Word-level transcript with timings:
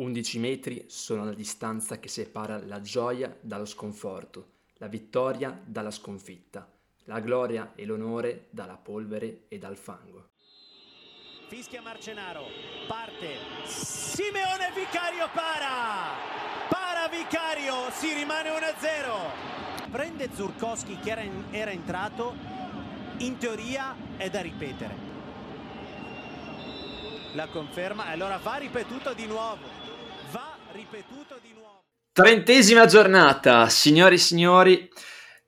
11 0.00 0.38
metri 0.38 0.84
sono 0.88 1.26
la 1.26 1.34
distanza 1.34 1.98
che 1.98 2.08
separa 2.08 2.58
la 2.64 2.80
gioia 2.80 3.36
dallo 3.38 3.66
sconforto, 3.66 4.52
la 4.78 4.86
vittoria 4.86 5.60
dalla 5.62 5.90
sconfitta, 5.90 6.66
la 7.04 7.20
gloria 7.20 7.72
e 7.74 7.84
l'onore 7.84 8.46
dalla 8.48 8.78
polvere 8.78 9.42
e 9.48 9.58
dal 9.58 9.76
fango. 9.76 10.30
Fischia 11.48 11.82
Marcenaro, 11.82 12.44
parte, 12.88 13.36
Simeone 13.66 14.72
Vicario 14.74 15.28
para, 15.34 16.16
para 16.70 17.08
Vicario, 17.10 17.90
si 17.90 18.14
rimane 18.14 18.48
1-0. 18.48 19.90
Prende 19.90 20.30
Zurkowski 20.32 20.96
che 21.00 21.10
era, 21.10 21.20
in, 21.20 21.44
era 21.50 21.72
entrato, 21.72 22.34
in 23.18 23.36
teoria 23.36 23.94
è 24.16 24.30
da 24.30 24.40
ripetere. 24.40 25.08
La 27.34 27.48
conferma, 27.48 28.06
allora 28.06 28.38
va 28.38 28.56
ripetuto 28.56 29.12
di 29.12 29.26
nuovo, 29.26 29.79
ripetuto 30.72 31.38
di 31.42 31.52
nuovo. 31.54 31.82
Trentesima 32.12 32.86
giornata, 32.86 33.68
signori 33.68 34.14
e 34.14 34.18
signori, 34.18 34.88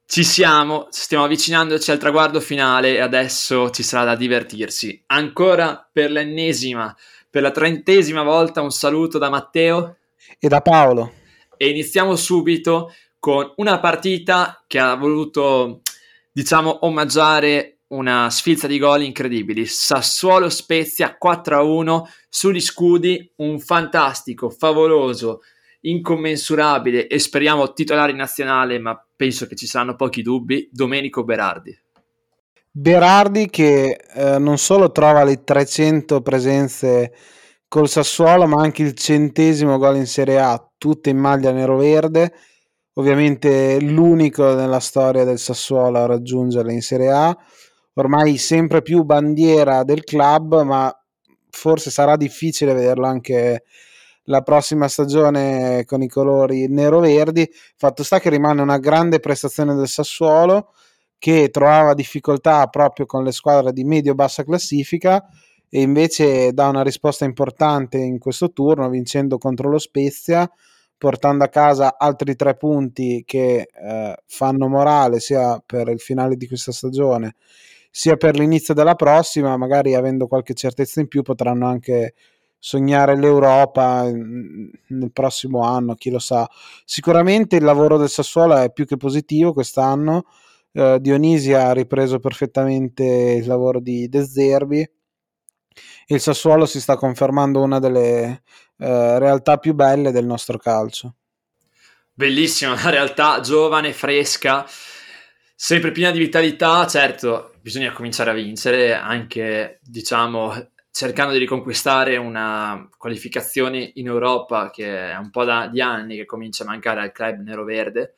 ci 0.06 0.24
siamo, 0.24 0.88
stiamo 0.90 1.24
avvicinandoci 1.24 1.90
al 1.90 1.98
traguardo 1.98 2.40
finale 2.40 2.94
e 2.94 3.00
adesso 3.00 3.70
ci 3.70 3.82
sarà 3.82 4.04
da 4.04 4.16
divertirsi. 4.16 5.02
Ancora 5.06 5.88
per 5.90 6.10
l'ennesima, 6.10 6.94
per 7.30 7.42
la 7.42 7.50
trentesima 7.50 8.22
volta 8.22 8.60
un 8.60 8.70
saluto 8.70 9.18
da 9.18 9.30
Matteo 9.30 9.96
e 10.38 10.48
da 10.48 10.60
Paolo. 10.60 11.12
E 11.56 11.68
iniziamo 11.70 12.14
subito 12.16 12.92
con 13.18 13.52
una 13.56 13.78
partita 13.78 14.62
che 14.66 14.78
ha 14.78 14.94
voluto, 14.96 15.80
diciamo, 16.30 16.84
omaggiare 16.84 17.71
una 17.92 18.28
sfilza 18.30 18.66
di 18.66 18.78
gol 18.78 19.02
incredibili. 19.02 19.66
Sassuolo 19.66 20.48
Spezia 20.48 21.16
4-1 21.22 22.02
sugli 22.28 22.60
scudi, 22.60 23.32
un 23.36 23.58
fantastico, 23.58 24.50
favoloso 24.50 25.40
incommensurabile 25.84 27.06
e 27.06 27.18
speriamo 27.18 27.72
titolare 27.72 28.12
nazionale, 28.12 28.78
ma 28.78 29.04
penso 29.16 29.46
che 29.46 29.56
ci 29.56 29.66
saranno 29.66 29.96
pochi 29.96 30.22
dubbi, 30.22 30.68
Domenico 30.70 31.24
Berardi. 31.24 31.76
Berardi 32.70 33.50
che 33.50 33.98
eh, 34.14 34.38
non 34.38 34.58
solo 34.58 34.90
trova 34.92 35.24
le 35.24 35.42
300 35.44 36.22
presenze 36.22 37.12
col 37.68 37.88
Sassuolo, 37.88 38.46
ma 38.46 38.62
anche 38.62 38.82
il 38.82 38.94
centesimo 38.94 39.76
gol 39.76 39.96
in 39.96 40.06
Serie 40.06 40.38
A, 40.38 40.70
tutte 40.78 41.10
in 41.10 41.18
maglia 41.18 41.52
nero-verde. 41.52 42.32
Ovviamente 42.94 43.78
l'unico 43.80 44.54
nella 44.54 44.80
storia 44.80 45.24
del 45.24 45.38
Sassuolo 45.38 45.98
a 45.98 46.06
raggiungerle 46.06 46.72
in 46.72 46.82
Serie 46.82 47.10
A. 47.10 47.36
Ormai 47.94 48.38
sempre 48.38 48.82
più 48.82 49.02
bandiera 49.02 49.84
del 49.84 50.04
club, 50.04 50.62
ma 50.62 50.94
forse 51.50 51.90
sarà 51.90 52.16
difficile 52.16 52.72
vederlo 52.72 53.06
anche 53.06 53.64
la 54.24 54.42
prossima 54.42 54.88
stagione 54.88 55.84
con 55.84 56.02
i 56.02 56.08
colori 56.08 56.68
nero-verdi. 56.68 57.50
Fatto 57.76 58.02
sta 58.02 58.20
che 58.20 58.30
rimane 58.30 58.62
una 58.62 58.78
grande 58.78 59.20
prestazione 59.20 59.74
del 59.74 59.88
Sassuolo 59.88 60.72
che 61.18 61.50
trovava 61.50 61.94
difficoltà 61.94 62.66
proprio 62.66 63.06
con 63.06 63.24
le 63.24 63.32
squadre 63.32 63.72
di 63.72 63.84
medio-bassa 63.84 64.44
classifica 64.44 65.24
e 65.68 65.80
invece 65.80 66.52
dà 66.52 66.68
una 66.68 66.82
risposta 66.82 67.24
importante 67.24 67.98
in 67.98 68.18
questo 68.18 68.52
turno 68.52 68.88
vincendo 68.88 69.38
contro 69.38 69.70
lo 69.70 69.78
Spezia 69.78 70.50
portando 70.98 71.44
a 71.44 71.48
casa 71.48 71.96
altri 71.96 72.36
tre 72.36 72.56
punti 72.56 73.22
che 73.24 73.68
eh, 73.72 74.16
fanno 74.26 74.68
morale 74.68 75.20
sia 75.20 75.62
per 75.64 75.88
il 75.88 76.00
finale 76.00 76.36
di 76.36 76.46
questa 76.46 76.72
stagione 76.72 77.36
sia 77.94 78.16
per 78.16 78.36
l'inizio 78.36 78.72
della 78.72 78.94
prossima 78.94 79.56
magari 79.58 79.94
avendo 79.94 80.26
qualche 80.26 80.54
certezza 80.54 81.00
in 81.00 81.08
più 81.08 81.20
potranno 81.22 81.68
anche 81.68 82.14
sognare 82.58 83.16
l'Europa 83.18 84.04
nel 84.04 85.10
prossimo 85.12 85.60
anno, 85.62 85.94
chi 85.94 86.10
lo 86.10 86.18
sa. 86.18 86.48
Sicuramente 86.84 87.56
il 87.56 87.64
lavoro 87.64 87.98
del 87.98 88.08
Sassuolo 88.08 88.56
è 88.56 88.72
più 88.72 88.86
che 88.86 88.96
positivo 88.96 89.52
quest'anno. 89.52 90.24
Uh, 90.72 90.96
Dionisi 90.98 91.52
ha 91.52 91.72
ripreso 91.72 92.18
perfettamente 92.18 93.04
il 93.04 93.46
lavoro 93.46 93.78
di 93.78 94.08
De 94.08 94.24
Zerbi 94.24 94.88
il 96.06 96.20
Sassuolo 96.20 96.66
si 96.66 96.80
sta 96.80 96.96
confermando 96.96 97.60
una 97.60 97.78
delle 97.78 98.42
uh, 98.76 98.84
realtà 99.18 99.58
più 99.58 99.74
belle 99.74 100.10
del 100.10 100.26
nostro 100.26 100.58
calcio. 100.58 101.14
Bellissima, 102.12 102.72
una 102.78 102.90
realtà 102.90 103.40
giovane, 103.40 103.92
fresca, 103.92 104.66
sempre 105.64 105.92
piena 105.92 106.10
di 106.10 106.18
vitalità. 106.18 106.84
Certo, 106.88 107.52
bisogna 107.60 107.92
cominciare 107.92 108.30
a 108.30 108.34
vincere, 108.34 108.94
anche 108.94 109.78
diciamo 109.80 110.70
cercando 110.90 111.32
di 111.32 111.38
riconquistare 111.38 112.16
una 112.16 112.88
qualificazione 112.98 113.92
in 113.94 114.08
Europa 114.08 114.70
che 114.70 115.12
è 115.12 115.16
un 115.16 115.30
po' 115.30 115.44
da, 115.44 115.68
di 115.68 115.80
anni 115.80 116.16
che 116.16 116.24
comincia 116.24 116.64
a 116.64 116.66
mancare 116.66 117.00
al 117.00 117.12
club 117.12 117.42
nero-verde. 117.42 118.16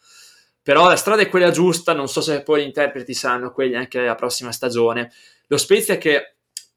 Però 0.62 0.88
la 0.88 0.96
strada 0.96 1.20
è 1.20 1.28
quella 1.28 1.50
giusta, 1.50 1.92
non 1.92 2.08
so 2.08 2.22
se 2.22 2.42
poi 2.42 2.62
gli 2.62 2.66
interpreti 2.66 3.12
saranno 3.12 3.52
quelli 3.52 3.74
anche 3.74 4.00
la 4.00 4.14
prossima 4.14 4.50
stagione. 4.50 5.12
Lo 5.48 5.58
Spezia 5.58 5.98
che 5.98 6.33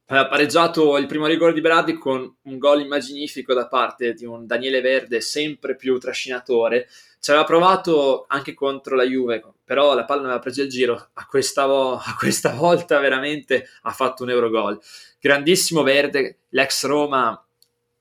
pareggiato 0.08 0.96
il 0.96 1.06
primo 1.06 1.26
rigore 1.26 1.52
di 1.52 1.60
Berardi 1.60 1.98
con 1.98 2.36
un 2.42 2.58
gol 2.58 2.80
immaginifico 2.80 3.52
da 3.52 3.68
parte 3.68 4.14
di 4.14 4.24
un 4.24 4.46
Daniele 4.46 4.80
Verde 4.80 5.20
sempre 5.20 5.76
più 5.76 5.98
trascinatore. 5.98 6.88
Ci 7.20 7.30
aveva 7.30 7.44
provato 7.44 8.24
anche 8.26 8.54
contro 8.54 8.96
la 8.96 9.02
Juve, 9.02 9.42
però 9.64 9.94
la 9.94 10.04
palla 10.04 10.22
aveva 10.22 10.38
preso 10.38 10.62
il 10.62 10.68
giro. 10.68 11.10
A 11.12 11.26
questa, 11.26 11.66
vo- 11.66 11.96
a 11.96 12.14
questa 12.18 12.52
volta 12.54 12.98
veramente 13.00 13.68
ha 13.82 13.90
fatto 13.90 14.22
un 14.22 14.30
Eurogol 14.30 14.80
grandissimo 15.20 15.82
Verde, 15.82 16.38
l'ex 16.50 16.86
Roma 16.86 17.44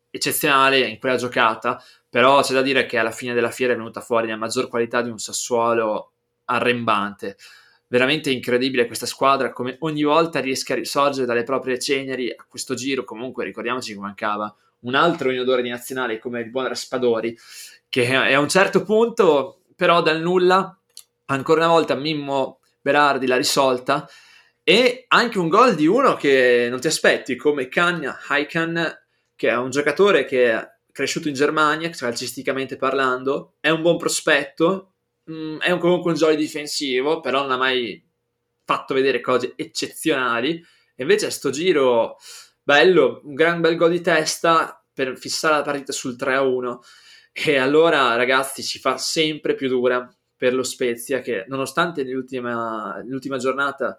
eccezionale 0.09 0.79
in 0.79 0.99
quella 0.99 1.17
giocata, 1.17 1.83
però 2.09 2.41
c'è 2.41 2.53
da 2.53 2.61
dire 2.61 2.85
che 2.85 2.97
alla 2.97 3.11
fine 3.11 3.33
della 3.33 3.51
fiera 3.51 3.73
è 3.73 3.75
venuta 3.75 4.01
fuori 4.01 4.27
la 4.27 4.37
maggior 4.37 4.69
qualità 4.69 5.01
di 5.01 5.09
un 5.09 5.19
Sassuolo 5.19 6.11
arrembante. 6.45 7.37
Veramente 7.87 8.31
incredibile 8.31 8.85
questa 8.85 9.05
squadra, 9.05 9.53
come 9.53 9.77
ogni 9.79 10.03
volta 10.03 10.39
riesca 10.39 10.73
a 10.73 10.77
risorgere 10.77 11.25
dalle 11.25 11.43
proprie 11.43 11.79
ceneri 11.79 12.29
a 12.29 12.45
questo 12.47 12.73
giro. 12.73 13.03
Comunque 13.03 13.45
ricordiamoci 13.45 13.93
che 13.93 13.99
mancava 13.99 14.53
un 14.79 14.95
altro 14.95 15.31
inodore 15.31 15.61
di 15.61 15.69
nazionale 15.69 16.19
come 16.19 16.41
il 16.41 16.49
buon 16.49 16.67
Raspadori, 16.67 17.37
che 17.89 18.13
a 18.15 18.39
un 18.39 18.49
certo 18.49 18.83
punto, 18.83 19.61
però 19.75 20.01
dal 20.01 20.21
nulla, 20.21 20.77
ancora 21.25 21.65
una 21.65 21.73
volta 21.73 21.95
Mimmo 21.95 22.59
Berardi 22.81 23.27
l'ha 23.27 23.37
risolta 23.37 24.07
e 24.63 25.05
anche 25.07 25.39
un 25.39 25.47
gol 25.47 25.75
di 25.75 25.87
uno 25.87 26.15
che 26.15 26.67
non 26.69 26.79
ti 26.79 26.87
aspetti 26.87 27.35
come 27.35 27.67
Kanya 27.69 28.19
Haikan 28.27 28.97
che 29.35 29.49
è 29.49 29.55
un 29.55 29.69
giocatore 29.69 30.25
che 30.25 30.51
è 30.51 30.69
cresciuto 30.91 31.27
in 31.27 31.33
Germania 31.33 31.89
calcisticamente 31.89 32.75
parlando 32.75 33.53
è 33.59 33.69
un 33.69 33.81
buon 33.81 33.97
prospetto 33.97 34.95
mh, 35.27 35.33
mm, 35.33 35.59
è 35.59 35.71
un, 35.71 35.79
comunque 35.79 36.11
un 36.11 36.17
jolly 36.17 36.35
difensivo 36.35 37.19
però 37.19 37.41
non 37.41 37.51
ha 37.51 37.57
mai 37.57 38.03
fatto 38.63 38.93
vedere 38.93 39.21
cose 39.21 39.53
eccezionali 39.55 40.63
e 40.95 41.01
invece 41.03 41.27
a 41.27 41.31
sto 41.31 41.49
giro 41.49 42.17
bello 42.61 43.21
un 43.23 43.33
gran 43.33 43.61
bel 43.61 43.77
gol 43.77 43.91
di 43.91 44.01
testa 44.01 44.83
per 44.93 45.17
fissare 45.17 45.55
la 45.55 45.61
partita 45.61 45.91
sul 45.91 46.15
3-1 46.17 46.79
e 47.31 47.57
allora 47.57 48.15
ragazzi 48.15 48.63
si 48.63 48.79
fa 48.79 48.97
sempre 48.97 49.55
più 49.55 49.67
dura 49.69 50.11
per 50.35 50.53
lo 50.53 50.63
Spezia 50.63 51.19
che 51.19 51.45
nonostante 51.47 52.03
l'ultima, 52.03 53.01
l'ultima 53.05 53.37
giornata 53.37 53.97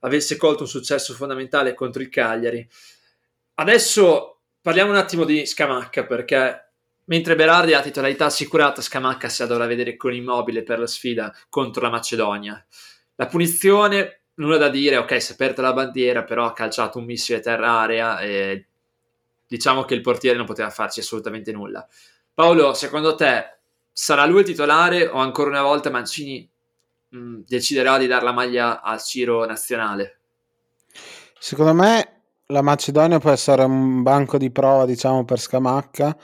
avesse 0.00 0.36
colto 0.36 0.62
un 0.62 0.68
successo 0.68 1.14
fondamentale 1.14 1.74
contro 1.74 2.02
il 2.02 2.08
Cagliari. 2.08 2.68
Adesso 3.54 4.42
parliamo 4.60 4.90
un 4.90 4.96
attimo 4.96 5.24
di 5.24 5.46
Scamacca 5.46 6.04
perché 6.04 6.71
mentre 7.04 7.34
Berardi 7.34 7.72
ha 7.72 7.78
la 7.78 7.82
titolarità 7.82 8.26
assicurata, 8.26 8.80
Scamacca 8.80 9.28
si 9.28 9.46
dovrà 9.46 9.66
vedere 9.66 9.96
con 9.96 10.14
immobile 10.14 10.62
per 10.62 10.78
la 10.78 10.86
sfida 10.86 11.34
contro 11.48 11.82
la 11.82 11.90
Macedonia. 11.90 12.64
La 13.16 13.26
punizione, 13.26 14.20
nulla 14.34 14.56
da 14.56 14.68
dire, 14.68 14.96
ok, 14.96 15.20
si 15.20 15.32
è 15.32 15.34
aperta 15.34 15.62
la 15.62 15.72
bandiera, 15.72 16.24
però 16.24 16.44
ha 16.44 16.52
calciato 16.52 16.98
un 16.98 17.04
missile 17.04 17.40
terra-area 17.40 18.20
e 18.20 18.66
diciamo 19.46 19.84
che 19.84 19.94
il 19.94 20.00
portiere 20.00 20.36
non 20.36 20.46
poteva 20.46 20.70
farci 20.70 21.00
assolutamente 21.00 21.52
nulla. 21.52 21.86
Paolo, 22.32 22.72
secondo 22.74 23.14
te 23.14 23.58
sarà 23.92 24.24
lui 24.24 24.40
il 24.40 24.46
titolare 24.46 25.06
o 25.06 25.18
ancora 25.18 25.50
una 25.50 25.62
volta 25.62 25.90
Mancini 25.90 26.48
mh, 27.08 27.40
deciderà 27.46 27.98
di 27.98 28.06
dare 28.06 28.24
la 28.24 28.32
maglia 28.32 28.80
al 28.80 29.02
Ciro 29.02 29.44
nazionale? 29.44 30.18
Secondo 31.38 31.74
me 31.74 32.22
la 32.46 32.62
Macedonia 32.62 33.18
può 33.18 33.30
essere 33.30 33.64
un 33.64 34.02
banco 34.02 34.38
di 34.38 34.50
prova, 34.50 34.86
diciamo, 34.86 35.24
per 35.24 35.40
Scamacca. 35.40 36.16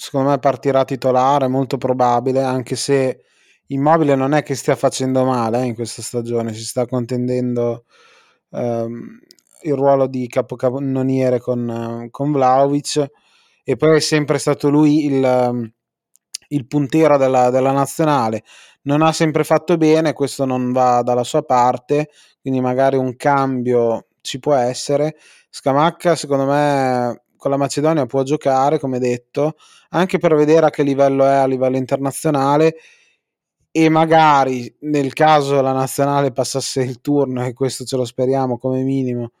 Secondo 0.00 0.30
me 0.30 0.38
partirà 0.38 0.86
titolare, 0.86 1.46
molto 1.46 1.76
probabile, 1.76 2.42
anche 2.42 2.74
se 2.74 3.20
Immobile 3.66 4.14
non 4.14 4.32
è 4.32 4.42
che 4.42 4.54
stia 4.54 4.74
facendo 4.74 5.26
male 5.26 5.60
eh, 5.60 5.66
in 5.66 5.74
questa 5.74 6.00
stagione, 6.00 6.54
si 6.54 6.64
sta 6.64 6.86
contendendo 6.86 7.84
ehm, 8.50 9.18
il 9.64 9.74
ruolo 9.74 10.06
di 10.06 10.26
capocannoniere 10.26 11.38
con, 11.38 12.08
con 12.10 12.32
Vlaovic 12.32 13.10
e 13.62 13.76
poi 13.76 13.96
è 13.96 14.00
sempre 14.00 14.38
stato 14.38 14.70
lui 14.70 15.04
il, 15.04 15.72
il 16.48 16.66
puntero 16.66 17.18
della, 17.18 17.50
della 17.50 17.72
nazionale 17.72 18.42
non 18.84 19.02
ha 19.02 19.12
sempre 19.12 19.44
fatto 19.44 19.76
bene, 19.76 20.14
questo 20.14 20.46
non 20.46 20.72
va 20.72 21.02
dalla 21.02 21.24
sua 21.24 21.42
parte, 21.42 22.08
quindi 22.40 22.62
magari 22.62 22.96
un 22.96 23.16
cambio 23.16 24.06
ci 24.22 24.38
può 24.38 24.54
essere. 24.54 25.16
Scamacca, 25.50 26.14
secondo 26.16 26.46
me, 26.46 27.22
con 27.40 27.50
la 27.50 27.56
Macedonia 27.56 28.06
può 28.06 28.22
giocare, 28.22 28.78
come 28.78 28.98
detto, 29.00 29.56
anche 29.88 30.18
per 30.18 30.36
vedere 30.36 30.66
a 30.66 30.70
che 30.70 30.84
livello 30.84 31.24
è 31.24 31.34
a 31.34 31.46
livello 31.46 31.76
internazionale 31.78 32.76
e 33.72 33.88
magari 33.88 34.72
nel 34.80 35.12
caso 35.14 35.60
la 35.62 35.72
nazionale 35.72 36.32
passasse 36.32 36.82
il 36.82 37.00
turno, 37.00 37.44
e 37.44 37.52
questo 37.54 37.84
ce 37.84 37.96
lo 37.96 38.04
speriamo 38.04 38.58
come 38.58 38.82
minimo, 38.82 39.32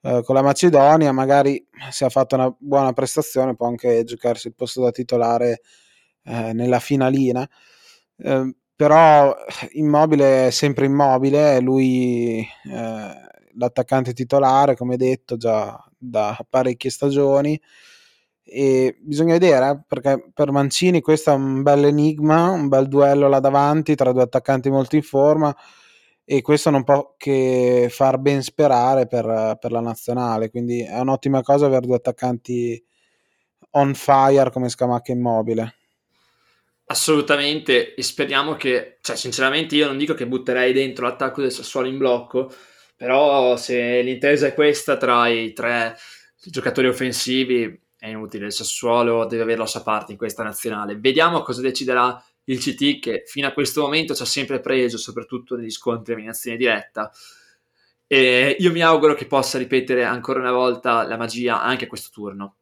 eh, 0.00 0.22
con 0.24 0.34
la 0.34 0.42
Macedonia, 0.42 1.12
magari 1.12 1.64
se 1.90 2.06
ha 2.06 2.08
fatto 2.08 2.36
una 2.36 2.54
buona 2.58 2.92
prestazione 2.92 3.54
può 3.54 3.66
anche 3.66 4.02
giocarsi 4.04 4.48
il 4.48 4.54
posto 4.54 4.82
da 4.82 4.90
titolare 4.90 5.60
eh, 6.24 6.52
nella 6.54 6.80
finalina. 6.80 7.46
Eh, 8.18 8.54
però 8.74 9.34
immobile 9.72 10.46
è 10.46 10.50
sempre 10.50 10.86
immobile, 10.86 11.60
lui 11.60 12.40
eh, 12.40 13.26
l'attaccante 13.58 14.12
titolare, 14.12 14.76
come 14.76 14.96
detto, 14.96 15.36
già 15.36 15.82
da 16.08 16.38
parecchie 16.48 16.90
stagioni 16.90 17.60
e 18.48 18.96
bisogna 19.00 19.32
vedere 19.32 19.70
eh, 19.70 19.80
perché 19.86 20.30
per 20.32 20.52
Mancini 20.52 21.00
questo 21.00 21.30
è 21.30 21.34
un 21.34 21.62
bel 21.62 21.84
enigma, 21.84 22.50
un 22.50 22.68
bel 22.68 22.86
duello 22.86 23.28
là 23.28 23.40
davanti 23.40 23.96
tra 23.96 24.12
due 24.12 24.22
attaccanti 24.22 24.70
molto 24.70 24.94
in 24.94 25.02
forma 25.02 25.54
e 26.24 26.42
questo 26.42 26.70
non 26.70 26.84
può 26.84 27.14
che 27.16 27.88
far 27.90 28.18
ben 28.18 28.42
sperare 28.42 29.06
per, 29.06 29.56
per 29.60 29.70
la 29.72 29.80
nazionale, 29.80 30.50
quindi 30.50 30.80
è 30.82 30.98
un'ottima 30.98 31.42
cosa 31.42 31.66
avere 31.66 31.86
due 31.86 31.96
attaccanti 31.96 32.84
on 33.70 33.94
fire 33.94 34.50
come 34.50 34.68
Scamacca 34.68 35.12
Immobile. 35.12 35.74
Assolutamente, 36.86 37.94
e 37.94 38.02
speriamo 38.02 38.54
che, 38.54 38.98
cioè 39.02 39.16
sinceramente 39.16 39.74
io 39.74 39.86
non 39.86 39.98
dico 39.98 40.14
che 40.14 40.26
butterei 40.26 40.72
dentro 40.72 41.06
l'attacco 41.06 41.40
del 41.40 41.52
Sassuolo 41.52 41.88
in 41.88 41.98
blocco, 41.98 42.52
però 42.96 43.56
se 43.56 44.00
l'intesa 44.02 44.46
è 44.46 44.54
questa 44.54 44.96
tra 44.96 45.28
i 45.28 45.52
tre 45.52 45.96
giocatori 46.42 46.88
offensivi 46.88 47.78
è 47.98 48.08
inutile, 48.08 48.46
il 48.46 48.52
Sassuolo 48.52 49.26
deve 49.26 49.42
avere 49.42 49.58
la 49.58 49.66
sua 49.66 49.82
parte 49.82 50.12
in 50.12 50.18
questa 50.18 50.42
nazionale. 50.42 50.96
Vediamo 50.96 51.42
cosa 51.42 51.60
deciderà 51.60 52.22
il 52.44 52.58
CT 52.58 53.00
che 53.00 53.22
fino 53.26 53.46
a 53.46 53.52
questo 53.52 53.80
momento 53.80 54.14
ci 54.14 54.22
ha 54.22 54.26
sempre 54.26 54.60
preso, 54.60 54.98
soprattutto 54.98 55.56
negli 55.56 55.70
scontri 55.70 56.12
a 56.12 56.14
eliminazione 56.14 56.56
diretta. 56.56 57.10
E 58.06 58.56
io 58.58 58.70
mi 58.70 58.82
auguro 58.82 59.14
che 59.14 59.26
possa 59.26 59.58
ripetere 59.58 60.04
ancora 60.04 60.38
una 60.38 60.52
volta 60.52 61.06
la 61.06 61.16
magia 61.16 61.60
anche 61.62 61.86
a 61.86 61.88
questo 61.88 62.10
turno. 62.12 62.56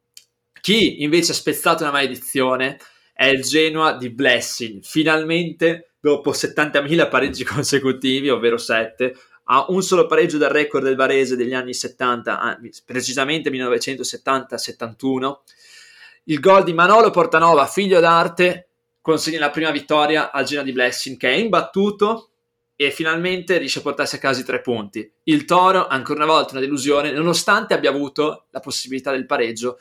Chi 0.59 1.03
invece 1.03 1.31
ha 1.31 1.35
spezzato 1.35 1.83
una 1.83 1.91
maledizione 1.91 2.79
è 3.13 3.27
il 3.27 3.43
Genoa 3.43 3.95
di 3.95 4.09
Blessing. 4.09 4.83
Finalmente, 4.83 5.91
dopo 5.99 6.31
70.000 6.31 7.07
pareggi 7.07 7.43
consecutivi, 7.45 8.29
ovvero 8.29 8.57
7, 8.57 9.15
ha 9.45 9.65
un 9.69 9.81
solo 9.81 10.05
pareggio 10.05 10.37
dal 10.37 10.49
record 10.49 10.83
del 10.83 10.95
Varese 10.95 11.35
degli 11.35 11.53
anni 11.53 11.73
70, 11.73 12.59
precisamente 12.85 13.49
1970-71. 13.49 15.37
Il 16.25 16.39
gol 16.39 16.63
di 16.63 16.73
Manolo 16.73 17.11
Portanova, 17.11 17.67
figlio 17.67 17.99
d'arte, 17.99 18.69
consegna 19.01 19.39
la 19.39 19.51
prima 19.51 19.69
vittoria 19.71 20.31
al 20.31 20.45
Genoa 20.45 20.63
di 20.63 20.71
Blessing, 20.71 21.17
che 21.17 21.29
è 21.29 21.35
imbattuto 21.35 22.29
e 22.75 22.89
finalmente 22.91 23.57
riesce 23.57 23.79
a 23.79 23.83
portarsi 23.83 24.15
a 24.15 24.19
casa 24.19 24.41
i 24.41 24.43
tre 24.43 24.61
punti. 24.61 25.09
Il 25.23 25.45
Toro, 25.45 25.87
ancora 25.87 26.23
una 26.23 26.33
volta, 26.33 26.53
una 26.53 26.61
delusione, 26.61 27.11
nonostante 27.11 27.75
abbia 27.75 27.91
avuto 27.91 28.47
la 28.49 28.59
possibilità 28.59 29.11
del 29.11 29.27
pareggio, 29.27 29.77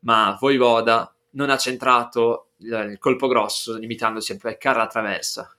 ma 0.00 0.36
Voivoda 0.38 1.10
non 1.30 1.48
ha 1.48 1.56
centrato 1.56 2.50
il 2.58 2.96
colpo 2.98 3.26
grosso, 3.28 3.76
limitandosi 3.76 4.32
a 4.32 4.38
beccare 4.40 4.78
la 4.78 4.86
traversa. 4.86 5.55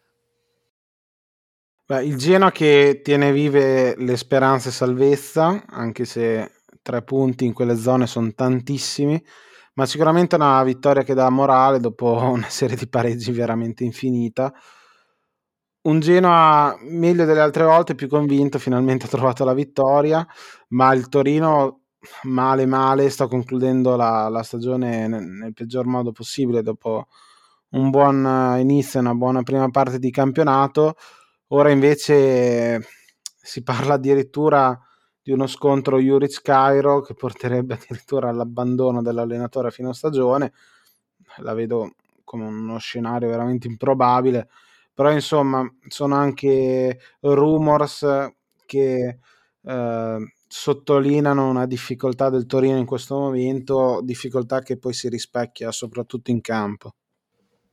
Beh, 1.90 2.04
il 2.04 2.18
Genoa 2.18 2.52
che 2.52 3.00
tiene 3.02 3.32
vive 3.32 3.96
le 3.96 4.18
speranze 4.18 4.72
salvezza, 4.72 5.64
anche 5.68 6.04
se 6.04 6.52
tre 6.82 7.02
punti 7.02 7.46
in 7.46 7.54
quelle 7.54 7.78
zone 7.78 8.08
sono 8.08 8.30
tantissimi, 8.34 9.24
ma 9.76 9.86
sicuramente 9.86 10.36
una 10.36 10.62
vittoria 10.66 11.04
che 11.04 11.14
dà 11.14 11.30
morale 11.30 11.80
dopo 11.80 12.08
una 12.30 12.50
serie 12.50 12.76
di 12.76 12.90
pareggi 12.90 13.32
veramente 13.32 13.86
infinita. 13.86 14.54
Un 15.84 16.02
Genoa 16.02 16.76
meglio 16.82 17.24
delle 17.24 17.40
altre 17.40 17.64
volte, 17.64 17.96
più 17.96 18.10
convinto, 18.10 18.60
finalmente 18.60 19.06
ha 19.06 19.10
trovato 19.10 19.46
la 19.46 19.54
vittoria, 19.54 20.28
ma 20.70 20.94
il 20.94 21.08
Torino 21.08 21.84
male 22.24 22.66
male 22.66 23.10
sta 23.10 23.28
concludendo 23.28 23.96
la, 23.96 24.28
la 24.28 24.44
stagione 24.44 25.08
nel, 25.08 25.24
nel, 25.24 25.54
peggior 25.54 25.86
modo 25.86 26.12
possibile 26.12 26.62
dopo 26.62 27.08
un 27.70 27.90
buon 27.92 28.58
inizio, 28.60 29.00
una 29.00 29.16
buona 29.16 29.42
prima 29.44 29.70
parte 29.70 30.00
di 30.00 30.12
campionato 30.12 30.96
Ora 31.50 31.70
invece 31.72 32.82
si 33.42 33.64
parla 33.64 33.94
addirittura 33.96 34.78
di 35.22 35.32
uno 35.32 35.48
scontro 35.48 36.00
Juric-Cairo 36.00 37.02
che 37.02 37.14
porterebbe 37.14 37.76
addirittura 37.76 38.30
all'abbandono 38.30 39.02
dell'allenatore 39.02 39.70
a 39.70 39.72
fine 39.72 39.94
stagione. 39.94 40.54
La 41.38 41.54
vedo 41.54 41.96
come 42.24 42.46
uno 42.46 42.78
scenario 42.80 43.30
veramente 43.30 43.68
improbabile, 43.68 44.50
però 44.94 45.12
insomma 45.12 45.66
sono 45.88 46.16
anche 46.16 47.00
rumors 47.22 48.06
che 48.66 49.20
eh, 49.64 50.34
sottolineano 50.48 51.50
una 51.50 51.66
difficoltà 51.66 52.30
del 52.30 52.46
Torino 52.46 52.78
in 52.78 52.86
questo 52.86 53.16
momento, 53.18 54.02
difficoltà 54.04 54.60
che 54.62 54.78
poi 54.78 54.94
si 54.94 55.08
rispecchia 55.10 55.72
soprattutto 55.72 56.32
in 56.32 56.42
campo. 56.42 56.96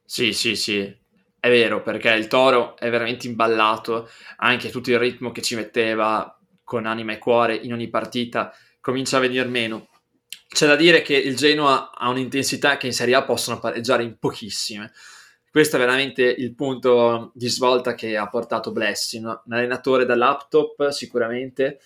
Sì, 0.04 0.32
sì, 0.32 0.54
sì, 0.56 0.96
è 1.44 1.50
vero, 1.50 1.82
perché 1.82 2.08
il 2.08 2.26
Toro 2.26 2.74
è 2.78 2.88
veramente 2.88 3.26
imballato, 3.26 4.08
anche 4.38 4.70
tutto 4.70 4.88
il 4.88 4.98
ritmo 4.98 5.30
che 5.30 5.42
ci 5.42 5.56
metteva 5.56 6.40
con 6.64 6.86
anima 6.86 7.12
e 7.12 7.18
cuore 7.18 7.54
in 7.54 7.74
ogni 7.74 7.90
partita 7.90 8.50
comincia 8.80 9.18
a 9.18 9.20
venire 9.20 9.44
meno. 9.44 9.88
C'è 10.48 10.66
da 10.66 10.74
dire 10.74 11.02
che 11.02 11.14
il 11.14 11.36
Genoa 11.36 11.90
ha 11.92 12.08
un'intensità 12.08 12.78
che 12.78 12.86
in 12.86 12.94
Serie 12.94 13.14
A 13.16 13.24
possono 13.24 13.58
pareggiare 13.58 14.04
in 14.04 14.16
pochissime. 14.18 14.90
Questo 15.50 15.76
è 15.76 15.78
veramente 15.78 16.22
il 16.22 16.54
punto 16.54 17.30
di 17.34 17.48
svolta 17.48 17.94
che 17.94 18.16
ha 18.16 18.26
portato 18.30 18.72
Blessing, 18.72 19.26
un 19.26 19.52
allenatore 19.52 20.06
da 20.06 20.14
laptop 20.14 20.88
sicuramente, 20.92 21.78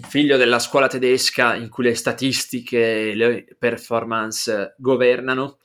figlio 0.00 0.38
della 0.38 0.58
scuola 0.58 0.86
tedesca 0.86 1.56
in 1.56 1.68
cui 1.68 1.84
le 1.84 1.94
statistiche 1.94 3.10
e 3.10 3.14
le 3.14 3.44
performance 3.58 4.76
governano, 4.78 5.58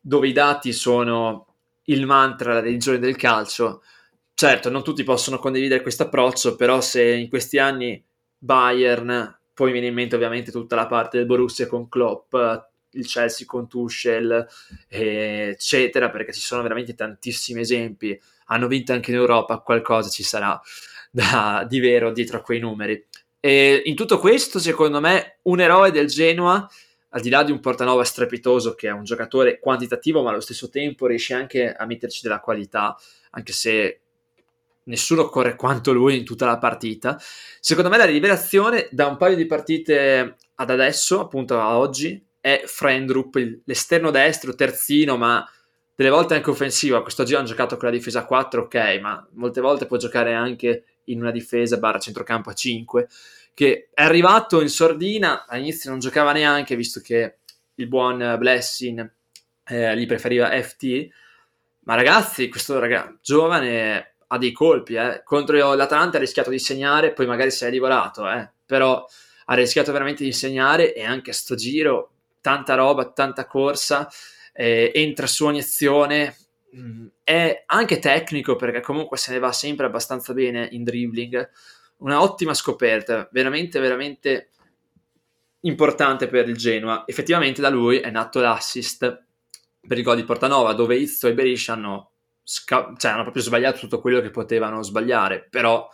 dove 0.00 0.28
i 0.28 0.32
dati 0.32 0.72
sono 0.72 1.48
il 1.84 2.06
mantra, 2.06 2.54
la 2.54 2.60
religione 2.60 2.98
del 2.98 3.16
calcio. 3.16 3.82
Certo, 4.34 4.70
non 4.70 4.82
tutti 4.82 5.04
possono 5.04 5.38
condividere 5.38 5.82
questo 5.82 6.04
approccio, 6.04 6.56
però 6.56 6.80
se 6.80 7.04
in 7.04 7.28
questi 7.28 7.58
anni 7.58 8.02
Bayern, 8.36 9.38
poi 9.54 9.72
viene 9.72 9.86
in 9.86 9.94
mente 9.94 10.16
ovviamente 10.16 10.50
tutta 10.50 10.74
la 10.76 10.86
parte 10.86 11.18
del 11.18 11.26
Borussia 11.26 11.66
con 11.66 11.88
Klopp, 11.88 12.34
il 12.90 13.06
Chelsea 13.06 13.46
con 13.46 13.68
Tuchel, 13.68 14.46
eccetera, 14.88 16.10
perché 16.10 16.32
ci 16.32 16.40
sono 16.40 16.62
veramente 16.62 16.94
tantissimi 16.94 17.60
esempi. 17.60 18.18
Hanno 18.46 18.66
vinto 18.66 18.92
anche 18.92 19.10
in 19.10 19.16
Europa, 19.16 19.58
qualcosa 19.58 20.10
ci 20.10 20.22
sarà 20.22 20.60
da, 21.10 21.64
di 21.68 21.78
vero 21.80 22.12
dietro 22.12 22.38
a 22.38 22.40
quei 22.40 22.58
numeri. 22.58 23.06
E 23.40 23.82
in 23.84 23.94
tutto 23.94 24.18
questo, 24.18 24.58
secondo 24.58 25.00
me, 25.00 25.38
un 25.42 25.60
eroe 25.60 25.90
del 25.90 26.06
Genoa 26.06 26.68
al 27.14 27.20
di 27.20 27.30
là 27.30 27.44
di 27.44 27.52
un 27.52 27.60
Portanova 27.60 28.04
strepitoso 28.04 28.74
che 28.74 28.88
è 28.88 28.92
un 28.92 29.04
giocatore 29.04 29.58
quantitativo 29.60 30.22
ma 30.22 30.30
allo 30.30 30.40
stesso 30.40 30.68
tempo 30.68 31.06
riesce 31.06 31.32
anche 31.32 31.72
a 31.72 31.86
metterci 31.86 32.20
della 32.22 32.40
qualità 32.40 32.96
anche 33.30 33.52
se 33.52 34.00
nessuno 34.84 35.28
corre 35.28 35.54
quanto 35.54 35.92
lui 35.92 36.18
in 36.18 36.24
tutta 36.24 36.44
la 36.44 36.58
partita. 36.58 37.18
Secondo 37.60 37.88
me 37.88 37.96
la 37.96 38.04
rivelazione 38.04 38.88
da 38.90 39.06
un 39.06 39.16
paio 39.16 39.36
di 39.36 39.46
partite 39.46 40.36
ad 40.56 40.70
adesso 40.70 41.20
appunto 41.20 41.58
a 41.58 41.78
oggi 41.78 42.22
è 42.40 42.62
Frendrup 42.66 43.60
l'esterno 43.64 44.10
destro 44.10 44.54
terzino 44.54 45.16
ma 45.16 45.48
delle 45.94 46.10
volte 46.10 46.34
anche 46.34 46.50
offensivo. 46.50 47.00
Questo 47.02 47.22
giro 47.22 47.38
hanno 47.38 47.46
giocato 47.46 47.76
con 47.76 47.88
la 47.88 47.94
difesa 47.94 48.24
4 48.24 48.62
ok 48.62 48.98
ma 49.00 49.26
molte 49.34 49.60
volte 49.60 49.86
può 49.86 49.96
giocare 49.96 50.34
anche 50.34 50.84
in 51.04 51.20
una 51.20 51.30
difesa 51.30 51.76
barra 51.76 51.98
centrocampo 51.98 52.50
a 52.50 52.54
5 52.54 53.08
che 53.54 53.88
è 53.94 54.02
arrivato 54.02 54.60
in 54.60 54.68
sordina, 54.68 55.46
all'inizio 55.46 55.90
non 55.90 56.00
giocava 56.00 56.32
neanche, 56.32 56.76
visto 56.76 57.00
che 57.00 57.36
il 57.76 57.86
buon 57.86 58.36
Blessing 58.38 59.12
eh, 59.66 59.96
gli 59.96 60.06
preferiva 60.06 60.50
FT, 60.50 61.08
ma 61.84 61.94
ragazzi, 61.94 62.48
questo 62.48 62.78
ragazzo 62.78 63.18
giovane 63.22 64.14
ha 64.26 64.38
dei 64.38 64.52
colpi, 64.52 64.94
eh. 64.94 65.22
contro 65.24 65.74
l'Atalanta 65.74 66.16
ha 66.16 66.20
rischiato 66.20 66.50
di 66.50 66.58
segnare, 66.58 67.12
poi 67.12 67.26
magari 67.26 67.50
si 67.50 67.64
è 67.64 67.70
divorato, 67.70 68.28
eh. 68.28 68.50
però 68.66 69.06
ha 69.46 69.54
rischiato 69.54 69.92
veramente 69.92 70.24
di 70.24 70.32
segnare 70.32 70.94
e 70.94 71.04
anche 71.04 71.30
a 71.30 71.34
sto 71.34 71.54
giro 71.54 72.10
tanta 72.40 72.74
roba, 72.74 73.10
tanta 73.10 73.46
corsa, 73.46 74.08
eh, 74.52 74.90
entra 74.94 75.26
su 75.26 75.44
ogni 75.44 75.60
azione, 75.60 76.36
mm, 76.76 77.06
è 77.22 77.64
anche 77.66 77.98
tecnico 77.98 78.56
perché 78.56 78.80
comunque 78.80 79.16
se 79.16 79.32
ne 79.32 79.38
va 79.38 79.52
sempre 79.52 79.86
abbastanza 79.86 80.32
bene 80.32 80.68
in 80.72 80.84
dribbling, 80.84 81.50
una 82.04 82.20
ottima 82.20 82.54
scoperta, 82.54 83.28
veramente, 83.32 83.80
veramente 83.80 84.50
importante 85.60 86.28
per 86.28 86.48
il 86.48 86.56
Genoa. 86.56 87.04
Effettivamente 87.06 87.62
da 87.62 87.70
lui 87.70 87.98
è 87.98 88.10
nato 88.10 88.40
l'assist 88.40 89.24
per 89.86 89.98
il 89.98 90.04
gol 90.04 90.16
di 90.16 90.24
Portanova, 90.24 90.74
dove 90.74 90.96
Izzo 90.96 91.28
e 91.28 91.34
Beriscia 91.34 91.72
hanno, 91.72 92.12
sca- 92.42 92.92
cioè, 92.96 93.12
hanno 93.12 93.22
proprio 93.22 93.42
sbagliato 93.42 93.78
tutto 93.78 94.00
quello 94.00 94.20
che 94.20 94.30
potevano 94.30 94.82
sbagliare, 94.82 95.46
però 95.48 95.88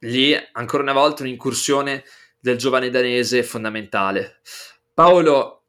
lì 0.00 0.34
ancora 0.52 0.82
una 0.82 0.92
volta 0.92 1.22
un'incursione 1.22 2.04
del 2.40 2.56
giovane 2.56 2.88
danese 2.88 3.42
fondamentale. 3.42 4.40
Paolo, 4.94 5.64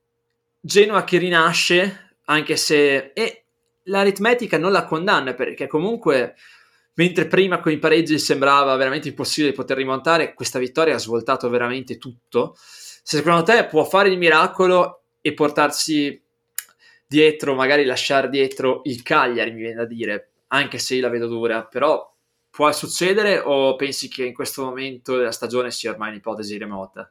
Genoa 0.61 1.03
che 1.03 1.17
rinasce, 1.17 2.15
anche 2.25 2.55
se... 2.55 3.11
E 3.13 3.43
l'aritmetica 3.83 4.57
non 4.57 4.71
la 4.71 4.85
condanna, 4.85 5.33
perché 5.33 5.67
comunque, 5.67 6.35
mentre 6.99 7.27
prima 7.27 7.61
con 7.61 7.71
i 7.71 7.79
pareggi 7.79 8.19
sembrava 8.19 8.75
veramente 8.75 9.07
impossibile 9.07 9.53
poter 9.53 9.77
rimontare, 9.77 10.33
questa 10.33 10.59
vittoria 10.59 10.95
ha 10.95 10.99
svoltato 10.99 11.49
veramente 11.49 11.97
tutto. 11.97 12.55
Se 12.57 13.17
secondo 13.17 13.43
te 13.43 13.65
può 13.67 13.85
fare 13.85 14.09
il 14.09 14.17
miracolo 14.17 15.03
e 15.21 15.33
portarsi 15.33 16.21
dietro, 17.07 17.55
magari 17.55 17.85
lasciare 17.85 18.29
dietro 18.29 18.81
il 18.83 19.01
Cagliari, 19.01 19.51
mi 19.51 19.61
viene 19.61 19.75
da 19.75 19.85
dire, 19.85 20.31
anche 20.47 20.77
se 20.77 20.95
io 20.95 21.01
la 21.01 21.09
vedo 21.09 21.27
dura, 21.27 21.63
però 21.63 22.13
può 22.49 22.69
succedere 22.73 23.39
o 23.39 23.77
pensi 23.77 24.09
che 24.09 24.25
in 24.25 24.33
questo 24.33 24.65
momento 24.65 25.15
della 25.15 25.31
stagione 25.31 25.71
sia 25.71 25.91
ormai 25.91 26.09
un'ipotesi 26.09 26.57
remota? 26.57 27.09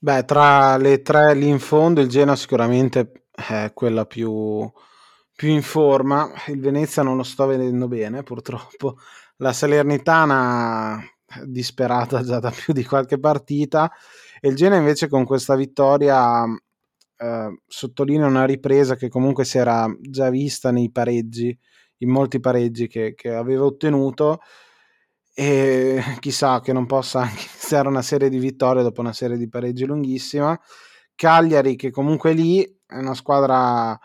Beh, 0.00 0.26
tra 0.26 0.76
le 0.76 1.00
tre 1.00 1.34
lì 1.34 1.48
in 1.48 1.58
fondo, 1.58 2.02
il 2.02 2.08
Genoa 2.08 2.36
sicuramente 2.36 3.24
è 3.30 3.70
quella 3.72 4.04
più, 4.04 4.70
più 5.38 5.50
in 5.50 5.62
forma. 5.62 6.32
Il 6.48 6.58
Venezia 6.58 7.04
non 7.04 7.16
lo 7.16 7.22
sto 7.22 7.46
vedendo 7.46 7.86
bene, 7.86 8.24
purtroppo. 8.24 8.96
La 9.36 9.52
Salernitana 9.52 11.00
disperata 11.44 12.24
già 12.24 12.40
da 12.40 12.50
più 12.50 12.72
di 12.72 12.84
qualche 12.84 13.20
partita. 13.20 13.88
E 14.40 14.48
il 14.48 14.56
Genoa 14.56 14.78
invece 14.78 15.06
con 15.06 15.24
questa 15.24 15.54
vittoria 15.54 16.42
eh, 17.16 17.60
sottolinea 17.64 18.26
una 18.26 18.46
ripresa 18.46 18.96
che 18.96 19.08
comunque 19.08 19.44
si 19.44 19.58
era 19.58 19.88
già 20.00 20.28
vista 20.28 20.72
nei 20.72 20.90
pareggi, 20.90 21.56
in 21.98 22.10
molti 22.10 22.40
pareggi 22.40 22.88
che, 22.88 23.14
che 23.14 23.32
aveva 23.32 23.64
ottenuto 23.64 24.40
e 25.34 26.02
chissà 26.18 26.60
che 26.60 26.72
non 26.72 26.86
possa 26.86 27.20
anche 27.20 27.46
iniziare 27.54 27.86
una 27.86 28.02
serie 28.02 28.28
di 28.28 28.40
vittorie 28.40 28.82
dopo 28.82 29.02
una 29.02 29.12
serie 29.12 29.36
di 29.36 29.48
pareggi 29.48 29.84
lunghissima. 29.84 30.58
Cagliari 31.14 31.76
che 31.76 31.92
comunque 31.92 32.32
lì 32.32 32.64
è 32.84 32.96
una 32.96 33.14
squadra 33.14 33.96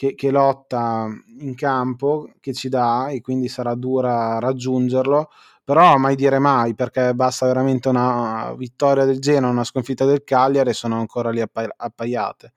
che, 0.00 0.14
che, 0.14 0.30
lotta 0.30 1.10
in 1.40 1.54
campo, 1.54 2.30
che 2.40 2.54
ci 2.54 2.70
dà 2.70 3.08
e 3.10 3.20
quindi 3.20 3.48
sarà 3.48 3.74
dura 3.74 4.38
raggiungerlo, 4.38 5.28
però 5.62 5.98
mai 5.98 6.16
dire 6.16 6.38
mai 6.38 6.74
perché 6.74 7.12
basta 7.12 7.44
veramente 7.44 7.90
una 7.90 8.54
vittoria 8.56 9.04
del 9.04 9.18
Genoa, 9.18 9.50
una 9.50 9.62
sconfitta 9.62 10.06
del 10.06 10.24
Cagliari 10.24 10.70
e 10.70 10.72
sono 10.72 10.98
ancora 10.98 11.28
lì 11.28 11.42
appa- 11.42 11.74
appaiate. 11.76 12.54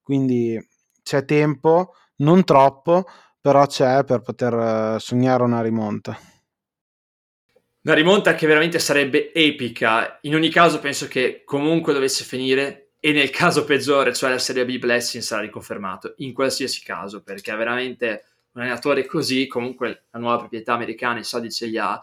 Quindi 0.00 0.64
c'è 1.02 1.24
tempo, 1.24 1.92
non 2.18 2.44
troppo, 2.44 3.04
però 3.40 3.66
c'è 3.66 4.04
per 4.04 4.20
poter 4.20 4.54
eh, 4.54 5.00
sognare 5.00 5.42
una 5.42 5.62
rimonta. 5.62 6.16
Una 7.82 7.94
rimonta 7.94 8.36
che 8.36 8.46
veramente 8.46 8.78
sarebbe 8.78 9.34
epica. 9.34 10.20
In 10.22 10.36
ogni 10.36 10.50
caso 10.50 10.78
penso 10.78 11.08
che 11.08 11.42
comunque 11.44 11.92
dovesse 11.92 12.22
finire 12.22 12.85
e 12.98 13.12
nel 13.12 13.30
caso 13.30 13.64
peggiore, 13.64 14.14
cioè 14.14 14.30
la 14.30 14.38
Serie 14.38 14.64
B 14.64 14.78
Blessing, 14.78 15.22
sarà 15.22 15.42
riconfermato, 15.42 16.14
in 16.18 16.32
qualsiasi 16.32 16.82
caso, 16.82 17.22
perché 17.22 17.54
veramente 17.54 18.24
un 18.52 18.62
allenatore 18.62 19.04
così, 19.06 19.46
comunque 19.46 20.06
la 20.10 20.18
nuova 20.18 20.38
proprietà 20.38 20.72
americana, 20.72 21.20
i 21.20 21.24
soldi 21.24 21.52
ce 21.52 21.66
li 21.66 21.78
ha, 21.78 22.00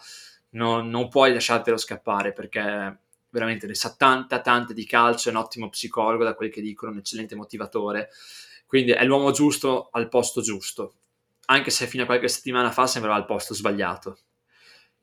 non, 0.52 0.90
non 0.90 1.10
puoi 1.10 1.34
lasciartelo 1.34 1.78
scappare, 1.78 2.32
perché 2.32 3.00
veramente 3.30 3.66
ne 3.66 3.74
sa 3.74 3.94
tanta, 3.98 4.42
tanta 4.42 4.74
di 4.74 4.86
calcio, 4.86 5.30
è 5.30 5.32
un 5.32 5.40
ottimo 5.40 5.70
psicologo, 5.70 6.24
da 6.24 6.36
quel 6.36 6.52
che 6.52 6.62
dicono, 6.62 6.92
un 6.92 7.00
eccellente 7.00 7.36
motivatore, 7.36 8.10
quindi 8.68 8.92
è 8.92 9.04
l'uomo 9.04 9.32
giusto 9.32 9.90
al 9.92 10.08
posto 10.08 10.42
giusto, 10.42 10.94
anche 11.46 11.72
se 11.72 11.88
fino 11.88 12.04
a 12.04 12.06
qualche 12.06 12.28
settimana 12.28 12.72
fa 12.72 12.88
sembrava 12.88 13.18
al 13.18 13.26
posto 13.26 13.54
sbagliato. 13.54 14.20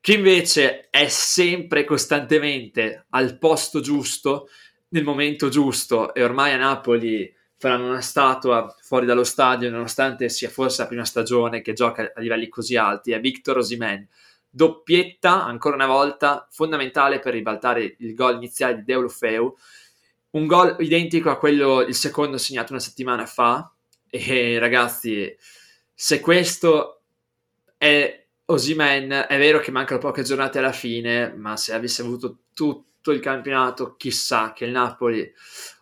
Che 0.01 0.15
invece 0.15 0.89
è 0.89 1.09
sempre 1.09 1.85
costantemente 1.85 3.07
al 3.11 3.39
posto 3.39 3.81
giusto, 3.81 4.49
nel 4.91 5.05
momento 5.05 5.49
giusto, 5.49 6.15
e 6.15 6.23
ormai 6.23 6.53
a 6.53 6.57
Napoli 6.57 7.33
faranno 7.57 7.89
una 7.89 8.01
statua 8.01 8.75
fuori 8.81 9.07
dallo 9.07 9.25
stadio, 9.25 9.71
nonostante 9.71 10.29
sia 10.29 10.49
forse 10.49 10.83
la 10.83 10.89
prima 10.89 11.05
stagione 11.05 11.61
che 11.61 11.75
gioca 11.75 12.13
a 12.15 12.21
livelli 12.21 12.49
così 12.49 12.77
alti, 12.77 13.13
è 13.13 13.21
Victor 13.21 13.59
Osimen. 13.59 14.09
Doppietta, 14.49 15.45
ancora 15.45 15.77
una 15.77 15.87
volta, 15.87 16.49
fondamentale 16.51 17.21
per 17.21 17.35
ribaltare 17.35 17.97
il 17.99 18.15
gol 18.15 18.37
iniziale 18.37 18.77
di 18.77 18.85
Deulofeu, 18.85 19.57
un 20.31 20.47
gol 20.47 20.77
identico 20.81 21.31
a 21.31 21.39
quello, 21.39 21.83
il 21.83 21.95
secondo 21.95 22.39
segnato 22.39 22.73
una 22.73 22.81
settimana 22.81 23.27
fa, 23.27 23.73
e 24.09 24.59
ragazzi, 24.59 25.37
se 25.95 26.21
questo 26.21 27.03
è 27.77 28.27
Osimen 28.47 29.27
è 29.29 29.39
vero 29.39 29.61
che 29.61 29.71
mancano 29.71 30.01
poche 30.01 30.23
giornate 30.23 30.59
alla 30.59 30.73
fine, 30.73 31.33
ma 31.37 31.57
se 31.57 31.73
avesse 31.73 32.03
avuto 32.03 32.39
tutto 32.53 32.90
il 33.04 33.21
campionato, 33.21 33.97
chissà 33.97 34.52
che 34.52 34.66
il 34.66 34.73
Napoli 34.73 35.33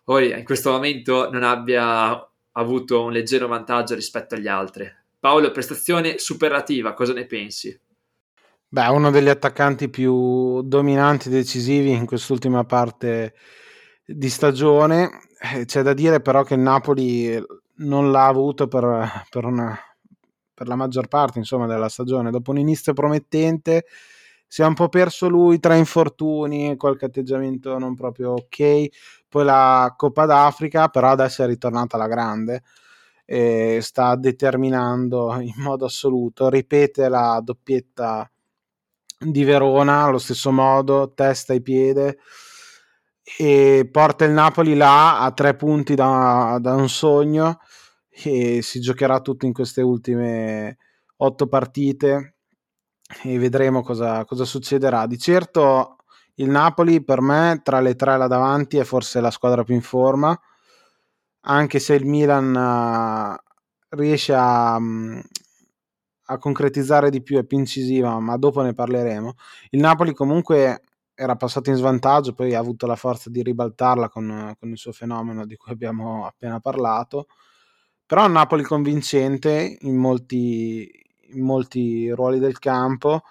poi 0.04 0.30
in 0.30 0.44
questo 0.44 0.70
momento 0.70 1.30
non 1.30 1.42
abbia 1.42 2.26
avuto 2.52 3.04
un 3.04 3.12
leggero 3.12 3.46
vantaggio 3.46 3.94
rispetto 3.94 4.37
agli 4.37 4.46
altri. 4.46 4.90
Paolo, 5.18 5.50
prestazione 5.50 6.18
superlativa, 6.18 6.94
cosa 6.94 7.12
ne 7.12 7.26
pensi? 7.26 7.78
Beh, 8.68 8.87
uno 8.87 9.10
degli 9.10 9.28
attaccanti 9.28 9.90
più 9.90 10.62
dominanti 10.62 11.28
e 11.28 11.32
decisivi 11.32 11.90
in 11.90 12.06
quest'ultima 12.06 12.64
parte 12.64 13.34
di 14.04 14.28
stagione. 14.28 15.10
Eh, 15.40 15.64
c'è 15.64 15.82
da 15.82 15.92
dire 15.92 16.20
però 16.20 16.42
che 16.42 16.54
il 16.54 16.60
Napoli 16.60 17.38
non 17.76 18.10
l'ha 18.10 18.26
avuto 18.26 18.66
per, 18.66 19.25
per 19.28 19.44
una 19.44 19.78
per 20.58 20.66
la 20.66 20.75
maggior 20.75 21.06
parte 21.06 21.38
insomma, 21.38 21.68
della 21.68 21.88
stagione. 21.88 22.32
Dopo 22.32 22.50
un 22.50 22.58
inizio 22.58 22.92
promettente 22.92 23.84
si 24.49 24.62
è 24.62 24.64
un 24.64 24.75
po' 24.75 24.88
perso 24.88 25.28
lui 25.28 25.61
tra 25.61 25.75
infortuni, 25.75 26.76
qualche 26.78 27.05
atteggiamento 27.05 27.78
non 27.78 27.95
proprio 27.95 28.33
ok. 28.33 28.88
Poi 29.28 29.45
la 29.45 29.93
Coppa 29.95 30.25
d'Africa, 30.25 30.88
però 30.88 31.11
adesso 31.11 31.43
è 31.43 31.47
ritornata 31.47 31.97
alla 31.97 32.09
grande 32.09 32.62
e 33.26 33.81
sta 33.83 34.17
determinando 34.17 35.38
in 35.40 35.52
modo 35.57 35.85
assoluto. 35.85 36.49
Ripete 36.49 37.09
la 37.11 37.40
doppietta 37.45 38.28
di 39.19 39.45
Verona 39.45 40.05
allo 40.05 40.19
stesso 40.19 40.50
modo, 40.50 41.12
testa 41.12 41.52
e 41.52 41.61
piede 41.61 42.19
e 43.37 43.87
porta 43.90 44.25
il 44.25 44.33
Napoli 44.33 44.75
là 44.75 45.21
a 45.21 45.31
tre 45.33 45.55
punti 45.55 45.95
da, 45.95 46.59
da 46.61 46.75
un 46.75 46.88
sogno 46.88 47.59
e 48.09 48.62
si 48.62 48.81
giocherà 48.81 49.21
tutto 49.21 49.45
in 49.45 49.52
queste 49.52 49.83
ultime 49.83 50.78
otto 51.17 51.47
partite 51.49 52.38
e 53.25 53.38
vedremo 53.38 53.83
cosa, 53.83 54.25
cosa 54.25 54.45
succederà. 54.45 55.07
Di 55.07 55.19
certo 55.19 55.97
il 56.37 56.49
Napoli 56.49 57.03
per 57.03 57.21
me 57.21 57.61
tra 57.62 57.81
le 57.81 57.95
tre 57.97 58.17
là 58.17 58.27
davanti 58.27 58.77
è 58.79 58.85
forse 58.85 59.21
la 59.21 59.31
squadra 59.31 59.65
più 59.65 59.75
in 59.75 59.83
forma, 59.83 60.38
anche 61.43 61.79
se 61.79 61.95
il 61.95 62.07
Milan 62.07 62.55
uh, 62.55 63.97
riesce 63.97 64.35
a, 64.35 64.77
um, 64.77 65.21
a 66.27 66.38
concretizzare 66.38 67.11
di 67.11 67.23
più, 67.23 67.38
è 67.38 67.45
più 67.45 67.59
incisiva, 67.59 68.19
ma 68.21 68.37
dopo 68.37 68.62
ne 68.62 68.75
parleremo. 68.75 69.35
Il 69.71 69.81
Napoli 69.81 70.15
comunque 70.15 70.83
era 71.15 71.37
passato 71.37 71.71
in 71.71 71.77
svantaggio, 71.77 72.35
poi 72.35 72.55
ha 72.55 72.61
avuto 72.61 72.87
la 72.87 72.97
forza 72.97 73.31
di 73.31 73.43
ribaltarla 73.43 74.09
con, 74.09 74.55
con 74.59 74.69
il 74.71 74.79
suo 74.79 74.93
fenomeno 74.93 75.45
di 75.47 75.57
cui 75.57 75.73
abbiamo 75.73 76.27
appena 76.27 76.61
parlato 76.61 77.27
però 78.09 78.27
Napoli 78.27 78.62
convincente 78.62 79.77
in 79.83 79.97
molti, 79.97 80.91
in 81.32 81.44
molti 81.44 82.11
ruoli 82.11 82.38
del 82.38 82.58
campo 82.58 83.23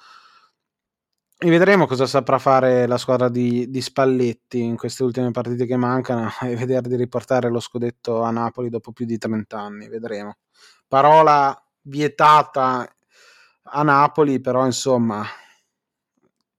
e 1.39 1.49
vedremo 1.49 1.85
cosa 1.85 2.07
saprà 2.07 2.39
fare 2.39 2.87
la 2.87 2.97
squadra 2.97 3.29
di, 3.29 3.69
di, 3.69 3.79
Spalletti 3.79 4.59
in 4.59 4.75
queste 4.75 5.03
ultime 5.03 5.29
partite 5.29 5.67
che 5.67 5.75
mancano 5.75 6.31
e 6.41 6.55
vedere 6.55 6.89
di 6.89 6.95
riportare 6.95 7.49
lo 7.49 7.59
scudetto 7.59 8.23
a 8.23 8.31
Napoli 8.31 8.69
dopo 8.69 8.91
più 8.91 9.05
di 9.05 9.19
30 9.19 9.59
anni, 9.59 9.87
vedremo. 9.87 10.37
Parola 10.87 11.55
vietata 11.81 12.91
a 13.61 13.83
Napoli, 13.83 14.41
però 14.41 14.65
insomma 14.65 15.23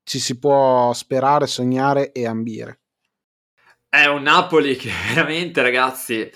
ci 0.05 0.21
si 0.21 0.39
può 0.39 0.93
sperare, 0.93 1.49
sognare 1.49 2.13
e 2.13 2.27
ambire. 2.27 2.81
È 3.89 4.05
un 4.07 4.23
Napoli 4.23 4.77
che 4.77 4.91
veramente 5.13 5.61
ragazzi 5.61 6.31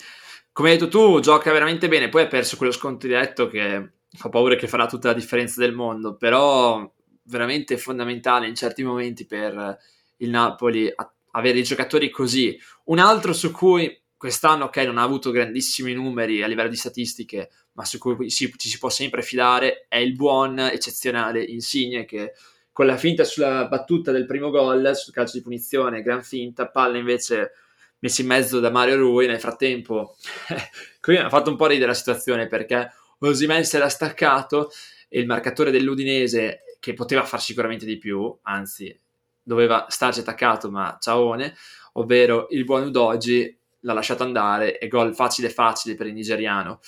come 0.52 0.70
hai 0.70 0.76
detto 0.76 0.90
tu, 0.90 1.20
gioca 1.20 1.50
veramente 1.50 1.88
bene. 1.88 2.08
Poi 2.08 2.24
ha 2.24 2.26
perso 2.26 2.56
quello 2.56 2.72
sconto 2.72 3.06
diretto 3.06 3.48
che 3.48 3.90
fa 4.14 4.28
paura 4.28 4.56
che 4.56 4.68
farà 4.68 4.86
tutta 4.86 5.08
la 5.08 5.14
differenza 5.14 5.60
del 5.60 5.74
mondo. 5.74 6.16
Però 6.16 6.90
veramente 7.24 7.76
fondamentale 7.76 8.48
in 8.48 8.54
certi 8.54 8.82
momenti 8.82 9.26
per 9.26 9.78
il 10.18 10.30
Napoli 10.30 10.92
avere 11.32 11.58
i 11.58 11.64
giocatori 11.64 12.10
così. 12.10 12.58
Un 12.84 12.98
altro 12.98 13.32
su 13.32 13.50
cui 13.50 14.00
quest'anno, 14.16 14.66
ok, 14.66 14.76
non 14.78 14.98
ha 14.98 15.02
avuto 15.02 15.30
grandissimi 15.30 15.92
numeri 15.94 16.42
a 16.42 16.46
livello 16.46 16.68
di 16.68 16.76
statistiche, 16.76 17.50
ma 17.72 17.84
su 17.84 17.98
cui 17.98 18.30
ci, 18.30 18.52
ci 18.56 18.68
si 18.68 18.78
può 18.78 18.88
sempre 18.88 19.22
fidare, 19.22 19.86
è 19.88 19.96
il 19.96 20.14
buon, 20.14 20.58
eccezionale 20.58 21.42
Insigne 21.42 22.04
che 22.04 22.32
con 22.70 22.86
la 22.86 22.96
finta 22.96 23.24
sulla 23.24 23.66
battuta 23.66 24.12
del 24.12 24.26
primo 24.26 24.50
gol, 24.50 24.92
sul 24.94 25.12
calcio 25.12 25.36
di 25.36 25.42
punizione, 25.42 26.02
gran 26.02 26.22
finta, 26.22 26.68
palla 26.68 26.96
invece 26.96 27.52
messi 27.98 28.22
in 28.22 28.28
mezzo 28.28 28.60
da 28.60 28.70
Mario 28.70 28.96
Rui. 28.96 29.26
Nel 29.26 29.40
frattempo, 29.40 30.16
qui 31.00 31.14
mi 31.14 31.20
ha 31.20 31.28
fatto 31.28 31.50
un 31.50 31.56
po' 31.56 31.66
ridere 31.66 31.88
la 31.88 31.94
situazione 31.94 32.46
perché 32.46 32.90
Osimen 33.28 33.64
si 33.64 33.76
era 33.76 33.88
staccato 33.88 34.70
e 35.08 35.20
il 35.20 35.26
marcatore 35.26 35.70
dell'Udinese, 35.70 36.76
che 36.80 36.94
poteva 36.94 37.22
far 37.24 37.40
sicuramente 37.40 37.84
di 37.86 37.98
più, 37.98 38.36
anzi 38.42 38.98
doveva 39.42 39.86
starci 39.88 40.20
attaccato, 40.20 40.70
ma 40.70 40.96
ciaone, 41.00 41.54
ovvero 41.94 42.48
il 42.50 42.64
buon 42.64 42.84
Udogi, 42.84 43.56
l'ha 43.80 43.92
lasciato 43.92 44.22
andare 44.22 44.78
e 44.78 44.88
gol 44.88 45.14
facile 45.14 45.50
facile 45.50 45.94
per 45.94 46.06
il 46.06 46.14
nigeriano. 46.14 46.80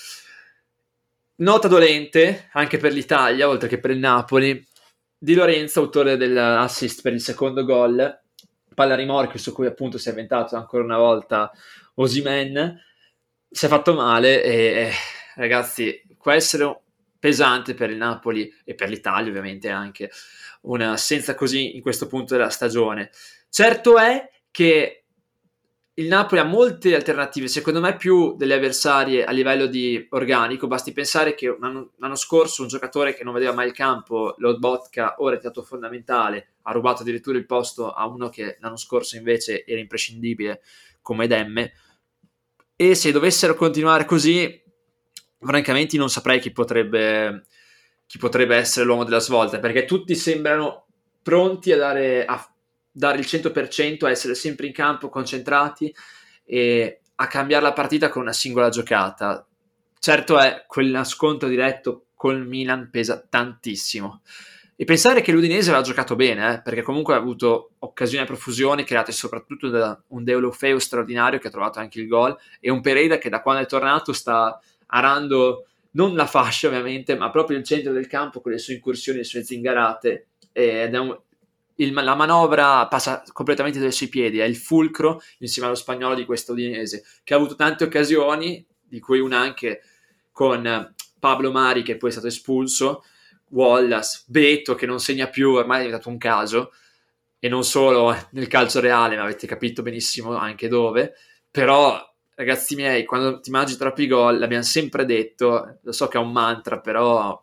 Nota 1.37 1.69
dolente 1.69 2.49
anche 2.53 2.79
per 2.79 2.93
l'Italia, 2.93 3.49
oltre 3.49 3.69
che 3.69 3.79
per 3.79 3.91
il 3.91 3.99
Napoli, 3.99 4.67
Di 5.17 5.35
Lorenzo, 5.35 5.81
autore 5.81 6.17
dell'assist 6.17 7.03
per 7.03 7.13
il 7.13 7.21
secondo 7.21 7.65
gol, 7.65 8.21
palla 8.75 8.95
rimorchio 8.95 9.39
su 9.39 9.53
cui 9.53 9.67
appunto 9.67 9.97
si 9.97 10.09
è 10.09 10.11
inventato 10.11 10.57
ancora 10.57 10.85
una 10.85 10.99
volta 10.99 11.51
Osimen, 11.95 12.79
si 13.49 13.65
è 13.65 13.69
fatto 13.69 13.95
male 13.95 14.43
e 14.43 14.93
ragazzi, 15.37 16.03
può 16.25 16.33
essere 16.33 16.81
pesante 17.19 17.75
per 17.75 17.91
il 17.91 17.99
Napoli 17.99 18.51
e 18.65 18.75
per 18.75 18.89
l'Italia 18.89 19.29
ovviamente 19.29 19.69
anche 19.69 20.11
un'assenza 20.63 21.35
così 21.35 21.77
in 21.77 21.83
questo 21.83 22.07
punto 22.07 22.35
della 22.35 22.49
stagione. 22.49 23.11
Certo 23.51 23.99
è 23.99 24.27
che 24.51 25.05
il 25.93 26.07
Napoli 26.07 26.41
ha 26.41 26.45
molte 26.45 26.95
alternative, 26.95 27.47
secondo 27.47 27.79
me 27.81 27.97
più 27.97 28.37
delle 28.37 28.55
avversarie 28.55 29.23
a 29.23 29.31
livello 29.33 29.67
di 29.67 30.07
organico, 30.11 30.67
basti 30.67 30.93
pensare 30.93 31.35
che 31.35 31.55
l'anno, 31.61 31.93
l'anno 31.99 32.17
scorso 32.17 32.63
un 32.63 32.69
giocatore 32.69 33.15
che 33.15 33.23
non 33.23 33.35
vedeva 33.35 33.53
mai 33.53 33.67
il 33.67 33.75
campo, 33.75 34.35
Lodbotka, 34.39 35.17
ora 35.19 35.37
è 35.37 35.39
stato 35.39 35.63
fondamentale, 35.63 36.55
ha 36.63 36.73
rubato 36.73 37.03
addirittura 37.03 37.37
il 37.37 37.45
posto 37.45 37.93
a 37.93 38.07
uno 38.07 38.31
che 38.31 38.57
l'anno 38.61 38.77
scorso 38.77 39.17
invece 39.17 39.67
era 39.67 39.79
imprescindibile 39.79 40.63
come 41.03 41.27
Demme 41.27 41.75
e 42.77 42.95
se 42.95 43.13
dovessero 43.13 43.55
continuare 43.55 44.07
così 44.07 44.64
francamente 45.45 45.97
non 45.97 46.11
saprei 46.11 46.41
chi 46.41 46.53
potrebbe, 46.53 47.45
chi 48.07 48.19
potrebbe 48.19 48.57
essere 48.57 48.87
l'uomo 48.87 49.05
della 49.05 49.21
svolta 49.21 49.59
perché 49.59 49.85
tutti 49.85 50.15
sembrano 50.15 50.87
pronti 51.23 51.73
a 51.73 51.77
dare, 51.77 52.25
a 52.25 52.49
dare 52.93 53.19
il 53.19 53.27
100%, 53.27 54.05
a 54.05 54.11
essere 54.11 54.35
sempre 54.35 54.67
in 54.67 54.73
campo, 54.73 55.09
concentrati 55.09 55.93
e 56.45 57.01
a 57.17 57.27
cambiare 57.27 57.63
la 57.63 57.73
partita 57.73 58.09
con 58.09 58.23
una 58.23 58.33
singola 58.33 58.69
giocata. 58.69 59.47
Certo 59.99 60.39
è, 60.39 60.65
quel 60.67 61.01
scontro 61.05 61.49
diretto 61.49 62.07
col 62.15 62.47
Milan 62.47 62.91
pesa 62.91 63.19
tantissimo. 63.19 64.23
E 64.77 64.85
pensare 64.85 65.21
che 65.21 65.31
l'Udinese 65.31 65.71
aveva 65.71 65.85
giocato 65.85 66.17
bene, 66.17 66.55
eh, 66.55 66.63
perché 66.63 66.83
comunque 66.83 67.15
ha 67.15 67.19
avuto 67.19 67.71
occasioni 67.79 68.25
a 68.25 68.27
profusione 68.27 68.83
create 68.83 69.13
soprattutto 69.13 69.69
da 69.69 70.01
un 70.09 70.25
Deulofeu 70.25 70.79
straordinario 70.79 71.39
che 71.39 71.47
ha 71.47 71.51
trovato 71.51 71.79
anche 71.79 72.01
il 72.01 72.09
gol 72.09 72.37
e 72.59 72.71
un 72.71 72.81
Pereira 72.81 73.19
che 73.19 73.29
da 73.29 73.41
quando 73.41 73.63
è 73.63 73.67
tornato 73.67 74.13
sta 74.13 74.61
arando 74.87 75.67
non 75.93 76.15
la 76.15 76.27
fascia 76.27 76.69
ovviamente, 76.69 77.17
ma 77.17 77.31
proprio 77.31 77.57
il 77.57 77.65
centro 77.65 77.93
del 77.93 78.07
campo 78.07 78.41
con 78.41 78.53
le 78.53 78.59
sue 78.59 78.75
incursioni, 78.75 79.19
le 79.19 79.25
sue 79.25 79.45
zingarate 79.45 80.29
un, 80.55 81.19
il, 81.77 81.93
la 81.93 82.15
manovra 82.15 82.87
passa 82.87 83.23
completamente 83.33 83.79
dai 83.79 83.93
suoi 83.93 84.09
piedi, 84.09 84.39
è 84.39 84.45
il 84.45 84.57
fulcro 84.57 85.21
insieme 85.39 85.69
allo 85.69 85.77
spagnolo 85.77 86.15
di 86.15 86.25
questo 86.25 86.53
Udinese, 86.53 87.05
che 87.25 87.35
ha 87.35 87.37
avuto 87.37 87.55
tante 87.57 87.85
occasioni, 87.85 88.65
di 88.81 89.01
cui 89.01 89.19
una 89.19 89.39
anche 89.39 89.83
con 90.31 90.95
Pablo 91.19 91.51
Mari 91.51 91.83
che 91.83 91.97
poi 91.97 92.11
è 92.11 92.13
stato 92.13 92.29
espulso, 92.29 93.05
Wallace, 93.51 94.23
Beto 94.27 94.75
che 94.75 94.87
non 94.87 95.01
segna 95.01 95.29
più, 95.29 95.53
ormai 95.53 95.81
è 95.81 95.85
diventato 95.85 96.09
un 96.09 96.19
caso, 96.19 96.73
e 97.39 97.49
non 97.49 97.65
solo 97.65 98.17
nel 98.31 98.47
calcio 98.47 98.81
reale, 98.81 99.17
ma 99.17 99.23
avete 99.23 99.47
capito 99.47 99.83
benissimo 99.83 100.35
anche 100.37 100.69
dove, 100.69 101.15
però 101.51 102.14
ragazzi 102.35 102.75
miei, 102.75 103.05
quando 103.05 103.41
ti 103.41 103.51
mangi 103.51 103.77
troppi 103.77 104.07
gol, 104.07 104.39
l'abbiamo 104.39 104.63
sempre 104.63 105.05
detto, 105.05 105.79
lo 105.81 105.93
so 105.93 106.09
che 106.09 106.19
è 106.19 106.21
un 106.21 106.33
mantra, 106.33 106.81
però 106.81 107.41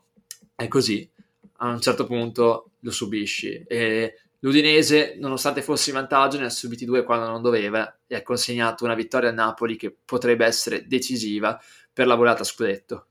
è 0.55 0.67
così, 0.67 1.09
a 1.57 1.67
un 1.67 1.81
certo 1.81 2.05
punto 2.05 2.71
lo 2.79 2.91
subisci. 2.91 3.63
E 3.67 4.19
l'Udinese, 4.39 5.15
nonostante 5.17 5.61
fosse 5.61 5.89
in 5.89 5.95
vantaggio, 5.95 6.39
ne 6.39 6.45
ha 6.45 6.49
subiti 6.49 6.85
due 6.85 7.03
quando 7.03 7.27
non 7.27 7.41
doveva 7.41 7.97
e 8.07 8.15
ha 8.15 8.23
consegnato 8.23 8.83
una 8.83 8.95
vittoria 8.95 9.29
a 9.29 9.33
Napoli 9.33 9.75
che 9.75 9.95
potrebbe 10.03 10.45
essere 10.45 10.85
decisiva 10.87 11.59
per 11.93 12.07
la 12.07 12.15
volata 12.15 12.43
scudetto. 12.43 13.05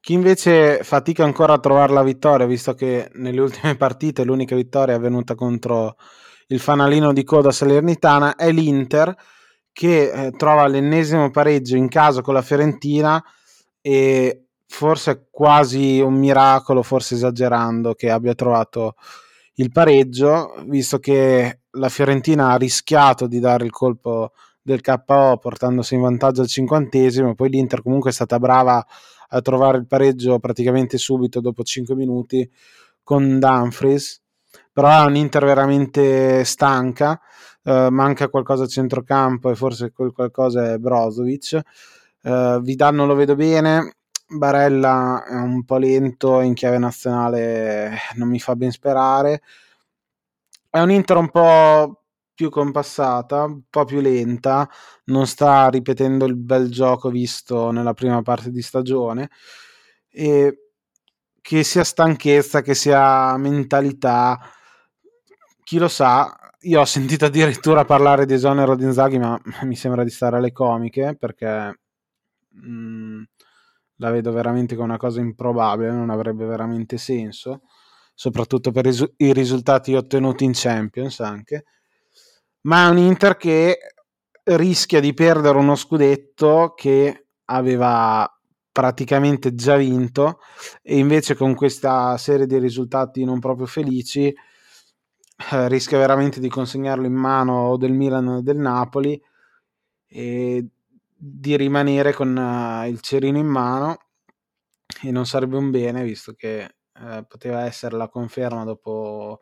Chi 0.00 0.12
invece 0.12 0.84
fatica 0.84 1.24
ancora 1.24 1.54
a 1.54 1.58
trovare 1.58 1.92
la 1.92 2.04
vittoria, 2.04 2.46
visto 2.46 2.74
che 2.74 3.10
nelle 3.14 3.40
ultime 3.40 3.74
partite 3.76 4.22
l'unica 4.22 4.54
vittoria 4.54 4.94
è 4.94 4.96
avvenuta 4.96 5.34
contro 5.34 5.96
il 6.48 6.60
fanalino 6.60 7.12
di 7.12 7.24
coda 7.24 7.50
salernitana, 7.50 8.36
è 8.36 8.52
l'Inter 8.52 9.12
che 9.76 10.10
eh, 10.10 10.30
trova 10.30 10.66
l'ennesimo 10.68 11.30
pareggio 11.30 11.76
in 11.76 11.88
casa 11.88 12.22
con 12.22 12.32
la 12.32 12.40
Fiorentina 12.40 13.22
e 13.82 14.46
forse 14.66 15.10
è 15.10 15.20
quasi 15.30 16.00
un 16.00 16.14
miracolo, 16.14 16.82
forse 16.82 17.14
esagerando, 17.14 17.92
che 17.92 18.08
abbia 18.08 18.34
trovato 18.34 18.94
il 19.56 19.70
pareggio, 19.70 20.54
visto 20.64 20.98
che 20.98 21.60
la 21.72 21.90
Fiorentina 21.90 22.52
ha 22.52 22.56
rischiato 22.56 23.26
di 23.26 23.38
dare 23.38 23.66
il 23.66 23.70
colpo 23.70 24.32
del 24.62 24.80
KO 24.80 25.36
portandosi 25.36 25.94
in 25.94 26.00
vantaggio 26.00 26.40
al 26.40 26.48
cinquantesimo, 26.48 27.34
poi 27.34 27.50
l'Inter 27.50 27.82
comunque 27.82 28.08
è 28.08 28.14
stata 28.14 28.38
brava 28.38 28.82
a 29.28 29.40
trovare 29.42 29.76
il 29.76 29.86
pareggio 29.86 30.38
praticamente 30.38 30.96
subito 30.96 31.42
dopo 31.42 31.62
5 31.62 31.94
minuti 31.94 32.50
con 33.02 33.38
Dumfries, 33.38 34.22
però 34.72 35.02
è 35.02 35.04
un 35.04 35.16
Inter 35.16 35.44
veramente 35.44 36.44
stanca 36.44 37.20
uh, 37.66 37.88
manca 37.90 38.28
qualcosa 38.28 38.64
a 38.64 38.68
centrocampo 38.68 39.50
e 39.50 39.54
forse 39.54 39.92
quel 39.92 40.12
qualcosa 40.12 40.72
è 40.72 40.78
Brozovic. 40.78 41.60
Uh, 42.22 42.60
Vidal 42.60 42.94
non 42.94 43.06
lo 43.06 43.14
vedo 43.14 43.34
bene, 43.34 43.96
Barella 44.28 45.24
è 45.24 45.34
un 45.34 45.64
po' 45.64 45.76
lento 45.76 46.40
in 46.40 46.54
chiave 46.54 46.78
nazionale, 46.78 47.98
non 48.14 48.28
mi 48.28 48.40
fa 48.40 48.56
ben 48.56 48.70
sperare. 48.72 49.42
È 50.68 50.80
un 50.80 50.90
Inter 50.90 51.16
un 51.16 51.30
po' 51.30 52.02
più 52.34 52.50
compassata, 52.50 53.44
un 53.44 53.62
po' 53.70 53.84
più 53.84 54.00
lenta, 54.00 54.68
non 55.04 55.26
sta 55.26 55.68
ripetendo 55.68 56.26
il 56.26 56.36
bel 56.36 56.70
gioco 56.70 57.08
visto 57.08 57.70
nella 57.70 57.94
prima 57.94 58.20
parte 58.22 58.50
di 58.50 58.60
stagione. 58.62 59.30
E 60.10 60.70
che 61.40 61.62
sia 61.62 61.84
stanchezza, 61.84 62.60
che 62.60 62.74
sia 62.74 63.36
mentalità, 63.36 64.38
chi 65.62 65.78
lo 65.78 65.88
sa, 65.88 66.45
io 66.66 66.80
ho 66.80 66.84
sentito 66.84 67.26
addirittura 67.26 67.84
parlare 67.84 68.26
di 68.26 68.34
esonero 68.34 68.74
di 68.74 68.84
Inzaghi, 68.84 69.18
ma 69.18 69.40
mi 69.62 69.76
sembra 69.76 70.02
di 70.02 70.10
stare 70.10 70.36
alle 70.36 70.52
comiche 70.52 71.16
perché 71.18 71.78
mh, 72.48 72.68
mm, 72.68 73.22
la 73.96 74.10
vedo 74.10 74.32
veramente 74.32 74.74
come 74.74 74.88
una 74.88 74.96
cosa 74.96 75.20
improbabile, 75.20 75.92
non 75.92 76.10
avrebbe 76.10 76.44
veramente 76.44 76.98
senso, 76.98 77.62
soprattutto 78.14 78.72
per 78.72 78.84
risu- 78.84 79.12
i 79.18 79.32
risultati 79.32 79.94
ottenuti 79.94 80.44
in 80.44 80.52
Champions 80.54 81.20
anche. 81.20 81.64
Ma 82.62 82.86
è 82.86 82.90
un 82.90 82.98
Inter 82.98 83.36
che 83.36 83.78
rischia 84.42 85.00
di 85.00 85.14
perdere 85.14 85.58
uno 85.58 85.76
scudetto 85.76 86.74
che 86.76 87.26
aveva 87.46 88.28
praticamente 88.72 89.54
già 89.54 89.76
vinto 89.76 90.40
e 90.82 90.98
invece 90.98 91.34
con 91.34 91.54
questa 91.54 92.16
serie 92.18 92.46
di 92.46 92.58
risultati 92.58 93.24
non 93.24 93.38
proprio 93.38 93.66
felici 93.66 94.34
eh, 95.36 95.68
rischia 95.68 95.98
veramente 95.98 96.40
di 96.40 96.48
consegnarlo 96.48 97.06
in 97.06 97.14
mano 97.14 97.76
del 97.76 97.92
Milan 97.92 98.26
o 98.28 98.40
del 98.42 98.56
Napoli 98.56 99.20
e 100.06 100.66
di 101.14 101.56
rimanere 101.56 102.12
con 102.12 102.36
uh, 102.36 102.86
il 102.88 103.00
cerino 103.00 103.38
in 103.38 103.46
mano. 103.46 103.98
E 105.02 105.10
non 105.10 105.26
sarebbe 105.26 105.56
un 105.56 105.70
bene 105.70 106.02
visto 106.04 106.32
che 106.32 106.76
uh, 107.00 107.26
poteva 107.26 107.64
essere 107.64 107.96
la 107.96 108.08
conferma 108.08 108.64
dopo 108.64 109.40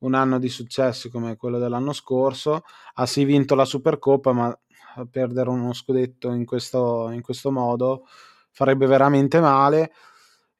un 0.00 0.14
anno 0.14 0.38
di 0.38 0.48
successi 0.48 1.10
come 1.10 1.36
quello 1.36 1.58
dell'anno 1.58 1.92
scorso. 1.92 2.62
Ha 2.94 3.06
sì 3.06 3.24
vinto 3.24 3.54
la 3.54 3.64
Supercoppa 3.64 4.32
ma 4.32 4.58
perdere 5.10 5.50
uno 5.50 5.72
scudetto 5.72 6.30
in 6.32 6.44
questo, 6.44 7.10
in 7.10 7.20
questo 7.20 7.50
modo 7.50 8.06
farebbe 8.50 8.86
veramente 8.86 9.40
male 9.40 9.92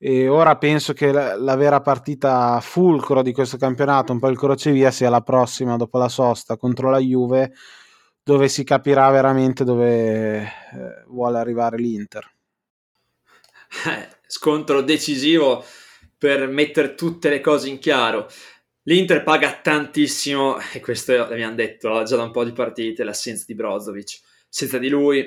e 0.07 0.29
ora 0.29 0.59
penso 0.59 0.93
che 0.93 1.11
la, 1.13 1.35
la, 1.35 1.57
vera 1.57 1.81
partita 1.81 2.61
fulcro 2.61 3.23
di 3.23 3.33
questo 3.33 3.57
campionato, 3.57 4.13
un 4.13 4.19
po' 4.19 4.29
il 4.29 4.37
crocevia, 4.37 4.91
sia 4.91 5.09
la 5.09 5.23
prossima 5.23 5.79
dopo 5.79 5.97
la 5.97 6.11
sosta 6.11 6.59
contro 6.59 6.91
la 6.91 6.99
Juve, 6.99 7.55
dove 8.23 8.49
si 8.49 8.65
capirà 8.65 9.09
veramente 9.09 9.65
dove 9.65 10.43
eh, 10.43 10.51
vuole 11.07 11.39
arrivare 11.39 11.79
l'Inter. 11.79 12.31
Eh, 13.87 14.09
scontro 14.29 14.83
decisivo 14.83 15.65
per 16.19 16.49
mettere 16.49 16.95
tutte 16.95 17.31
le 17.31 17.41
cose 17.41 17.71
in 17.71 17.79
chiaro. 17.79 18.29
L'Inter 18.83 19.23
paga 19.23 19.59
tantissimo, 19.63 20.59
e 20.75 20.81
questo 20.81 21.17
l'abbiamo 21.17 21.55
detto 21.55 22.03
già 22.03 22.17
da 22.17 22.25
un 22.25 22.31
po' 22.31 22.45
di 22.45 22.53
partite, 22.53 23.05
l'assenza 23.05 23.45
di 23.47 23.55
Brozovic. 23.55 24.21
Senza 24.51 24.77
di 24.77 24.91
lui 24.91 25.27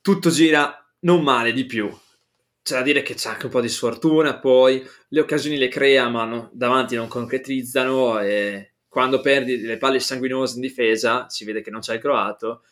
tutto 0.00 0.30
gira 0.30 0.74
non 1.00 1.22
male 1.22 1.52
di 1.52 1.66
più 1.66 1.94
c'è 2.64 2.76
da 2.76 2.82
dire 2.82 3.02
che 3.02 3.12
c'è 3.12 3.28
anche 3.28 3.44
un 3.44 3.50
po' 3.50 3.60
di 3.60 3.68
sfortuna, 3.68 4.38
poi 4.38 4.82
le 5.08 5.20
occasioni 5.20 5.58
le 5.58 5.68
crea, 5.68 6.08
ma 6.08 6.24
no, 6.24 6.48
davanti 6.54 6.96
non 6.96 7.08
concretizzano 7.08 8.20
e 8.20 8.76
quando 8.88 9.20
perdi 9.20 9.60
le 9.60 9.76
palle 9.76 10.00
sanguinose 10.00 10.54
in 10.54 10.62
difesa, 10.62 11.28
si 11.28 11.44
vede 11.44 11.60
che 11.60 11.70
non 11.70 11.80
c'è 11.80 11.94
il 11.94 12.00
croato, 12.00 12.62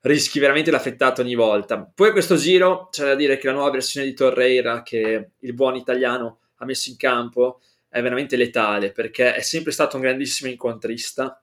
rischi 0.00 0.38
veramente 0.38 0.70
l'affettato 0.70 1.20
ogni 1.20 1.34
volta. 1.34 1.82
Poi 1.84 2.12
questo 2.12 2.36
giro 2.36 2.88
c'è 2.90 3.04
da 3.04 3.14
dire 3.14 3.36
che 3.36 3.48
la 3.48 3.52
nuova 3.52 3.72
versione 3.72 4.06
di 4.06 4.14
Torreira 4.14 4.82
che 4.82 5.32
il 5.38 5.52
buon 5.52 5.76
italiano 5.76 6.38
ha 6.56 6.64
messo 6.64 6.88
in 6.88 6.96
campo 6.96 7.60
è 7.86 8.00
veramente 8.00 8.36
letale 8.36 8.90
perché 8.90 9.34
è 9.34 9.42
sempre 9.42 9.72
stato 9.72 9.96
un 9.96 10.02
grandissimo 10.02 10.48
incontrista. 10.50 11.42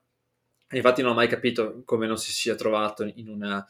Infatti 0.72 1.00
non 1.00 1.12
ho 1.12 1.14
mai 1.14 1.28
capito 1.28 1.82
come 1.84 2.08
non 2.08 2.18
si 2.18 2.32
sia 2.32 2.56
trovato 2.56 3.04
in 3.04 3.28
una 3.28 3.64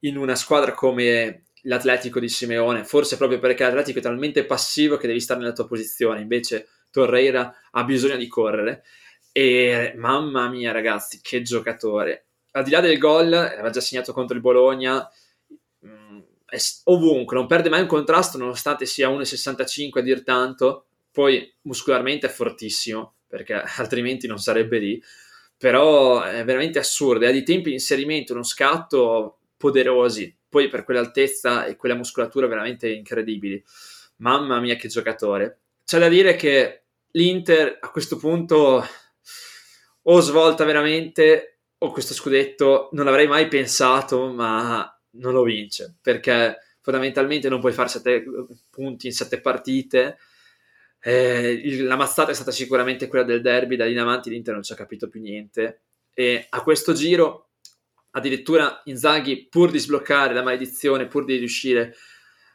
in 0.00 0.16
una 0.16 0.34
squadra 0.36 0.72
come 0.72 1.45
l'Atletico 1.66 2.18
di 2.18 2.28
Simeone, 2.28 2.84
forse 2.84 3.16
proprio 3.16 3.38
perché 3.38 3.64
l'Atletico 3.64 3.98
è 3.98 4.02
talmente 4.02 4.44
passivo 4.44 4.96
che 4.96 5.06
devi 5.06 5.20
stare 5.20 5.40
nella 5.40 5.52
tua 5.52 5.66
posizione, 5.66 6.20
invece 6.20 6.68
Torreira 6.90 7.54
ha 7.70 7.84
bisogno 7.84 8.16
di 8.16 8.26
correre. 8.26 8.84
E 9.32 9.92
mamma 9.96 10.48
mia 10.48 10.72
ragazzi, 10.72 11.20
che 11.20 11.42
giocatore. 11.42 12.28
Al 12.52 12.64
di 12.64 12.70
là 12.70 12.80
del 12.80 12.98
gol, 12.98 13.32
aveva 13.34 13.68
già 13.68 13.80
segnato 13.80 14.14
contro 14.14 14.34
il 14.34 14.40
Bologna, 14.40 15.06
mm, 15.86 16.18
è 16.46 16.56
ovunque, 16.84 17.36
non 17.36 17.46
perde 17.46 17.68
mai 17.68 17.82
un 17.82 17.86
contrasto 17.86 18.38
nonostante 18.38 18.86
sia 18.86 19.10
1,65 19.10 19.98
a 19.98 20.02
dir 20.02 20.22
tanto, 20.22 20.86
poi 21.10 21.54
muscolarmente 21.62 22.26
è 22.26 22.30
fortissimo 22.30 23.16
perché 23.26 23.54
altrimenti 23.76 24.26
non 24.26 24.38
sarebbe 24.38 24.78
lì. 24.78 25.02
Però 25.58 26.22
è 26.22 26.44
veramente 26.44 26.78
assurdo, 26.78 27.26
ha 27.26 27.30
di 27.30 27.42
tempi 27.42 27.68
di 27.70 27.74
inserimento, 27.74 28.34
uno 28.34 28.42
scatto 28.42 29.38
poderosi, 29.56 30.35
poi 30.56 30.68
per 30.68 30.84
quell'altezza 30.84 31.66
e 31.66 31.76
quella 31.76 31.94
muscolatura 31.94 32.46
veramente 32.46 32.88
incredibili. 32.88 33.62
Mamma 34.16 34.58
mia 34.58 34.76
che 34.76 34.88
giocatore. 34.88 35.58
C'è 35.84 35.98
da 35.98 36.08
dire 36.08 36.34
che 36.34 36.84
l'Inter 37.10 37.76
a 37.78 37.90
questo 37.90 38.16
punto 38.16 38.82
o 40.02 40.20
svolta 40.20 40.64
veramente 40.64 41.58
o 41.76 41.90
questo 41.90 42.14
scudetto 42.14 42.88
non 42.92 43.04
l'avrei 43.04 43.26
mai 43.26 43.48
pensato, 43.48 44.32
ma 44.32 44.90
non 45.18 45.34
lo 45.34 45.42
vince 45.42 45.96
perché 46.00 46.56
fondamentalmente 46.80 47.50
non 47.50 47.60
puoi 47.60 47.72
fare 47.72 47.88
sette 47.88 48.24
punti 48.70 49.08
in 49.08 49.12
sette 49.12 49.40
partite 49.40 50.16
eh, 51.00 51.82
la 51.82 51.96
mazzata 51.96 52.30
è 52.30 52.34
stata 52.34 52.50
sicuramente 52.50 53.06
quella 53.06 53.24
del 53.24 53.42
derby, 53.42 53.76
da 53.76 53.84
lì 53.84 53.92
in 53.92 53.98
avanti 53.98 54.30
l'Inter 54.30 54.54
non 54.54 54.62
ci 54.62 54.72
ha 54.72 54.76
capito 54.76 55.08
più 55.08 55.20
niente. 55.20 55.82
E 56.12 56.46
a 56.48 56.62
questo 56.62 56.94
giro, 56.94 57.45
addirittura 58.16 58.80
Inzaghi, 58.84 59.46
pur 59.46 59.70
di 59.70 59.78
sbloccare 59.78 60.32
la 60.32 60.42
maledizione, 60.42 61.06
pur 61.06 61.24
di 61.24 61.36
riuscire 61.36 61.94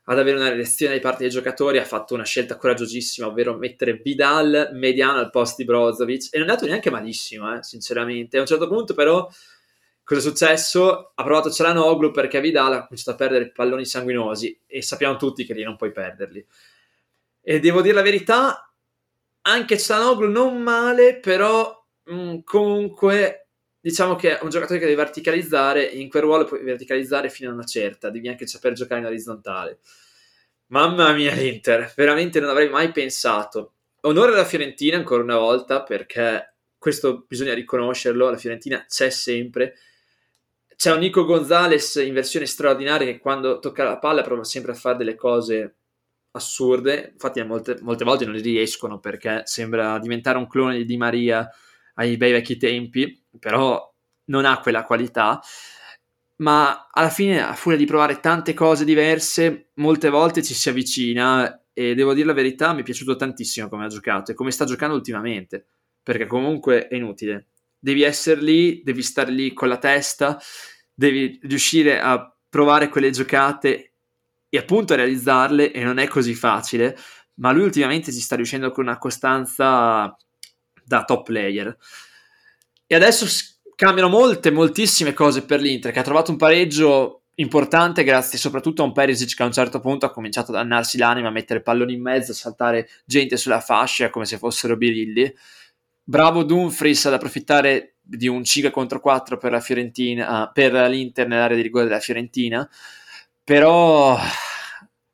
ad 0.06 0.18
avere 0.18 0.38
una 0.38 0.50
reazione 0.50 0.96
da 0.96 1.00
parte 1.00 1.20
dei 1.22 1.30
giocatori, 1.30 1.78
ha 1.78 1.86
fatto 1.86 2.16
una 2.16 2.26
scelta 2.26 2.58
coraggiosissima, 2.58 3.28
ovvero 3.28 3.56
mettere 3.56 3.94
Vidal 3.94 4.72
mediano 4.74 5.20
al 5.20 5.30
posto 5.30 5.58
di 5.58 5.66
Brozovic. 5.66 6.30
E 6.32 6.40
non 6.40 6.48
è 6.48 6.50
andato 6.50 6.68
neanche 6.68 6.90
malissimo, 6.90 7.56
eh, 7.56 7.64
sinceramente. 7.64 8.38
A 8.38 8.42
un 8.42 8.48
certo 8.48 8.68
punto, 8.68 8.96
però, 8.96 9.30
cosa 10.04 10.20
è 10.20 10.24
successo? 10.24 11.12
Ha 11.14 11.24
provato 11.24 11.52
Celanoglu 11.52 12.10
perché 12.10 12.42
Vidal 12.42 12.74
ha 12.74 12.88
cominciato 12.88 13.12
a 13.12 13.16
perdere 13.16 13.52
palloni 13.52 13.86
sanguinosi 13.86 14.62
e 14.66 14.82
sappiamo 14.82 15.16
tutti 15.16 15.46
che 15.46 15.54
lì 15.54 15.64
non 15.64 15.78
puoi 15.78 15.92
perderli. 15.92 16.44
E 17.40 17.60
devo 17.60 17.82
dire 17.82 17.94
la 17.94 18.02
verità, 18.02 18.74
anche 19.42 19.78
Sanoglu 19.78 20.28
non 20.28 20.60
male, 20.60 21.20
però 21.20 21.86
mh, 22.06 22.14
mm, 22.14 22.38
comunque 22.44 23.41
diciamo 23.82 24.16
che 24.16 24.38
è 24.38 24.44
un 24.44 24.50
giocatore 24.50 24.80
che 24.80 24.86
deve 24.86 25.02
verticalizzare 25.04 25.84
in 25.84 26.08
quel 26.08 26.22
ruolo 26.22 26.46
puoi 26.46 26.64
verticalizzare 26.64 27.30
fino 27.30 27.50
a 27.50 27.54
una 27.54 27.66
certa, 27.66 28.10
devi 28.10 28.30
anche 28.30 28.48
saper 28.48 28.74
giocare 28.74 29.02
in 29.02 29.08
orizzontale. 29.08 29.80
Mamma 30.68 31.12
mia 31.14 31.34
l'Inter, 31.34 31.92
veramente 31.96 32.40
non 32.40 32.50
avrei 32.50 32.70
mai 32.70 32.92
pensato. 32.92 33.74
Onore 34.02 34.32
alla 34.32 34.46
Fiorentina 34.46 34.96
ancora 34.98 35.24
una 35.24 35.38
volta 35.38 35.84
perché 35.84 36.54
questo 36.78 37.26
bisogna 37.28 37.54
riconoscerlo, 37.54 38.30
la 38.30 38.38
Fiorentina 38.38 38.86
c'è 38.88 39.10
sempre. 39.10 39.76
C'è 40.76 40.92
un 40.92 41.00
Nico 41.00 41.26
Gonzalez 41.26 41.96
in 41.96 42.14
versione 42.14 42.46
straordinaria 42.46 43.06
che 43.06 43.20
quando 43.20 43.60
tocca 43.60 43.84
la 43.84 44.00
palla 44.00 44.22
prova 44.22 44.44
sempre 44.44 44.72
a 44.72 44.76
fare 44.76 44.98
delle 44.98 45.16
cose 45.16 45.76
assurde, 46.32 47.10
infatti 47.14 47.44
molte, 47.44 47.78
molte 47.82 48.04
volte 48.04 48.26
non 48.26 48.42
riescono 48.42 49.00
perché 49.00 49.42
sembra 49.46 50.00
diventare 50.00 50.38
un 50.38 50.48
clone 50.48 50.78
di 50.78 50.86
Di 50.86 50.98
Maria 50.98 51.48
ai 51.96 52.18
bei 52.18 52.32
vecchi 52.32 52.58
tempi, 52.58 53.21
però 53.40 53.94
non 54.26 54.46
ha 54.46 54.60
quella 54.60 54.84
qualità, 54.84 55.42
ma 56.38 56.88
alla 56.92 57.10
fine 57.10 57.42
a 57.42 57.54
furia 57.54 57.78
di 57.78 57.86
provare 57.86 58.20
tante 58.20 58.54
cose 58.54 58.84
diverse, 58.84 59.70
molte 59.76 60.10
volte 60.10 60.44
ci 60.44 60.54
si 60.54 60.70
avvicina 60.70 61.64
e 61.74 61.94
devo 61.96 62.14
dire 62.14 62.28
la 62.28 62.34
verità, 62.34 62.74
mi 62.74 62.82
è 62.82 62.84
piaciuto 62.84 63.16
tantissimo 63.16 63.70
come 63.70 63.86
ha 63.86 63.90
giocato 63.90 64.32
e 64.32 64.34
come 64.34 64.52
sta 64.52 64.66
giocando 64.66 64.96
ultimamente, 64.96 65.66
perché 66.02 66.26
comunque 66.26 66.88
è 66.88 66.96
inutile. 66.96 67.48
Devi 67.78 68.04
essere 68.04 68.42
lì, 68.42 68.82
devi 68.84 69.02
stare 69.02 69.32
lì 69.32 69.54
con 69.54 69.68
la 69.68 69.78
testa, 69.78 70.40
devi 70.94 71.40
riuscire 71.44 72.00
a 72.00 72.36
provare 72.50 72.90
quelle 72.90 73.12
giocate 73.12 73.94
e 74.50 74.58
appunto 74.58 74.96
realizzarle 74.96 75.72
e 75.72 75.84
non 75.84 75.98
è 75.98 76.08
così 76.08 76.34
facile, 76.34 76.98
ma 77.36 77.52
lui 77.52 77.64
ultimamente 77.64 78.12
ci 78.12 78.20
sta 78.20 78.36
riuscendo 78.36 78.72
con 78.72 78.86
una 78.86 78.98
costanza 78.98 80.16
da 80.84 81.04
top 81.06 81.24
player. 81.24 81.78
E 82.92 82.96
adesso 82.96 83.26
cambiano 83.74 84.10
molte, 84.10 84.52
moltissime 84.52 85.14
cose 85.14 85.46
per 85.46 85.62
l'Inter, 85.62 85.94
che 85.94 86.00
ha 86.00 86.04
trovato 86.04 86.30
un 86.30 86.36
pareggio 86.36 87.22
importante 87.36 88.04
grazie 88.04 88.38
soprattutto 88.38 88.82
a 88.82 88.86
un 88.86 88.92
Perisic 88.92 89.38
che 89.38 89.44
a 89.44 89.46
un 89.46 89.54
certo 89.54 89.80
punto 89.80 90.06
ha 90.06 90.12
cominciato 90.12 90.52
a 90.52 90.56
dannarsi 90.56 90.98
l'anima, 90.98 91.30
a 91.30 91.32
mettere 91.32 91.62
palloni 91.62 91.94
in 91.94 92.02
mezzo, 92.02 92.34
a 92.34 92.36
saltare 92.36 92.90
gente 93.06 93.38
sulla 93.38 93.62
fascia 93.62 94.10
come 94.10 94.26
se 94.26 94.38
fossero 94.38 94.76
birilli. 94.76 95.34
Bravo 96.04 96.44
Dumfries 96.44 97.06
ad 97.06 97.14
approfittare 97.14 97.96
di 98.02 98.28
un 98.28 98.44
5 98.44 98.72
contro 98.72 99.00
4 99.00 99.38
per 99.38 99.54
la 99.54 99.62
Fiorentina, 99.62 100.52
per 100.54 100.74
l'Inter 100.74 101.30
nell'area 101.30 101.56
di 101.56 101.64
rigore 101.64 101.86
della 101.86 102.02
Fiorentina 102.02 102.70
però 103.42 104.20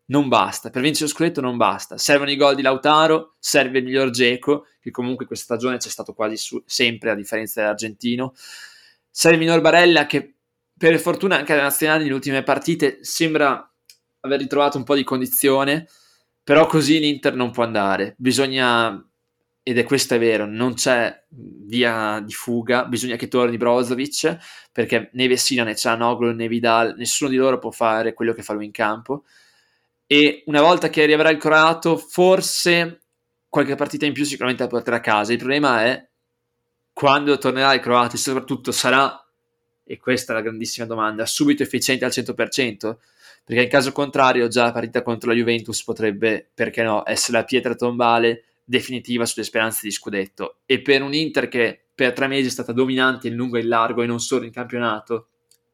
non 0.09 0.27
basta, 0.29 0.69
per 0.69 0.81
vincere 0.81 1.05
lo 1.05 1.11
scudetto 1.11 1.41
non 1.41 1.57
basta, 1.57 1.97
servono 1.97 2.31
i 2.31 2.37
gol 2.37 2.55
di 2.55 2.61
Lautaro, 2.61 3.35
serve 3.39 3.79
il 3.79 3.83
miglior 3.83 4.09
Geco, 4.09 4.65
che 4.87 4.91
comunque 4.91 5.25
questa 5.25 5.55
stagione 5.55 5.77
c'è 5.77 5.89
stato 5.89 6.13
quasi 6.13 6.37
su- 6.37 6.63
sempre 6.65 7.11
a 7.11 7.15
differenza 7.15 7.59
dell'argentino, 7.59 8.33
miglior 9.37 9.59
Barella 9.59 10.05
che 10.05 10.35
per 10.77 10.97
fortuna 10.99 11.35
anche 11.35 11.51
alla 11.53 11.63
nazionale 11.63 12.03
nelle 12.03 12.13
ultime 12.13 12.43
partite 12.43 12.99
sembra 13.01 13.69
aver 14.21 14.39
ritrovato 14.39 14.77
un 14.77 14.85
po' 14.85 14.95
di 14.95 15.03
condizione, 15.03 15.87
però 16.41 16.67
così 16.67 16.99
l'Inter 16.99 17.35
non 17.35 17.51
può 17.51 17.63
andare, 17.63 18.15
bisogna 18.17 19.01
ed 19.63 19.77
è 19.77 19.83
questo 19.83 20.15
è 20.15 20.19
vero, 20.19 20.45
non 20.45 20.75
c'è 20.75 21.25
via 21.27 22.21
di 22.25 22.31
fuga, 22.31 22.85
bisogna 22.85 23.17
che 23.17 23.27
torni 23.27 23.57
Brozovic, 23.57 24.37
perché 24.71 25.09
né 25.11 25.27
Vessina 25.27 25.65
né 25.65 25.75
Cianoglu 25.75 26.31
né 26.31 26.47
Vidal, 26.47 26.95
nessuno 26.95 27.29
di 27.29 27.35
loro 27.35 27.59
può 27.59 27.71
fare 27.71 28.13
quello 28.13 28.31
che 28.31 28.43
fa 28.43 28.53
lui 28.53 28.63
in 28.63 28.71
campo, 28.71 29.25
e 30.05 30.43
una 30.45 30.61
volta 30.61 30.89
che 30.89 31.03
arriverà 31.03 31.31
il 31.31 31.37
croato, 31.37 31.97
forse 31.97 33.06
qualche 33.49 33.75
partita 33.75 34.05
in 34.05 34.13
più 34.13 34.23
sicuramente 34.23 34.63
la 34.63 34.69
porterà 34.69 34.97
a 34.97 35.01
casa, 35.01 35.31
il 35.31 35.37
problema 35.37 35.83
è 35.83 36.07
quando 36.93 37.37
tornerà 37.37 37.73
il 37.73 37.79
croato 37.79 38.15
e 38.15 38.19
soprattutto 38.19 38.71
sarà, 38.71 39.23
e 39.83 39.97
questa 39.97 40.33
è 40.33 40.35
la 40.35 40.41
grandissima 40.41 40.85
domanda, 40.85 41.25
subito 41.25 41.63
efficiente 41.63 42.05
al 42.05 42.11
100%, 42.11 42.97
perché 43.43 43.63
in 43.63 43.69
caso 43.69 43.91
contrario 43.91 44.47
già 44.47 44.63
la 44.63 44.71
partita 44.71 45.03
contro 45.03 45.29
la 45.29 45.35
Juventus 45.35 45.83
potrebbe, 45.83 46.49
perché 46.53 46.83
no, 46.83 47.03
essere 47.05 47.37
la 47.37 47.43
pietra 47.43 47.75
tombale 47.75 48.43
definitiva 48.63 49.25
sulle 49.25 49.45
speranze 49.45 49.81
di 49.83 49.91
scudetto. 49.91 50.57
E 50.65 50.81
per 50.81 51.01
un 51.01 51.13
Inter 51.13 51.47
che 51.47 51.79
per 51.95 52.13
tre 52.13 52.27
mesi 52.27 52.47
è 52.47 52.51
stata 52.51 52.73
dominante 52.73 53.27
in 53.27 53.35
lungo 53.35 53.57
e 53.57 53.61
in 53.61 53.69
largo 53.69 54.03
e 54.03 54.05
non 54.05 54.19
solo 54.19 54.43
in 54.43 54.51
campionato 54.51 55.29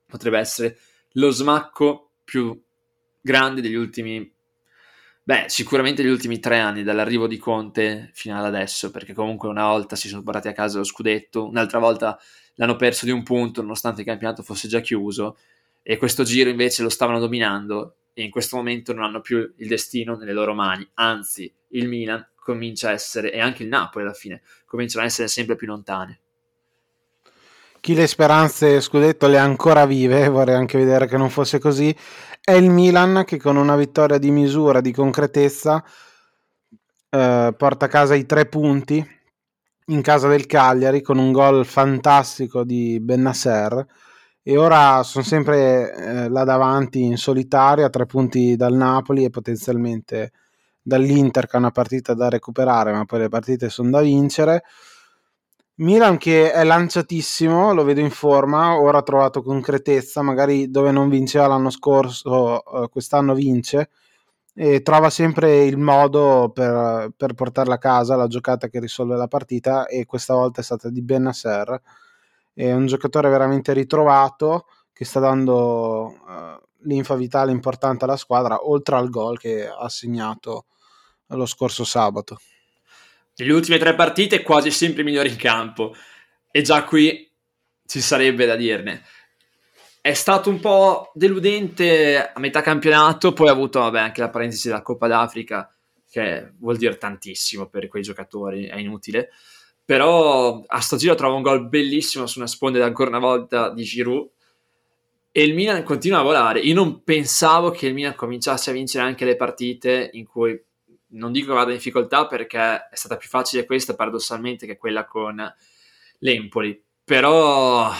potrebbe 0.06 0.38
essere 0.38 0.78
lo 1.14 1.32
smacco 1.32 2.12
più 2.24 2.58
grande 3.20 3.62
degli 3.62 3.76
ultimi 3.76 4.32
beh 5.24 5.46
sicuramente 5.48 6.04
gli 6.04 6.10
ultimi 6.10 6.40
tre 6.40 6.60
anni 6.60 6.84
dall'arrivo 6.84 7.28
di 7.28 7.38
Conte 7.38 8.10
fino 8.14 8.38
ad 8.38 8.46
adesso 8.46 8.92
perché 8.92 9.14
comunque 9.14 9.50
una 9.50 9.68
volta 9.68 9.96
si 9.96 10.08
sono 10.08 10.24
portati 10.24 10.50
a 10.50 10.54
casa 10.54 10.78
lo 10.78 10.84
scudetto 10.84 11.48
un'altra 11.48 11.80
volta 11.80 12.20
l'hanno 12.56 12.76
perso 12.76 13.06
di 13.06 13.12
un 13.12 13.24
punto 13.24 13.62
nonostante 13.62 14.02
il 14.02 14.08
campionato 14.08 14.44
fosse 14.44 14.68
già 14.68 14.82
chiuso 14.82 15.38
e 15.82 15.98
questo 15.98 16.24
giro 16.24 16.50
invece 16.50 16.84
lo 16.84 16.90
stavano 16.90 17.20
dominando 17.20 17.96
e 18.14 18.24
in 18.24 18.30
questo 18.30 18.58
momento 18.58 18.94
non 18.94 19.04
hanno 19.04 19.22
più 19.22 19.38
il 19.58 19.68
destino 19.68 20.16
nelle 20.16 20.34
loro 20.34 20.54
mani 20.54 20.88
anzi 20.96 21.52
il 21.70 21.88
Milan 21.88 22.26
comincia 22.44 22.90
a 22.90 22.92
essere, 22.92 23.32
e 23.32 23.40
anche 23.40 23.64
il 23.64 23.70
Napoli 23.70 24.04
alla 24.04 24.14
fine, 24.14 24.42
cominciano 24.66 25.04
a 25.04 25.08
essere 25.08 25.28
sempre 25.28 25.56
più 25.56 25.66
lontane. 25.66 26.20
Chi 27.84 27.96
le 27.96 28.08
speranze 28.08 28.80
scudetto 28.80 29.28
le 29.28 29.38
ha 29.38 29.44
ancora 29.44 29.86
vive, 29.86 30.30
vorrei 30.32 30.56
anche 30.56 30.78
vedere 30.78 31.06
che 31.06 31.18
non 31.18 31.30
fosse 31.30 31.60
così, 31.60 31.94
è 32.42 32.54
il 32.54 32.70
Milan 32.70 33.26
che 33.26 33.38
con 33.38 33.58
una 33.58 33.76
vittoria 33.76 34.18
di 34.18 34.32
misura, 34.32 34.80
di 34.80 34.94
concretezza, 34.94 35.84
eh, 37.10 37.54
porta 37.58 37.86
a 37.86 37.90
casa 37.90 38.16
i 38.16 38.26
tre 38.26 38.46
punti 38.46 39.06
in 39.88 40.02
casa 40.02 40.30
del 40.30 40.46
Cagliari 40.46 41.02
con 41.02 41.18
un 41.18 41.34
gol 41.34 41.66
fantastico 41.66 42.64
di 42.64 43.02
Bennasser 43.02 43.86
e 44.42 44.56
ora 44.58 45.04
sono 45.04 45.26
sempre 45.26 45.94
eh, 45.94 46.30
là 46.30 46.46
davanti 46.46 47.02
in 47.02 47.18
solitaria, 47.18 47.90
tre 47.90 48.06
punti 48.06 48.56
dal 48.56 48.76
Napoli 48.76 49.26
e 49.26 49.30
potenzialmente 49.30 50.32
dall'Inter 50.82 51.48
che 51.48 51.58
ha 51.58 51.60
una 51.60 51.72
partita 51.72 52.14
da 52.14 52.30
recuperare, 52.30 52.94
ma 52.94 53.04
poi 53.04 53.20
le 53.20 53.28
partite 53.28 53.68
sono 53.68 53.90
da 53.90 54.00
vincere. 54.00 54.64
Milan 55.78 56.18
che 56.18 56.52
è 56.52 56.64
lanciatissimo, 56.64 57.74
lo 57.74 57.84
vedo 57.84 58.00
in 58.00 58.12
forma, 58.12 58.80
ora 58.80 59.00
ha 59.00 59.02
trovato 59.04 59.42
concretezza, 59.42 60.22
magari 60.22 60.70
dove 60.70 60.92
non 60.92 61.10
vinceva 61.10 61.48
l'anno 61.48 61.72
scorso, 61.72 62.84
eh, 62.84 62.90
quest'anno 62.90 63.34
vince 63.34 63.90
e 64.54 64.84
trova 64.84 65.10
sempre 65.10 65.64
il 65.66 65.78
modo 65.78 66.52
per, 66.54 67.12
per, 67.18 67.34
portarla 67.34 67.76
a 67.76 67.78
casa, 67.80 68.16
la 68.16 68.28
giocata 68.28 68.68
che 68.68 68.80
risolve 68.80 69.16
la 69.16 69.28
partita 69.28 69.88
e 69.88 70.06
questa 70.06 70.36
volta 70.36 70.62
è 70.62 70.64
stata 70.64 70.90
di 70.90 71.02
Benasser. 71.02 71.82
È 72.54 72.72
un 72.72 72.86
giocatore 72.86 73.30
veramente 73.30 73.74
ritrovato 73.74 74.68
che 74.94 75.06
sta 75.06 75.20
dando 75.20 76.06
uh, 76.06 76.62
linfa 76.84 77.16
vitale 77.16 77.52
importante 77.52 78.04
alla 78.06 78.18
squadra, 78.18 78.68
oltre 78.68 78.96
al 78.96 79.10
gol 79.10 79.40
che 79.40 79.68
ha 79.68 79.90
segnato 79.90 80.66
lo 81.28 81.46
scorso 81.48 81.84
sabato. 81.84 82.38
Nelle 83.36 83.54
ultime 83.54 83.80
tre 83.80 83.96
partite 83.96 84.44
quasi 84.44 84.70
sempre 84.70 85.04
migliore 85.04 85.30
in 85.30 85.38
campo 85.38 85.96
e 86.52 86.62
già 86.62 86.84
qui 86.84 87.32
ci 87.86 88.00
sarebbe 88.00 88.46
da 88.46 88.56
dirne. 88.56 89.04
È 90.00 90.14
stato 90.14 90.50
un 90.50 90.60
po' 90.60 91.12
deludente 91.16 92.32
a 92.32 92.40
metà 92.40 92.62
campionato, 92.62 93.34
poi 93.34 93.48
ha 93.48 93.52
avuto 93.52 93.80
vabbè, 93.80 94.00
anche 94.00 94.22
la 94.22 94.30
parentesi 94.30 94.68
della 94.68 94.82
Coppa 94.84 95.08
d'Africa, 95.08 95.74
che 96.10 96.52
vuol 96.60 96.78
dire 96.78 96.98
tantissimo 96.98 97.68
per 97.68 97.88
quei 97.88 98.04
giocatori, 98.04 98.66
è 98.66 98.78
inutile. 98.78 99.30
Però 99.84 100.64
a 100.66 100.80
sto 100.80 100.98
giro 100.98 101.16
trova 101.16 101.36
un 101.36 101.42
gol 101.42 101.68
bellissimo 101.68 102.28
su 102.28 102.38
una 102.38 102.48
sponda 102.48 102.86
ancora 102.86 103.10
una 103.10 103.20
volta 103.20 103.72
di 103.72 103.84
Giroud 103.84 104.30
e 105.32 105.44
il 105.44 105.56
Milan 105.56 105.84
continua 105.84 106.20
a 106.20 106.24
volare. 106.24 106.60
Io 106.60 106.76
non 106.76 107.04
pensavo 107.04 107.72
che 107.72 107.88
il 107.88 107.94
Milan 107.96 108.14
cominciasse 108.14 108.70
a 108.70 108.74
vincere 108.74 109.04
anche 109.04 109.26
le 109.26 109.36
partite 109.36 110.12
in 110.14 110.26
cui 110.26 110.62
non 111.14 111.32
dico 111.32 111.48
che 111.48 111.54
vada 111.54 111.72
in 111.72 111.78
difficoltà 111.78 112.28
perché 112.28 112.88
è 112.90 112.96
stata 112.96 113.18
più 113.18 113.30
facile 113.30 113.66
questa 113.66 113.96
paradossalmente 113.96 114.66
che 114.66 114.78
quella 114.78 115.06
con 115.06 115.42
l'Empoli, 116.20 116.82
però 117.04 117.92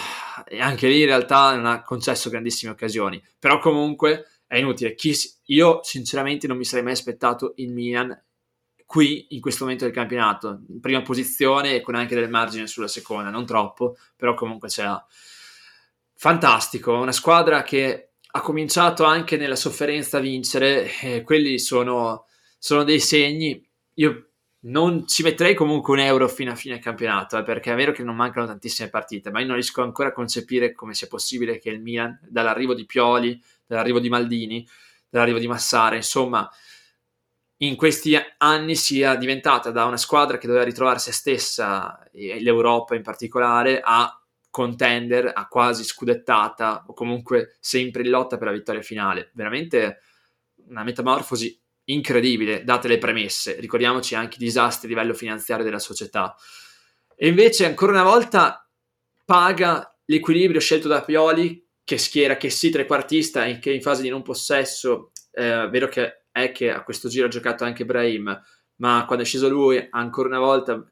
anche 0.58 0.88
lì 0.88 1.00
in 1.00 1.06
realtà 1.06 1.54
non 1.54 1.66
ha 1.66 1.82
concesso 1.82 2.30
grandissime 2.30 2.72
occasioni, 2.72 3.22
però 3.38 3.58
comunque 3.58 4.40
è 4.46 4.58
inutile. 4.58 4.94
Chi, 4.94 5.14
io 5.46 5.80
sinceramente 5.82 6.46
non 6.46 6.56
mi 6.56 6.64
sarei 6.64 6.84
mai 6.84 6.92
aspettato 6.92 7.52
il 7.56 7.72
Milan 7.72 8.18
qui 8.86 9.26
in 9.30 9.40
questo 9.40 9.64
momento 9.64 9.84
del 9.84 9.94
campionato, 9.94 10.60
in 10.68 10.80
prima 10.80 11.02
posizione 11.02 11.74
e 11.74 11.80
con 11.80 11.94
anche 11.94 12.14
del 12.14 12.30
margine 12.30 12.66
sulla 12.66 12.88
seconda, 12.88 13.30
non 13.30 13.46
troppo, 13.46 13.96
però 14.16 14.34
comunque 14.34 14.68
ce 14.68 14.82
l'ha. 14.82 15.06
Fantastico, 16.16 16.92
una 16.92 17.12
squadra 17.12 17.62
che 17.62 18.10
ha 18.26 18.40
cominciato 18.40 19.04
anche 19.04 19.36
nella 19.36 19.56
sofferenza 19.56 20.18
a 20.18 20.20
vincere, 20.20 20.90
e 21.00 21.22
quelli 21.22 21.58
sono 21.58 22.26
sono 22.64 22.82
dei 22.82 22.98
segni. 22.98 23.62
Io 23.96 24.30
non 24.60 25.06
ci 25.06 25.22
metterei 25.22 25.54
comunque 25.54 25.92
un 25.92 26.00
euro 26.00 26.26
fino 26.28 26.50
a 26.50 26.54
fine 26.54 26.78
campionato, 26.78 27.36
eh, 27.36 27.42
perché 27.42 27.70
è 27.70 27.76
vero 27.76 27.92
che 27.92 28.02
non 28.02 28.16
mancano 28.16 28.46
tantissime 28.46 28.88
partite, 28.88 29.30
ma 29.30 29.40
io 29.40 29.44
non 29.44 29.56
riesco 29.56 29.82
ancora 29.82 30.08
a 30.08 30.12
concepire 30.12 30.72
come 30.72 30.94
sia 30.94 31.06
possibile 31.06 31.58
che 31.58 31.68
il 31.68 31.82
Milan, 31.82 32.18
dall'arrivo 32.26 32.72
di 32.72 32.86
Pioli, 32.86 33.38
dall'arrivo 33.66 34.00
di 34.00 34.08
Maldini, 34.08 34.66
dall'arrivo 35.10 35.38
di 35.38 35.46
Massara, 35.46 35.94
insomma, 35.94 36.50
in 37.58 37.76
questi 37.76 38.16
anni 38.38 38.76
sia 38.76 39.14
diventata 39.16 39.70
da 39.70 39.84
una 39.84 39.98
squadra 39.98 40.38
che 40.38 40.46
doveva 40.46 40.64
ritrovare 40.64 40.98
se 41.00 41.12
stessa, 41.12 42.02
e 42.12 42.40
l'Europa 42.40 42.94
in 42.94 43.02
particolare, 43.02 43.82
a 43.84 44.18
contender, 44.48 45.30
a 45.34 45.48
quasi 45.48 45.84
scudettata, 45.84 46.84
o 46.86 46.94
comunque 46.94 47.58
sempre 47.60 48.04
in 48.04 48.08
lotta 48.08 48.38
per 48.38 48.46
la 48.46 48.54
vittoria 48.54 48.80
finale. 48.80 49.32
Veramente 49.34 50.00
una 50.68 50.82
metamorfosi 50.82 51.60
incredibile, 51.84 52.64
date 52.64 52.88
le 52.88 52.98
premesse. 52.98 53.58
Ricordiamoci 53.60 54.14
anche 54.14 54.36
i 54.36 54.44
disastri 54.44 54.86
a 54.86 54.90
livello 54.90 55.14
finanziario 55.14 55.64
della 55.64 55.78
società. 55.78 56.34
E 57.16 57.28
invece, 57.28 57.66
ancora 57.66 57.92
una 57.92 58.02
volta, 58.02 58.68
paga 59.24 59.96
l'equilibrio 60.06 60.60
scelto 60.60 60.88
da 60.88 61.02
Pioli, 61.02 61.62
che 61.84 61.98
schiera 61.98 62.36
che 62.36 62.50
sì 62.50 62.70
trequartista 62.70 63.44
e 63.44 63.58
che 63.58 63.72
in 63.72 63.82
fase 63.82 64.02
di 64.02 64.08
non 64.08 64.22
possesso, 64.22 65.12
eh, 65.32 65.68
vero 65.70 65.88
che 65.88 66.24
è 66.30 66.50
che 66.50 66.70
a 66.70 66.82
questo 66.82 67.08
giro 67.08 67.26
ha 67.26 67.30
giocato 67.30 67.64
anche 67.64 67.84
Brahim, 67.84 68.42
ma 68.76 69.04
quando 69.06 69.24
è 69.24 69.26
sceso 69.26 69.48
lui, 69.48 69.86
ancora 69.90 70.28
una 70.28 70.38
volta, 70.38 70.84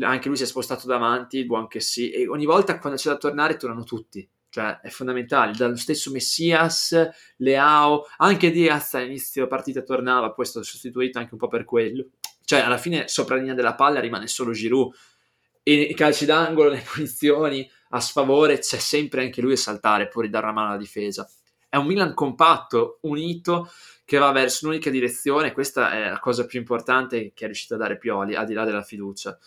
anche 0.00 0.28
lui 0.28 0.36
si 0.36 0.42
è 0.42 0.46
spostato 0.46 0.86
davanti, 0.86 1.46
buon 1.46 1.68
che 1.68 1.80
sì, 1.80 2.10
e 2.10 2.28
ogni 2.28 2.44
volta 2.44 2.78
quando 2.78 2.98
c'è 2.98 3.10
da 3.10 3.16
tornare 3.16 3.56
tornano 3.56 3.84
tutti 3.84 4.28
cioè 4.50 4.80
è 4.80 4.88
fondamentale, 4.88 5.52
dallo 5.56 5.76
stesso 5.76 6.10
Messias, 6.10 6.94
Leao, 7.36 8.06
anche 8.18 8.50
Diaz 8.50 8.94
all'inizio 8.94 9.46
partita 9.46 9.82
tornava, 9.82 10.32
poi 10.32 10.44
è 10.44 10.48
stato 10.48 10.66
sostituito 10.66 11.18
anche 11.18 11.32
un 11.32 11.38
po' 11.38 11.48
per 11.48 11.64
quello, 11.64 12.06
cioè 12.44 12.60
alla 12.60 12.78
fine 12.78 13.08
sopra 13.08 13.36
la 13.36 13.40
linea 13.40 13.56
della 13.56 13.74
palla 13.74 14.00
rimane 14.00 14.26
solo 14.26 14.52
Giroud, 14.52 14.92
e 15.62 15.72
i 15.74 15.94
calci 15.94 16.24
d'angolo, 16.24 16.70
le 16.70 16.84
punizioni 16.92 17.70
a 17.90 18.00
sfavore, 18.00 18.58
c'è 18.58 18.78
sempre 18.78 19.22
anche 19.22 19.40
lui 19.40 19.52
a 19.52 19.56
saltare, 19.56 20.08
può 20.08 20.22
ridare 20.22 20.44
una 20.44 20.54
mano 20.54 20.68
alla 20.68 20.78
difesa. 20.78 21.28
È 21.68 21.76
un 21.76 21.86
Milan 21.86 22.14
compatto, 22.14 22.98
unito, 23.02 23.70
che 24.04 24.18
va 24.18 24.32
verso 24.32 24.66
un'unica 24.66 24.90
direzione, 24.90 25.52
questa 25.52 25.92
è 25.92 26.08
la 26.10 26.18
cosa 26.18 26.44
più 26.44 26.58
importante 26.58 27.32
che 27.32 27.44
è 27.44 27.46
riuscito 27.46 27.74
a 27.74 27.76
dare 27.76 27.98
Pioli, 27.98 28.34
al 28.34 28.46
di 28.46 28.54
là 28.54 28.64
della 28.64 28.82
fiducia. 28.82 29.38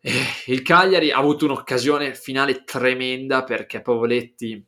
Eh, 0.00 0.24
il 0.46 0.62
Cagliari 0.62 1.10
ha 1.10 1.18
avuto 1.18 1.44
un'occasione 1.44 2.14
finale 2.14 2.62
tremenda 2.64 3.42
perché 3.42 3.80
Pavoletti, 3.82 4.64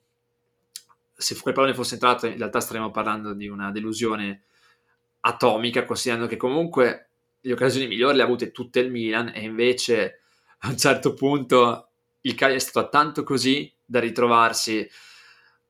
se 1.14 1.38
quel 1.40 1.54
pallone 1.54 1.74
fosse 1.74 1.94
entrato, 1.94 2.26
in 2.26 2.36
realtà 2.36 2.60
staremmo 2.60 2.90
parlando 2.90 3.32
di 3.32 3.46
una 3.46 3.70
delusione 3.70 4.42
atomica, 5.20 5.84
considerando 5.84 6.26
che 6.26 6.36
comunque 6.36 7.10
le 7.40 7.52
occasioni 7.52 7.86
migliori 7.86 8.16
le 8.16 8.22
ha 8.22 8.26
avute 8.26 8.50
tutte 8.50 8.80
il 8.80 8.90
Milan 8.90 9.30
e 9.34 9.42
invece 9.42 10.20
a 10.60 10.68
un 10.68 10.76
certo 10.76 11.14
punto 11.14 11.88
il 12.22 12.34
Cagliari 12.34 12.58
è 12.58 12.62
stato 12.62 12.88
tanto 12.88 13.22
così 13.22 13.72
da 13.84 14.00
ritrovarsi 14.00 14.88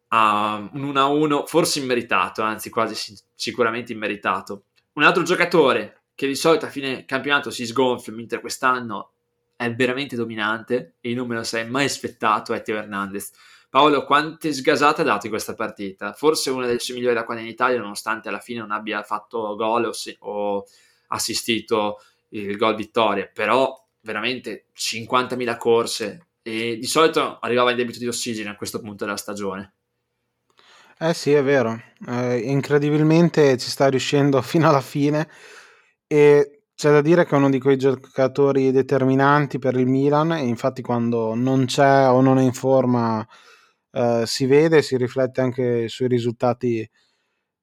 a 0.08 0.68
un 0.72 0.92
1-1 0.92 1.44
forse 1.46 1.80
immeritato, 1.80 2.42
anzi 2.42 2.70
quasi 2.70 3.14
sicuramente 3.34 3.92
immeritato. 3.92 4.64
Un 4.94 5.04
altro 5.04 5.22
giocatore 5.22 6.02
che 6.14 6.26
di 6.26 6.34
solito 6.34 6.66
a 6.66 6.70
fine 6.70 7.04
campionato 7.04 7.50
si 7.50 7.64
sgonfia, 7.66 8.12
mentre 8.12 8.40
quest'anno 8.40 9.12
è 9.60 9.74
veramente 9.74 10.16
dominante 10.16 10.94
e 11.02 11.12
non 11.12 11.26
me 11.26 11.34
lo 11.34 11.42
sarei 11.42 11.68
mai 11.68 11.84
aspettato 11.84 12.54
è 12.54 12.62
Teo 12.62 12.78
Hernandez. 12.78 13.30
Paolo, 13.68 14.06
quante 14.06 14.54
sgasate 14.54 15.02
ha 15.02 15.04
dato 15.04 15.26
in 15.26 15.32
questa 15.32 15.52
partita? 15.52 16.14
Forse 16.14 16.48
una 16.48 16.64
delle 16.64 16.78
sue 16.78 16.94
migliori 16.94 17.14
da 17.14 17.24
quando 17.24 17.42
in 17.42 17.50
Italia, 17.50 17.78
nonostante 17.78 18.30
alla 18.30 18.38
fine 18.38 18.60
non 18.60 18.70
abbia 18.70 19.02
fatto 19.02 19.54
gol 19.56 19.84
o, 19.84 19.92
si, 19.92 20.16
o 20.20 20.64
assistito 21.08 22.00
il 22.30 22.56
gol 22.56 22.74
vittoria, 22.74 23.30
però 23.30 23.86
veramente 24.00 24.68
50.000 24.74 25.58
corse 25.58 26.28
e 26.40 26.78
di 26.78 26.86
solito 26.86 27.38
arrivava 27.38 27.70
in 27.70 27.76
debito 27.76 27.98
di 27.98 28.08
ossigeno 28.08 28.50
a 28.50 28.56
questo 28.56 28.80
punto 28.80 29.04
della 29.04 29.18
stagione. 29.18 29.74
Eh 30.98 31.12
sì, 31.12 31.32
è 31.32 31.42
vero, 31.42 31.78
eh, 32.08 32.38
incredibilmente 32.38 33.58
ci 33.58 33.68
sta 33.68 33.88
riuscendo 33.88 34.40
fino 34.40 34.70
alla 34.70 34.80
fine 34.80 35.28
e 36.06 36.59
c'è 36.80 36.90
da 36.90 37.02
dire 37.02 37.26
che 37.26 37.34
è 37.34 37.36
uno 37.36 37.50
di 37.50 37.60
quei 37.60 37.76
giocatori 37.76 38.70
determinanti 38.70 39.58
per 39.58 39.76
il 39.76 39.86
Milan 39.86 40.32
e 40.32 40.46
infatti 40.46 40.80
quando 40.80 41.34
non 41.34 41.66
c'è 41.66 42.08
o 42.08 42.22
non 42.22 42.38
è 42.38 42.42
in 42.42 42.54
forma 42.54 43.22
eh, 43.90 44.22
si 44.24 44.46
vede 44.46 44.78
e 44.78 44.82
si 44.82 44.96
riflette 44.96 45.42
anche 45.42 45.88
sui 45.88 46.08
risultati 46.08 46.88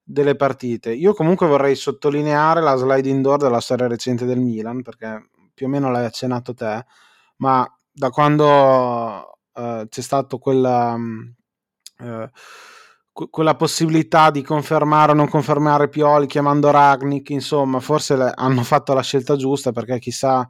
delle 0.04 0.36
partite. 0.36 0.92
Io 0.92 1.14
comunque 1.14 1.48
vorrei 1.48 1.74
sottolineare 1.74 2.60
la 2.60 2.76
slide 2.76 3.08
indoor 3.08 3.38
della 3.38 3.58
storia 3.58 3.88
recente 3.88 4.24
del 4.24 4.38
Milan 4.38 4.82
perché 4.82 5.28
più 5.52 5.66
o 5.66 5.68
meno 5.68 5.90
l'hai 5.90 6.04
accennato 6.04 6.54
te, 6.54 6.86
ma 7.38 7.66
da 7.90 8.10
quando 8.10 9.40
eh, 9.52 9.86
c'è 9.88 10.00
stato 10.00 10.38
quella... 10.38 10.96
Eh, 11.98 12.30
quella 13.30 13.56
possibilità 13.56 14.30
di 14.30 14.42
confermare 14.42 15.12
o 15.12 15.14
non 15.14 15.28
confermare 15.28 15.88
Pioli 15.88 16.26
chiamando 16.26 16.70
Ragnick, 16.70 17.30
insomma, 17.30 17.80
forse 17.80 18.16
le, 18.16 18.32
hanno 18.34 18.62
fatto 18.62 18.94
la 18.94 19.02
scelta 19.02 19.36
giusta 19.36 19.72
perché 19.72 19.98
chissà 19.98 20.48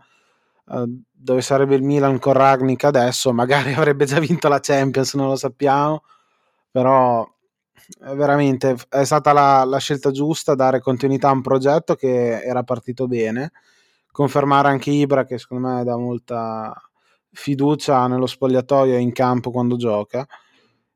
uh, 0.67 1.03
dove 1.11 1.41
sarebbe 1.41 1.77
il 1.77 1.83
Milan 1.83 2.19
con 2.19 2.35
Ragnick 2.35 2.85
adesso, 2.85 3.33
magari 3.33 3.73
avrebbe 3.75 4.05
già 4.05 4.19
vinto 4.19 4.49
la 4.49 4.61
Champions, 4.61 5.15
non 5.15 5.29
lo 5.29 5.37
sappiamo, 5.37 6.03
però 6.71 7.27
è 8.01 8.15
veramente 8.15 8.77
è 8.89 9.05
stata 9.05 9.33
la, 9.33 9.65
la 9.65 9.79
scelta 9.79 10.11
giusta 10.11 10.55
dare 10.55 10.81
continuità 10.81 11.29
a 11.31 11.33
un 11.33 11.41
progetto 11.43 11.95
che 11.95 12.43
era 12.43 12.63
partito 12.63 13.07
bene, 13.07 13.53
confermare 14.13 14.69
anche 14.69 14.91
Ibra 14.91 15.25
che 15.25 15.39
secondo 15.39 15.69
me 15.69 15.85
dà 15.85 15.97
molta 15.97 16.75
fiducia 17.33 18.07
nello 18.09 18.27
spogliatoio 18.27 18.95
e 18.95 19.01
in 19.01 19.13
campo 19.13 19.51
quando 19.51 19.77
gioca 19.77 20.27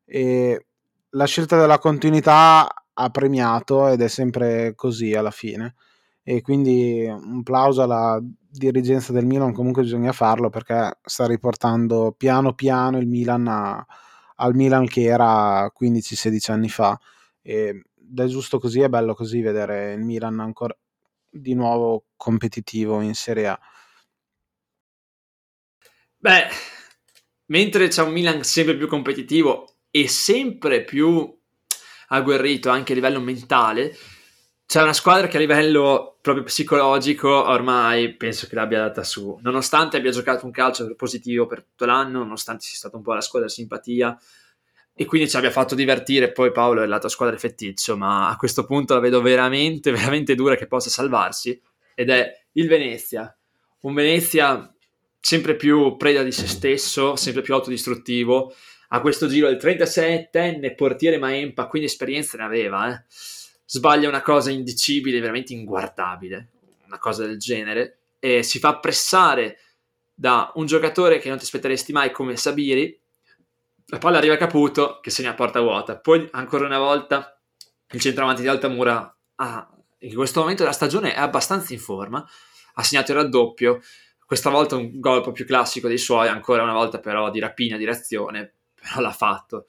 e 0.05 0.67
la 1.15 1.27
scelta 1.27 1.59
della 1.59 1.79
continuità 1.79 2.69
ha 2.95 3.11
premiato 3.11 3.89
ed 3.89 4.01
è 4.01 4.09
sempre 4.09 4.75
così 4.75 5.15
alla 5.15 5.31
fine. 5.31 5.75
E 6.23 6.41
quindi 6.41 7.05
un 7.07 7.43
plauso 7.43 7.83
alla 7.83 8.21
dirigenza 8.23 9.13
del 9.13 9.27
Milan, 9.27 9.53
comunque 9.53 9.83
bisogna 9.83 10.13
farlo 10.13 10.51
perché 10.51 10.99
sta 11.03 11.27
riportando 11.27 12.15
piano 12.17 12.55
piano 12.55 12.99
il 12.99 13.09
Milan 13.09 13.47
a, 13.49 13.85
al 14.37 14.55
Milan 14.55 14.87
che 14.87 15.03
era 15.03 15.71
15-16 15.79 16.53
anni 16.53 16.69
fa. 16.69 16.99
Ed 17.43 17.83
è 18.17 18.27
giusto 18.27 18.59
così, 18.59 18.81
è 18.81 18.89
bello 18.89 19.15
così 19.15 19.41
vedere 19.41 19.95
il 19.95 20.05
Milan 20.05 20.39
ancora 20.41 20.77
di 21.29 21.55
nuovo 21.55 22.05
competitivo 22.17 23.01
in 23.01 23.15
Serie 23.15 23.49
A. 23.49 23.59
Beh, 26.19 26.47
mentre 27.47 27.89
c'è 27.89 28.03
un 28.03 28.13
Milan 28.13 28.45
sempre 28.45 28.77
più 28.77 28.87
competitivo, 28.87 29.72
e 29.93 30.09
sempre 30.09 30.83
più 30.83 31.33
agguerrito 32.09 32.69
anche 32.71 32.91
a 32.91 32.95
livello 32.97 33.21
mentale, 33.21 33.97
c'è 34.67 34.83
una 34.83 34.93
squadra 34.93 35.29
che 35.29 35.37
a 35.37 35.41
livello 35.41 36.17
proprio 36.21 36.45
psicologico 36.45 37.29
ormai 37.29 38.15
penso 38.17 38.49
che 38.49 38.55
l'abbia 38.55 38.81
data 38.81 39.05
su, 39.05 39.39
nonostante 39.43 39.99
abbia 39.99 40.11
giocato 40.11 40.47
un 40.47 40.51
calcio 40.51 40.93
positivo 40.97 41.47
per 41.47 41.63
tutto 41.63 41.85
l'anno, 41.85 42.21
nonostante 42.21 42.65
sia 42.65 42.77
stata 42.77 42.97
un 42.97 43.03
po' 43.03 43.13
la 43.13 43.21
squadra 43.21 43.49
simpatia, 43.49 44.19
e 44.95 45.05
quindi 45.05 45.29
ci 45.29 45.37
abbia 45.37 45.51
fatto 45.51 45.75
divertire. 45.75 46.33
Poi 46.33 46.53
Paolo 46.53 46.83
è 46.83 46.87
la 46.87 46.99
tua 46.99 47.09
squadra 47.09 47.37
fetticcio, 47.37 47.97
ma 47.97 48.29
a 48.29 48.37
questo 48.37 48.65
punto 48.65 48.95
la 48.95 49.01
vedo 49.01 49.21
veramente, 49.21 49.91
veramente 49.91 50.35
dura 50.35 50.57
che 50.57 50.67
possa 50.67 50.91
salvarsi. 50.91 51.61
Ed 51.95 52.11
è 52.11 52.31
il 52.53 52.69
Venezia. 52.69 53.35
Un 53.81 53.95
Venezia 53.95 54.73
sempre 55.19 55.57
più 55.57 55.97
preda 55.97 56.23
di 56.23 56.33
se 56.33 56.47
stesso, 56.47 57.17
sempre 57.17 57.43
più 57.43 57.55
autodistruttivo. 57.55 58.55
A 58.95 59.01
questo 59.01 59.27
giro 59.27 59.49
il 59.49 59.57
37enne 59.57 60.75
portiere 60.75 61.17
Maempa, 61.17 61.67
quindi 61.67 61.89
esperienza 61.89 62.37
ne 62.37 62.45
aveva. 62.45 62.93
Eh. 62.93 63.05
Sbaglia 63.65 64.07
una 64.07 64.21
cosa 64.21 64.51
indicibile, 64.51 65.19
veramente 65.19 65.55
inguardabile, 65.55 66.51
una 66.87 66.99
cosa 66.99 67.25
del 67.25 67.39
genere, 67.39 68.01
e 68.19 68.43
si 68.43 68.59
fa 68.59 68.79
pressare 68.79 69.59
da 70.13 70.53
un 70.57 70.67
giocatore 70.67 71.19
che 71.19 71.31
non 71.31 71.39
ti 71.39 71.45
aspetteresti 71.45 71.91
mai 71.93 72.11
come 72.11 72.37
Sabiri, 72.37 73.01
la 73.87 73.97
palla 73.97 74.19
arriva 74.19 74.35
a 74.35 74.37
Caputo 74.37 75.01
che 75.01 75.09
segna 75.09 75.31
a 75.31 75.35
porta 75.35 75.61
vuota. 75.61 75.99
Poi 75.99 76.29
ancora 76.33 76.67
una 76.67 76.79
volta 76.79 77.41
il 77.93 78.01
centravanti 78.01 78.43
di 78.43 78.49
Altamura 78.49 79.19
ha, 79.37 79.75
in 80.01 80.15
questo 80.15 80.41
momento 80.41 80.65
della 80.65 80.75
stagione 80.75 81.15
è 81.15 81.19
abbastanza 81.19 81.73
in 81.73 81.81
forma, 81.81 82.23
ha 82.75 82.83
segnato 82.83 83.13
il 83.13 83.19
raddoppio, 83.19 83.81
questa 84.27 84.51
volta 84.51 84.77
un 84.77 85.01
gol 85.01 85.33
più 85.33 85.47
classico 85.47 85.89
dei 85.89 85.99
suoi, 85.99 86.29
ancora 86.29 86.63
una 86.63 86.75
volta 86.75 87.01
però 87.01 87.31
di 87.31 87.41
rapina, 87.41 87.79
di 87.79 87.87
reazione, 87.87 88.57
però 88.83 89.01
l'ha 89.01 89.13
fatto. 89.13 89.67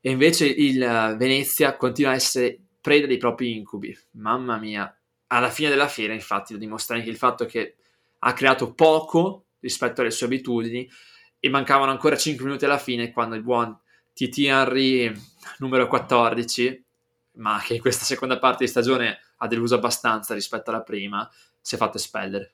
E 0.00 0.10
invece 0.10 0.46
il 0.46 0.78
Venezia 1.18 1.76
continua 1.76 2.12
a 2.12 2.14
essere 2.14 2.58
preda 2.80 3.06
dei 3.06 3.18
propri 3.18 3.54
incubi. 3.54 3.96
Mamma 4.12 4.56
mia, 4.56 4.96
alla 5.28 5.50
fine 5.50 5.68
della 5.68 5.88
fiera 5.88 6.12
infatti 6.12 6.52
lo 6.52 6.58
dimostra 6.58 6.96
anche 6.96 7.10
il 7.10 7.16
fatto 7.16 7.44
che 7.46 7.76
ha 8.20 8.32
creato 8.32 8.72
poco 8.72 9.46
rispetto 9.60 10.00
alle 10.00 10.10
sue 10.10 10.26
abitudini 10.26 10.88
e 11.40 11.48
mancavano 11.48 11.90
ancora 11.90 12.16
5 12.16 12.44
minuti 12.44 12.64
alla 12.64 12.78
fine 12.78 13.10
quando 13.12 13.34
il 13.34 13.42
buon 13.42 13.76
TT 14.14 14.38
Henry 14.38 15.12
numero 15.58 15.86
14 15.86 16.84
ma 17.32 17.60
che 17.62 17.74
in 17.74 17.80
questa 17.80 18.04
seconda 18.04 18.38
parte 18.38 18.64
di 18.64 18.70
stagione 18.70 19.18
ha 19.38 19.46
deluso 19.46 19.74
abbastanza 19.74 20.32
rispetto 20.32 20.70
alla 20.70 20.82
prima 20.82 21.28
si 21.60 21.74
è 21.74 21.78
fatto 21.78 21.98
espellere 21.98 22.52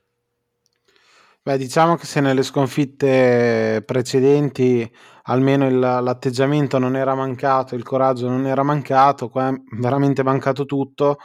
Beh, 1.44 1.58
diciamo 1.58 1.96
che 1.96 2.06
se 2.06 2.20
nelle 2.20 2.44
sconfitte 2.44 3.82
precedenti 3.84 4.88
almeno 5.24 5.66
il, 5.66 5.78
l'atteggiamento 5.78 6.78
non 6.78 6.96
era 6.96 7.14
mancato, 7.14 7.74
il 7.74 7.82
coraggio 7.84 8.28
non 8.28 8.46
era 8.46 8.62
mancato, 8.62 9.28
qua 9.28 9.48
è 9.48 9.54
veramente 9.78 10.22
mancato 10.22 10.64
tutto 10.64 11.18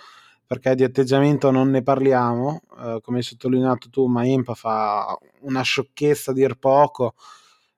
perché 0.45 0.75
di 0.75 0.83
atteggiamento 0.83 1.51
non 1.51 1.69
ne 1.69 1.83
parliamo, 1.83 2.61
eh, 2.79 2.99
come 3.01 3.17
hai 3.17 3.23
sottolineato 3.23 3.89
tu, 3.89 4.05
Maempa 4.07 4.53
fa 4.53 5.17
una 5.41 5.61
sciocchezza 5.61 6.31
a 6.31 6.33
dir 6.33 6.57
poco, 6.57 7.15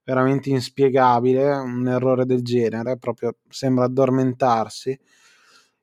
veramente 0.03 0.49
inspiegabile, 0.51 1.51
un 1.51 1.87
errore 1.87 2.25
del 2.25 2.43
genere, 2.43 2.97
proprio 2.97 3.35
sembra 3.49 3.85
addormentarsi. 3.85 4.97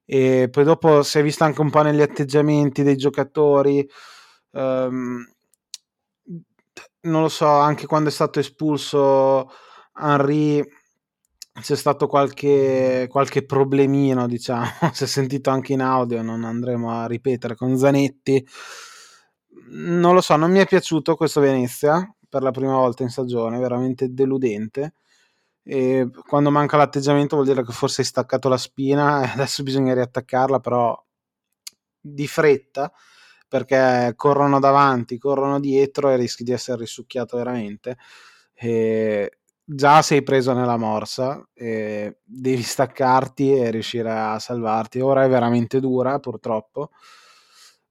E 0.04 0.48
poi 0.50 0.62
dopo 0.64 1.02
si 1.02 1.18
è 1.18 1.22
visto 1.22 1.42
anche 1.44 1.60
un 1.60 1.70
po' 1.70 1.82
negli 1.82 2.00
atteggiamenti 2.00 2.84
dei 2.84 2.96
giocatori, 2.96 3.88
ehm, 4.52 5.24
non 7.02 7.22
lo 7.22 7.28
so, 7.28 7.46
anche 7.48 7.86
quando 7.86 8.08
è 8.08 8.12
stato 8.12 8.38
espulso 8.40 9.50
Henry 9.98 10.62
c'è 11.60 11.74
stato 11.76 12.06
qualche, 12.06 13.06
qualche 13.10 13.44
problemino, 13.44 14.26
diciamo, 14.26 14.66
si 14.92 15.04
è 15.04 15.06
sentito 15.06 15.50
anche 15.50 15.72
in 15.72 15.80
audio, 15.80 16.22
non 16.22 16.44
andremo 16.44 16.92
a 16.92 17.06
ripetere 17.06 17.54
con 17.54 17.76
Zanetti. 17.78 18.46
Non 19.68 20.14
lo 20.14 20.20
so, 20.20 20.36
non 20.36 20.50
mi 20.50 20.58
è 20.58 20.66
piaciuto 20.66 21.16
questo 21.16 21.40
Venezia, 21.40 22.14
per 22.28 22.42
la 22.42 22.50
prima 22.50 22.76
volta 22.76 23.02
in 23.02 23.08
stagione, 23.08 23.58
veramente 23.58 24.12
deludente. 24.12 24.94
E 25.62 26.08
quando 26.26 26.50
manca 26.50 26.76
l'atteggiamento 26.76 27.36
vuol 27.36 27.48
dire 27.48 27.64
che 27.64 27.72
forse 27.72 28.02
hai 28.02 28.06
staccato 28.06 28.48
la 28.48 28.58
spina 28.58 29.24
e 29.24 29.32
adesso 29.34 29.62
bisogna 29.62 29.94
riattaccarla, 29.94 30.60
però 30.60 30.96
di 32.00 32.26
fretta 32.28 32.92
perché 33.48 34.12
corrono 34.16 34.60
davanti, 34.60 35.18
corrono 35.18 35.60
dietro 35.60 36.10
e 36.10 36.16
rischi 36.16 36.44
di 36.44 36.52
essere 36.52 36.78
risucchiato 36.78 37.36
veramente. 37.36 37.96
E 38.54 39.38
già 39.68 40.00
sei 40.00 40.22
preso 40.22 40.52
nella 40.52 40.76
morsa 40.76 41.44
devi 41.52 42.62
staccarti 42.62 43.52
e 43.52 43.70
riuscire 43.70 44.10
a 44.10 44.38
salvarti. 44.38 45.00
Ora 45.00 45.24
è 45.24 45.28
veramente 45.28 45.80
dura, 45.80 46.20
purtroppo 46.20 46.90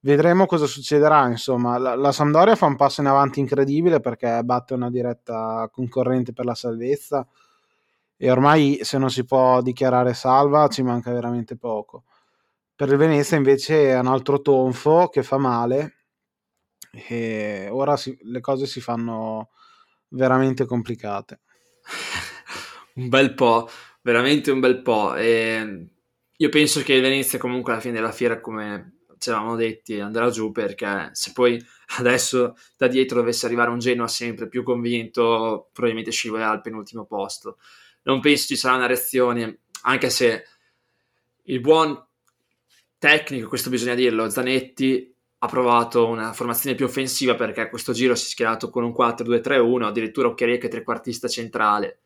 vedremo 0.05 0.45
cosa 0.45 0.67
succederà. 0.67 1.27
Insomma, 1.27 1.77
la, 1.77 1.95
la, 1.95 2.11
Sampdoria 2.11 2.55
fa 2.55 2.67
un 2.67 2.77
passo 2.77 3.01
in 3.01 3.07
avanti 3.07 3.39
incredibile 3.41 3.99
perché 3.99 4.41
batte 4.43 4.73
una 4.73 4.89
diretta 4.89 5.67
concorrente 5.71 6.31
per 6.31 6.45
la 6.45 6.55
salvezza 6.55 7.27
e 8.17 8.31
ormai 8.31 8.79
se 8.83 8.97
non 8.97 9.09
si 9.09 9.25
può 9.25 9.61
dichiarare 9.61 10.13
salva 10.13 10.67
ci 10.69 10.83
manca 10.83 11.11
veramente 11.11 11.57
poco. 11.57 12.05
Per 12.75 12.89
il 12.89 12.97
Venezia 12.97 13.37
invece 13.37 13.89
è 13.89 13.99
un 13.99 14.07
altro 14.07 14.41
tonfo 14.41 15.09
che 15.09 15.23
fa 15.23 15.37
male 15.37 15.93
e 16.91 17.67
ora 17.71 17.97
si, 17.97 18.17
le 18.23 18.39
cose 18.41 18.65
si 18.67 18.79
fanno 18.81 19.49
veramente 20.09 20.65
complicate. 20.65 21.41
un 22.95 23.09
bel 23.09 23.33
po', 23.33 23.69
veramente 24.01 24.51
un 24.51 24.59
bel 24.59 24.81
po'. 24.81 25.15
E 25.15 25.87
io 26.37 26.49
penso 26.49 26.81
che 26.81 26.99
Venezia 26.99 27.39
comunque 27.39 27.71
alla 27.71 27.81
fine 27.81 27.93
della 27.93 28.11
fiera 28.11 28.41
come 28.41 28.95
ci 29.17 29.29
eravamo 29.29 29.55
detti 29.55 29.99
andrà 29.99 30.29
giù 30.29 30.51
perché 30.51 31.09
se 31.13 31.31
poi 31.33 31.63
adesso 31.97 32.55
da 32.77 32.87
dietro 32.87 33.19
dovesse 33.19 33.45
arrivare 33.45 33.69
un 33.69 33.79
Genoa 33.79 34.07
sempre 34.07 34.47
più 34.47 34.61
convinto 34.63 35.69
probabilmente 35.71 36.11
scivolerà 36.11 36.49
al 36.49 36.61
penultimo 36.61 37.05
posto 37.05 37.57
non 38.03 38.19
penso 38.19 38.47
ci 38.47 38.55
sarà 38.55 38.75
una 38.75 38.87
reazione 38.87 39.59
anche 39.83 40.09
se 40.09 40.45
il 41.43 41.59
buon 41.61 42.05
tecnico 42.97 43.47
questo 43.47 43.69
bisogna 43.69 43.95
dirlo 43.95 44.29
Zanetti 44.29 45.14
ha 45.45 45.49
provato 45.49 46.07
una 46.07 46.33
formazione 46.33 46.75
più 46.75 46.85
offensiva 46.85 47.35
perché 47.35 47.61
a 47.61 47.69
questo 47.69 47.93
giro 47.93 48.15
si 48.15 48.25
è 48.25 48.29
schierato 48.29 48.69
con 48.69 48.83
un 48.83 48.93
4-2-3-1 48.97 49.83
addirittura 49.83 50.27
Occhiaria 50.27 50.57
che 50.57 50.67
trequartista 50.67 51.27
centrale 51.27 51.99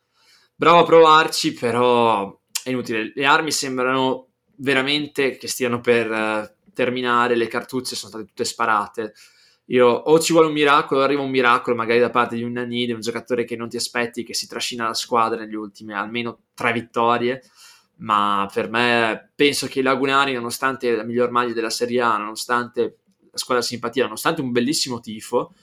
bravo 0.56 0.80
a 0.80 0.86
provarci 0.86 1.54
però 1.54 2.40
è 2.64 2.70
inutile 2.70 3.12
le 3.14 3.26
armi 3.26 3.52
sembrano 3.52 4.28
veramente 4.60 5.38
che 5.38 5.48
stiano 5.48 5.80
per 5.80 6.10
uh, 6.10 6.72
terminare, 6.74 7.36
le 7.36 7.48
cartucce 7.48 7.96
sono 7.96 8.12
state 8.12 8.26
tutte 8.26 8.46
sparate. 8.46 9.14
Io, 9.66 9.88
o 9.88 10.20
ci 10.20 10.32
vuole 10.32 10.48
un 10.48 10.54
miracolo, 10.54 11.02
arriva 11.02 11.22
un 11.22 11.30
miracolo 11.30 11.76
magari 11.76 12.00
da 12.00 12.10
parte 12.10 12.36
di 12.36 12.44
un 12.44 12.54
Nani, 12.54 12.86
di 12.86 12.92
un 12.92 13.02
giocatore 13.02 13.44
che 13.44 13.56
non 13.56 13.70
ti 13.70 13.78
aspetti, 13.78 14.24
che 14.24 14.34
si 14.34 14.48
trascina 14.48 14.88
la 14.88 14.94
squadra 14.94 15.40
negli 15.40 15.56
ultimi 15.56 15.94
almeno 15.94 16.40
tre 16.56 16.72
vittorie, 16.74 17.44
ma 17.98 18.50
per 18.52 18.70
me 18.70 19.32
penso 19.36 19.68
che 19.68 19.80
i 19.80 19.84
Lagunari, 19.84 20.34
nonostante 20.34 20.96
la 20.96 21.04
miglior 21.04 21.30
maglia 21.30 21.54
della 21.54 21.70
Serie 21.70 22.02
A, 22.02 22.18
nonostante 22.18 22.98
squadra 23.34 23.64
simpatia, 23.64 24.04
nonostante 24.04 24.42
un 24.42 24.52
bellissimo 24.52 25.00
tifo, 25.00 25.54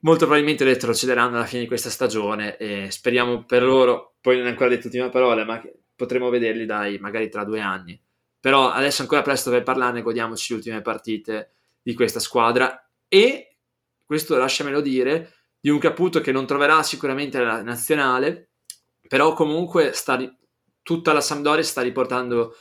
molto 0.00 0.24
probabilmente 0.24 0.64
retrocederanno 0.64 1.36
alla 1.36 1.46
fine 1.46 1.62
di 1.62 1.68
questa 1.68 1.90
stagione 1.90 2.56
e 2.56 2.90
speriamo 2.90 3.44
per 3.44 3.62
loro, 3.62 4.14
poi 4.20 4.36
non 4.36 4.46
è 4.46 4.50
ancora 4.50 4.68
detto 4.68 4.84
l'ultima 4.84 5.08
parola, 5.08 5.44
ma 5.44 5.62
potremo 5.94 6.30
vederli 6.30 6.66
dai 6.66 6.98
magari 6.98 7.28
tra 7.28 7.44
due 7.44 7.60
anni. 7.60 8.00
Però 8.40 8.70
adesso 8.70 9.00
è 9.00 9.02
ancora 9.02 9.22
presto 9.22 9.50
per 9.50 9.62
parlarne, 9.62 10.02
godiamoci 10.02 10.52
le 10.52 10.58
ultime 10.58 10.80
partite 10.80 11.52
di 11.82 11.94
questa 11.94 12.20
squadra 12.20 12.88
e 13.06 13.56
questo 14.04 14.36
lasciamelo 14.36 14.80
dire 14.80 15.34
di 15.60 15.68
un 15.68 15.78
Caputo 15.78 16.20
che 16.20 16.32
non 16.32 16.46
troverà 16.46 16.82
sicuramente 16.82 17.38
la 17.38 17.62
nazionale, 17.62 18.48
però 19.06 19.34
comunque 19.34 19.92
sta, 19.92 20.18
tutta 20.82 21.12
la 21.12 21.20
Sampdoria 21.20 21.62
sta 21.62 21.82
riportando 21.82 22.54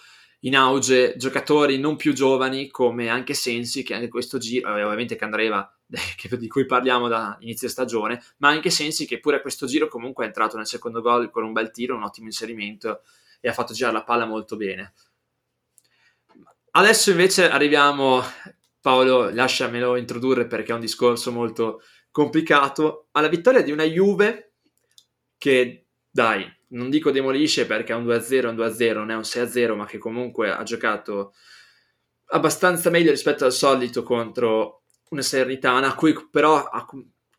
in 0.43 0.55
auge 0.55 1.15
giocatori 1.17 1.77
non 1.77 1.95
più 1.95 2.13
giovani 2.13 2.69
come 2.69 3.09
anche 3.09 3.33
Sensi 3.33 3.83
che 3.83 3.93
anche 3.93 4.07
questo 4.07 4.37
giro, 4.37 4.75
eh, 4.75 4.83
ovviamente 4.83 5.15
Candreva 5.15 5.69
di 6.37 6.47
cui 6.47 6.65
parliamo 6.65 7.07
da 7.07 7.35
inizio 7.41 7.67
stagione, 7.67 8.23
ma 8.37 8.49
anche 8.49 8.69
Sensi 8.69 9.05
che 9.05 9.19
pure 9.19 9.37
a 9.37 9.41
questo 9.41 9.65
giro 9.65 9.87
comunque 9.87 10.23
è 10.23 10.27
entrato 10.27 10.55
nel 10.55 10.67
secondo 10.67 11.01
gol 11.01 11.29
con 11.29 11.43
un 11.43 11.51
bel 11.51 11.71
tiro, 11.71 11.95
un 11.95 12.03
ottimo 12.03 12.27
inserimento 12.27 13.01
e 13.41 13.49
ha 13.49 13.53
fatto 13.53 13.73
girare 13.73 13.95
la 13.95 14.03
palla 14.03 14.25
molto 14.25 14.55
bene. 14.55 14.93
Adesso 16.71 17.09
invece 17.11 17.49
arriviamo, 17.49 18.21
Paolo, 18.79 19.29
lasciamelo 19.31 19.95
introdurre 19.95 20.45
perché 20.45 20.71
è 20.71 20.75
un 20.75 20.81
discorso 20.81 21.31
molto 21.31 21.81
complicato, 22.11 23.07
alla 23.11 23.27
vittoria 23.27 23.61
di 23.61 23.71
una 23.71 23.83
Juve 23.83 24.53
che, 25.37 25.87
dai, 26.09 26.58
non 26.69 26.89
dico 26.89 27.11
demolisce 27.11 27.65
perché 27.65 27.93
è 27.93 27.95
un 27.95 28.05
2-0, 28.05 28.47
un 28.47 28.55
2-0, 28.55 28.93
non 28.93 29.11
è 29.11 29.15
un 29.15 29.21
6-0, 29.21 29.75
ma 29.75 29.85
che 29.85 29.97
comunque 29.97 30.51
ha 30.51 30.63
giocato 30.63 31.33
abbastanza 32.31 32.89
meglio 32.89 33.11
rispetto 33.11 33.45
al 33.45 33.53
solito 33.53 34.03
contro 34.03 34.83
una 35.09 35.21
Salernitana, 35.21 35.89
a 35.89 35.95
cui 35.95 36.15
però 36.29 36.63
ha 36.63 36.85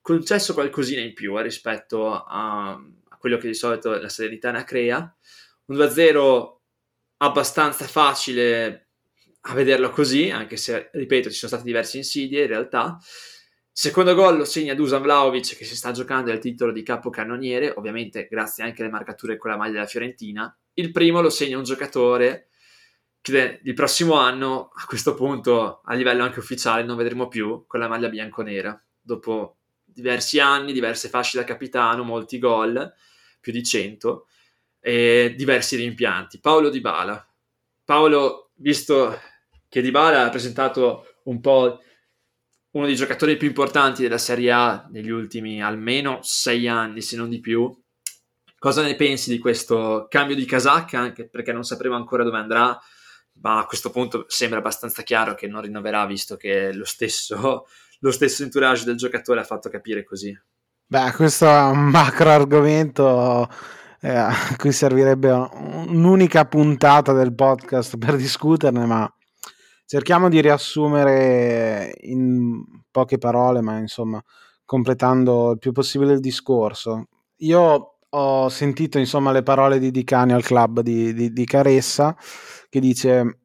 concesso 0.01 0.55
qualcosina 0.55 1.01
in 1.01 1.15
più 1.15 1.39
eh, 1.39 1.43
rispetto 1.43 2.13
a, 2.13 2.71
a, 2.71 3.17
quello 3.19 3.37
che 3.37 3.47
di 3.47 3.55
solito 3.55 3.93
la 3.93 4.09
Salernitana 4.09 4.65
crea. 4.65 5.17
Un 5.67 5.77
2-0 5.77 6.57
abbastanza 7.19 7.87
facile 7.87 8.89
a 9.43 9.55
vederlo 9.55 9.91
così, 9.91 10.31
anche 10.31 10.57
se, 10.57 10.91
ripeto, 10.93 11.31
ci 11.31 11.37
sono 11.37 11.53
state 11.53 11.65
diverse 11.65 11.97
insidie 11.97 12.43
in 12.43 12.49
realtà, 12.49 12.99
Secondo 13.73 14.15
gol 14.15 14.37
lo 14.37 14.45
segna 14.45 14.75
Dusan 14.75 15.01
Vlaovic 15.01 15.57
che 15.57 15.65
si 15.65 15.77
sta 15.77 15.93
giocando 15.93 16.31
il 16.33 16.39
titolo 16.39 16.73
di 16.73 16.83
capocannoniere, 16.83 17.73
ovviamente 17.77 18.27
grazie 18.29 18.65
anche 18.65 18.83
alle 18.83 18.91
marcature 18.91 19.37
con 19.37 19.51
la 19.51 19.57
maglia 19.57 19.73
della 19.73 19.87
Fiorentina. 19.87 20.55
Il 20.75 20.91
primo 20.91 21.21
lo 21.21 21.31
segna 21.31 21.57
un 21.57 21.65
giocatore 21.65 22.49
che 23.21 23.61
il 23.63 23.75
prossimo 23.75 24.15
anno, 24.15 24.71
a 24.75 24.85
questo 24.87 25.15
punto 25.15 25.81
a 25.85 25.95
livello 25.95 26.25
anche 26.25 26.39
ufficiale, 26.39 26.83
non 26.83 26.97
vedremo 26.97 27.29
più 27.29 27.65
con 27.67 27.81
la 27.81 27.89
maglia 27.89 28.09
bianconera. 28.09 28.83
Dopo 29.01 29.59
diversi 29.85 30.41
anni, 30.41 30.73
diverse 30.73 31.09
fasce 31.09 31.39
da 31.39 31.45
capitano, 31.45 32.03
molti 32.03 32.39
gol, 32.39 32.93
più 33.41 33.53
di 33.53 33.63
100, 33.63 34.27
e 34.81 35.35
diversi 35.37 35.77
rimpianti. 35.77 36.41
Paolo 36.41 36.71
Di 36.71 36.81
Bala. 36.81 37.27
Paolo, 37.85 38.51
visto 38.55 39.19
che 39.69 39.81
Di 39.83 39.91
Bala 39.91 40.25
ha 40.25 40.31
presentato 40.31 41.21
un 41.25 41.41
po' 41.41 41.81
uno 42.73 42.87
dei 42.87 42.95
giocatori 42.95 43.37
più 43.37 43.49
importanti 43.49 44.03
della 44.03 44.19
Serie 44.19 44.53
A 44.53 44.87
negli 44.91 45.11
ultimi 45.11 45.63
almeno 45.63 46.21
sei 46.23 46.69
anni, 46.69 47.03
se 47.03 47.17
non 47.17 47.29
di 47.29 47.41
più, 47.41 47.71
cosa 48.59 48.83
ne 48.83 48.95
pensi 48.95 49.31
di 49.31 49.39
questo 49.39 50.07
cambio 50.09 50.37
di 50.37 50.45
casacca? 50.45 51.01
Anche 51.01 51.29
perché 51.29 51.53
non 51.53 51.65
sapremo 51.65 51.97
ancora 51.97 52.23
dove 52.23 52.39
andrà, 52.39 52.79
ma 53.41 53.59
a 53.59 53.67
questo 53.67 53.91
punto 53.91 54.25
sembra 54.29 54.59
abbastanza 54.59 55.03
chiaro 55.03 55.35
che 55.35 55.49
non 55.49 55.63
rinnoverà, 55.63 56.07
visto 56.07 56.37
che 56.37 56.73
lo 56.73 56.85
stesso 56.85 57.67
lo 58.01 58.11
stesso 58.11 58.43
entourage 58.43 58.85
del 58.85 58.97
giocatore 58.97 59.41
ha 59.41 59.45
fatto 59.45 59.69
capire 59.69 60.05
così. 60.05 60.39
Beh, 60.87 61.13
questo 61.13 61.47
è 61.47 61.63
un 61.65 61.89
macro 61.89 62.31
argomento 62.31 63.49
eh, 64.01 64.09
a 64.09 64.35
cui 64.57 64.73
servirebbe 64.73 65.31
un'unica 65.31 66.47
puntata 66.47 67.13
del 67.13 67.35
podcast 67.35 67.97
per 67.97 68.17
discuterne, 68.17 68.87
ma 68.87 69.15
cerchiamo 69.91 70.29
di 70.29 70.41
riassumere 70.41 71.93
in 72.03 72.63
poche 72.93 73.19
parole, 73.19 73.61
ma 73.61 73.79
insomma, 73.79 74.23
completando 74.65 75.51
il 75.51 75.59
più 75.59 75.73
possibile 75.73 76.13
il 76.13 76.21
discorso. 76.21 77.09
Io 77.39 77.99
ho 78.09 78.49
sentito 78.49 79.01
insomma 79.01 79.33
le 79.33 79.43
parole 79.43 79.81
di 79.81 79.91
Dicani 79.91 80.33
al 80.33 80.45
club 80.45 80.79
di, 80.83 81.13
di, 81.13 81.33
di 81.33 81.45
Caressa 81.45 82.17
che 82.69 82.79
dice 82.81 83.39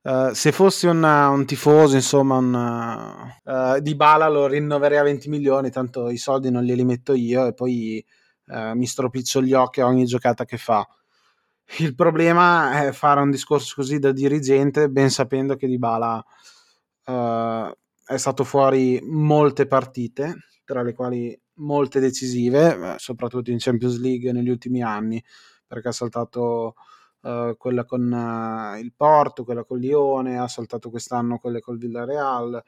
Uh, 0.00 0.32
se 0.32 0.52
fossi 0.52 0.86
un, 0.86 1.02
un, 1.02 1.44
tifoso, 1.44 1.96
insomma, 1.96 2.36
un, 2.36 3.34
uh, 3.44 3.80
di 3.80 3.94
Bala 3.94 4.28
lo 4.28 4.46
rinnoverei 4.46 4.96
a 4.96 5.02
20 5.02 5.28
milioni, 5.28 5.70
tanto 5.70 6.08
i 6.08 6.16
soldi 6.16 6.50
non 6.50 6.62
glieli 6.62 6.84
metto 6.84 7.12
io 7.14 7.46
e 7.46 7.52
poi 7.52 8.02
uh, 8.46 8.74
mi 8.74 8.86
stropiccio 8.86 9.42
gli 9.42 9.52
occhi 9.52 9.80
a 9.80 9.86
ogni 9.86 10.06
giocata 10.06 10.44
che 10.46 10.56
fa. 10.56 10.86
Il 11.76 11.94
problema 11.94 12.86
è 12.86 12.92
fare 12.92 13.20
un 13.20 13.30
discorso 13.30 13.74
così 13.76 13.98
da 13.98 14.10
dirigente, 14.10 14.88
ben 14.88 15.10
sapendo 15.10 15.54
che 15.54 15.66
Di 15.66 15.78
Bala 15.78 16.24
è 17.04 18.16
stato 18.16 18.44
fuori 18.44 19.00
molte 19.04 19.66
partite, 19.66 20.48
tra 20.64 20.82
le 20.82 20.94
quali 20.94 21.38
molte 21.54 22.00
decisive, 22.00 22.94
soprattutto 22.98 23.50
in 23.50 23.58
Champions 23.58 23.98
League 23.98 24.32
negli 24.32 24.48
ultimi 24.48 24.82
anni, 24.82 25.22
perché 25.66 25.88
ha 25.88 25.92
saltato 25.92 26.74
uh, 27.20 27.56
quella 27.56 27.84
con 27.84 28.10
uh, 28.10 28.78
il 28.78 28.92
Porto, 28.94 29.44
quella 29.44 29.64
con 29.64 29.78
Lione, 29.78 30.38
ha 30.38 30.48
saltato 30.48 30.88
quest'anno 30.90 31.38
quelle 31.38 31.60
col 31.60 31.78
Villarreal 31.78 32.62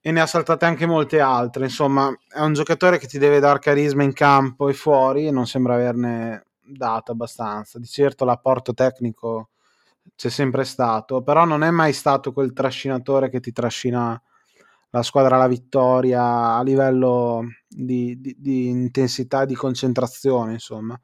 e 0.00 0.12
ne 0.12 0.20
ha 0.20 0.26
saltate 0.26 0.64
anche 0.64 0.86
molte 0.86 1.20
altre. 1.20 1.64
Insomma, 1.64 2.14
è 2.28 2.40
un 2.40 2.52
giocatore 2.52 2.98
che 2.98 3.06
ti 3.06 3.18
deve 3.18 3.40
dare 3.40 3.58
carisma 3.58 4.02
in 4.02 4.12
campo 4.12 4.68
e 4.68 4.74
fuori 4.74 5.26
e 5.26 5.30
non 5.30 5.46
sembra 5.46 5.74
averne 5.74 6.45
dato 6.66 7.12
abbastanza. 7.12 7.78
Di 7.78 7.86
certo 7.86 8.24
l'apporto 8.24 8.74
tecnico 8.74 9.50
c'è 10.14 10.30
sempre 10.30 10.64
stato, 10.64 11.22
però 11.22 11.44
non 11.44 11.62
è 11.62 11.70
mai 11.70 11.92
stato 11.92 12.32
quel 12.32 12.52
trascinatore 12.52 13.28
che 13.28 13.40
ti 13.40 13.52
trascina 13.52 14.20
la 14.90 15.02
squadra 15.02 15.36
alla 15.36 15.48
vittoria 15.48 16.54
a 16.54 16.62
livello 16.62 17.42
di, 17.68 18.18
di, 18.20 18.36
di 18.38 18.68
intensità 18.68 19.42
e 19.42 19.46
di 19.46 19.54
concentrazione, 19.54 20.52
insomma. 20.52 20.98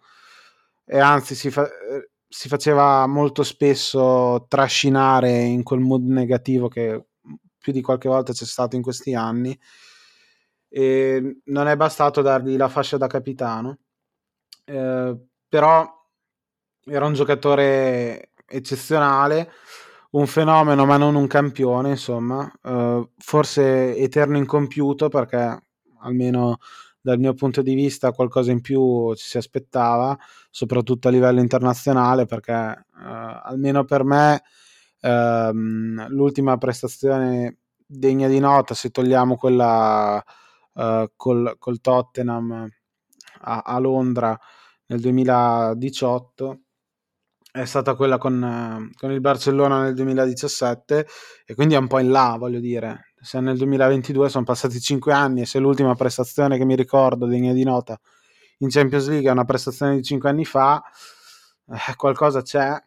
E 0.84 0.98
anzi, 0.98 1.34
si 1.34 1.50
fa, 1.50 1.68
si 2.28 2.48
faceva 2.48 3.06
molto 3.06 3.42
spesso 3.42 4.46
trascinare 4.48 5.40
in 5.42 5.62
quel 5.62 5.80
mood 5.80 6.04
negativo 6.06 6.68
che 6.68 7.06
più 7.58 7.72
di 7.72 7.82
qualche 7.82 8.08
volta 8.08 8.32
c'è 8.32 8.44
stato 8.46 8.76
in 8.76 8.82
questi 8.82 9.14
anni 9.14 9.58
e 10.68 11.40
non 11.44 11.68
è 11.68 11.76
bastato 11.76 12.22
dargli 12.22 12.56
la 12.56 12.68
fascia 12.68 12.96
da 12.96 13.06
capitano 13.06 13.78
eh, 14.64 15.16
però 15.52 15.86
era 16.86 17.04
un 17.04 17.12
giocatore 17.12 18.30
eccezionale 18.46 19.50
un 20.12 20.26
fenomeno 20.26 20.86
ma 20.86 20.96
non 20.96 21.14
un 21.14 21.26
campione 21.26 21.90
insomma. 21.90 22.50
Eh, 22.62 23.08
forse 23.18 23.94
eterno 23.98 24.38
incompiuto 24.38 25.10
perché 25.10 25.62
almeno 26.00 26.56
dal 27.02 27.18
mio 27.18 27.34
punto 27.34 27.60
di 27.60 27.74
vista 27.74 28.12
qualcosa 28.12 28.50
in 28.50 28.62
più 28.62 29.12
ci 29.14 29.26
si 29.26 29.36
aspettava, 29.36 30.16
soprattutto 30.50 31.08
a 31.08 31.10
livello 31.10 31.40
internazionale, 31.40 32.24
perché 32.24 32.52
eh, 32.54 33.40
almeno 33.42 33.84
per 33.84 34.04
me 34.04 34.42
ehm, 35.00 36.06
l'ultima 36.08 36.56
prestazione 36.56 37.58
degna 37.86 38.26
di 38.26 38.38
nota, 38.38 38.72
se 38.72 38.88
togliamo 38.90 39.36
quella 39.36 40.22
eh, 40.74 41.12
col, 41.14 41.56
col, 41.58 41.80
Tottenham 41.82 42.68
a, 43.40 43.58
a, 43.58 43.78
Londra 43.78 44.38
nel 44.86 45.00
2018, 45.00 46.60
è 47.52 47.66
stata 47.66 47.94
quella 47.94 48.16
con, 48.16 48.90
con 48.96 49.12
il 49.12 49.20
Barcellona 49.20 49.82
nel 49.82 49.94
2017 49.94 51.06
e 51.44 51.54
quindi 51.54 51.74
è 51.74 51.78
un 51.78 51.86
po' 51.86 51.98
in 51.98 52.10
là, 52.10 52.36
voglio 52.38 52.60
dire. 52.60 53.12
Se 53.20 53.40
nel 53.40 53.58
2022 53.58 54.30
sono 54.30 54.44
passati 54.44 54.80
5 54.80 55.12
anni 55.12 55.42
e 55.42 55.46
se 55.46 55.58
l'ultima 55.58 55.94
prestazione 55.94 56.56
che 56.56 56.64
mi 56.64 56.74
ricordo 56.74 57.26
degna 57.26 57.52
di 57.52 57.62
nota 57.62 58.00
in 58.58 58.68
Champions 58.68 59.08
League 59.08 59.28
è 59.28 59.32
una 59.32 59.44
prestazione 59.44 59.96
di 59.96 60.02
5 60.02 60.30
anni 60.30 60.44
fa, 60.44 60.82
eh, 61.68 61.94
qualcosa 61.96 62.42
c'è. 62.42 62.82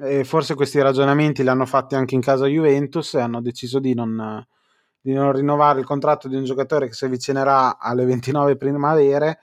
E 0.00 0.24
forse 0.24 0.54
questi 0.54 0.80
ragionamenti 0.80 1.42
li 1.42 1.48
hanno 1.48 1.66
fatti 1.66 1.94
anche 1.94 2.14
in 2.14 2.20
casa 2.20 2.46
Juventus 2.46 3.14
e 3.14 3.20
hanno 3.20 3.40
deciso 3.40 3.78
di 3.78 3.94
non, 3.94 4.44
di 5.00 5.12
non 5.12 5.32
rinnovare 5.32 5.80
il 5.80 5.86
contratto 5.86 6.28
di 6.28 6.36
un 6.36 6.44
giocatore 6.44 6.86
che 6.88 6.92
si 6.92 7.04
avvicinerà 7.04 7.78
alle 7.78 8.04
29 8.04 8.56
primavere 8.56 9.40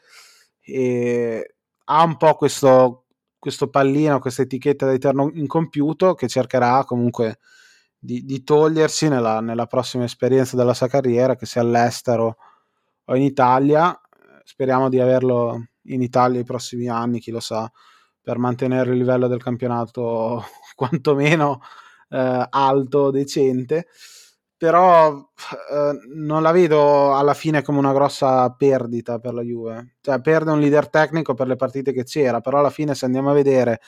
e 0.61 1.54
ha 1.85 2.03
un 2.03 2.17
po' 2.17 2.35
questo, 2.35 3.05
questo 3.39 3.69
pallino, 3.69 4.19
questa 4.19 4.43
etichetta 4.43 4.85
da 4.85 4.93
eterno 4.93 5.29
incompiuto 5.33 6.13
che 6.13 6.27
cercherà 6.27 6.83
comunque 6.83 7.39
di, 7.97 8.23
di 8.23 8.43
togliersi 8.43 9.07
nella, 9.07 9.39
nella, 9.41 9.65
prossima 9.65 10.03
esperienza 10.03 10.55
della 10.55 10.73
sua 10.73 10.87
carriera, 10.87 11.35
che 11.35 11.45
sia 11.45 11.61
all'estero 11.61 12.37
o 13.05 13.15
in 13.15 13.23
Italia. 13.23 13.99
Speriamo 14.43 14.89
di 14.89 14.99
averlo 14.99 15.69
in 15.83 16.01
Italia 16.01 16.39
i 16.39 16.45
prossimi 16.45 16.87
anni, 16.87 17.19
chi 17.19 17.31
lo 17.31 17.39
sa, 17.39 17.69
per 18.21 18.37
mantenere 18.37 18.91
il 18.91 18.97
livello 18.97 19.27
del 19.27 19.41
campionato 19.41 20.43
quantomeno 20.75 21.61
eh, 22.09 22.47
alto, 22.49 23.11
decente. 23.11 23.87
Però 24.65 25.15
eh, 25.71 25.91
non 26.15 26.41
la 26.41 26.51
vedo 26.51 27.15
alla 27.15 27.35
fine 27.35 27.61
come 27.61 27.77
una 27.77 27.93
grossa 27.93 28.49
perdita 28.49 29.19
per 29.19 29.35
la 29.35 29.43
Juve. 29.43 29.97
Cioè, 30.01 30.19
perde 30.19 30.49
un 30.49 30.59
leader 30.59 30.89
tecnico 30.89 31.35
per 31.35 31.45
le 31.45 31.55
partite 31.55 31.93
che 31.93 32.03
c'era, 32.03 32.41
però 32.41 32.57
alla 32.57 32.71
fine 32.71 32.95
se 32.95 33.05
andiamo 33.05 33.29
a 33.29 33.33
vedere 33.33 33.79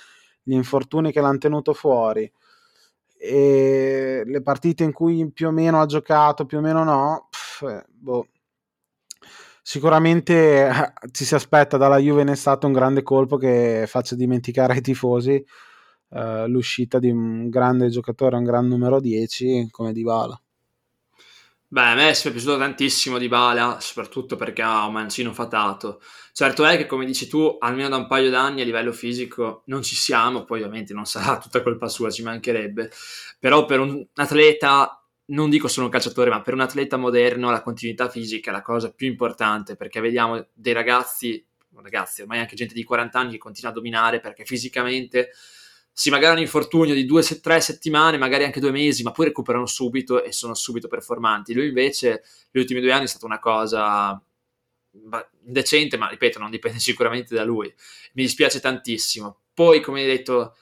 gli 0.44 0.54
infortuni 0.54 1.12
che 1.12 1.20
l'hanno 1.20 1.40
tenuto 1.40 1.74
fuori, 1.74 2.32
e 3.18 4.22
le 4.24 4.42
partite 4.44 4.84
in 4.84 4.92
cui 4.92 5.32
più 5.32 5.48
o 5.48 5.52
meno 5.52 5.82
ha 5.82 5.88
giocato, 5.88 6.46
più 6.46 6.60
o 6.60 6.62
meno 6.62 6.84
no, 6.84 7.28
pff, 7.32 7.62
eh, 7.64 7.86
boh. 7.88 8.28
sicuramente 9.64 10.68
eh, 10.68 10.94
ci 11.12 11.26
si 11.26 11.34
aspetta 11.34 11.78
dalla 11.78 11.98
Juve 11.98 12.22
in 12.22 12.30
estate 12.30 12.68
un 12.68 12.74
grande 12.74 13.02
colpo 13.02 13.38
che 13.38 13.86
faccia 13.88 14.16
dimenticare 14.16 14.74
ai 14.74 14.82
tifosi 14.82 15.44
uh, 16.10 16.46
l'uscita 16.46 17.00
di 17.00 17.10
un 17.10 17.50
grande 17.50 17.90
giocatore, 17.90 18.38
un 18.38 18.44
gran 18.44 18.68
numero 18.68 19.00
10 19.00 19.70
come 19.72 19.92
Dybala. 19.92 20.40
Beh, 21.70 21.82
a 21.82 21.96
me 21.96 22.10
è 22.12 22.14
piaciuto 22.14 22.58
tantissimo 22.58 23.18
di 23.18 23.28
Bala, 23.28 23.80
soprattutto 23.82 24.38
perché 24.38 24.62
ha 24.62 24.86
un 24.86 24.94
mancino 24.94 25.34
fatato. 25.34 26.00
Certo 26.32 26.64
è 26.66 26.78
che, 26.78 26.86
come 26.86 27.04
dici 27.06 27.28
tu, 27.28 27.58
almeno 27.60 27.90
da 27.90 27.98
un 27.98 28.08
paio 28.08 28.30
d'anni 28.30 28.62
a 28.62 28.64
livello 28.64 28.94
fisico 28.94 29.64
non 29.66 29.82
ci 29.84 29.96
siamo, 29.96 30.46
poi 30.46 30.60
ovviamente 30.62 30.94
non 30.94 31.06
sarà 31.06 31.38
tutta 31.40 31.62
colpa 31.62 31.90
sua, 31.90 32.10
ci 32.10 32.24
mancherebbe. 32.24 32.90
Però 33.38 33.66
per 33.66 33.82
un 33.82 34.06
atleta, 34.16 35.04
non 35.26 35.50
dico 35.50 35.68
solo 35.68 35.88
un 35.88 35.92
calciatore, 35.92 36.30
ma 36.30 36.42
per 36.42 36.54
un 36.54 36.62
atleta 36.62 36.96
moderno 36.96 37.52
la 37.52 37.62
continuità 37.62 38.08
fisica 38.10 38.50
è 38.50 38.54
la 38.54 38.62
cosa 38.62 38.94
più 38.94 39.08
importante, 39.08 39.76
perché 39.76 40.00
vediamo 40.00 40.48
dei 40.54 40.72
ragazzi, 40.74 41.46
ragazzi, 41.82 42.22
ormai 42.22 42.40
anche 42.40 42.56
gente 42.56 42.74
di 42.74 42.84
40 42.86 43.20
anni 43.20 43.32
che 43.32 43.38
continua 43.40 43.72
a 43.72 43.74
dominare 43.74 44.22
perché 44.22 44.46
fisicamente 44.46 45.32
sì, 46.00 46.12
magari 46.12 46.36
un 46.36 46.42
infortunio 46.42 46.94
di 46.94 47.06
due, 47.06 47.24
tre 47.42 47.60
settimane, 47.60 48.20
magari 48.20 48.44
anche 48.44 48.60
due 48.60 48.70
mesi, 48.70 49.02
ma 49.02 49.10
poi 49.10 49.26
recuperano 49.26 49.66
subito 49.66 50.24
e 50.24 50.32
sono 50.32 50.54
subito 50.54 50.88
performanti. 50.88 51.56
Lui 51.56 51.70
invece, 51.70 52.22
gli 52.52 52.60
ultimi 52.60 52.82
due 52.82 52.92
anni 52.92 53.06
è 53.06 53.08
stata 53.08 53.26
una 53.26 53.40
cosa 53.40 54.24
decente, 55.40 55.98
ma 55.98 56.08
ripeto, 56.08 56.38
non 56.38 56.52
dipende 56.52 56.78
sicuramente 56.80 57.34
da 57.34 57.44
lui. 57.44 57.66
Mi 58.14 58.22
dispiace 58.22 58.60
tantissimo. 58.60 59.40
Poi, 59.52 59.82
come 59.82 60.02
hai 60.02 60.06
detto 60.06 60.56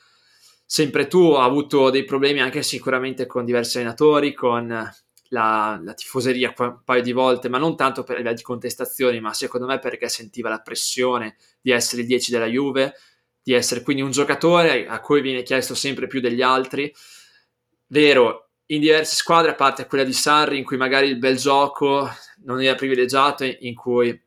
sempre 0.65 1.07
tu, 1.07 1.31
ha 1.31 1.43
avuto 1.43 1.89
dei 1.89 2.05
problemi 2.05 2.39
anche 2.39 2.63
sicuramente 2.63 3.25
con 3.25 3.43
diversi 3.43 3.75
allenatori, 3.75 4.33
con 4.33 4.67
la, 4.69 5.81
la, 5.83 5.93
tifoseria 5.93 6.53
un 6.59 6.79
paio 6.85 7.01
di 7.01 7.11
volte, 7.11 7.49
ma 7.49 7.57
non 7.57 7.75
tanto 7.75 8.03
per 8.03 8.33
di 8.33 8.41
contestazioni, 8.41 9.19
ma 9.19 9.33
secondo 9.33 9.67
me 9.67 9.79
perché 9.79 10.07
sentiva 10.07 10.47
la 10.47 10.61
pressione 10.61 11.35
di 11.59 11.71
essere 11.71 12.03
il 12.03 12.07
10 12.07 12.31
della 12.31 12.47
Juve, 12.47 12.93
di 13.45 13.53
essere 13.53 13.83
quindi 13.83 14.01
un 14.01 14.09
giocatore 14.09 14.87
a 14.87 14.99
cui 15.01 15.21
viene 15.21 15.43
chiesto 15.43 15.75
sempre 15.75 16.07
più 16.07 16.19
degli 16.19 16.41
altri. 16.41 16.91
Vero, 17.85 18.49
in 18.67 18.79
diverse 18.79 19.15
squadre, 19.15 19.51
a 19.51 19.53
parte 19.53 19.85
quella 19.85 20.03
di 20.03 20.13
Sarri, 20.13 20.57
in 20.57 20.63
cui 20.63 20.77
magari 20.77 21.09
il 21.09 21.19
bel 21.19 21.37
gioco 21.37 22.09
non 22.43 22.59
era 22.59 22.73
privilegiato, 22.73 23.43
in 23.43 23.75
cui 23.75 24.19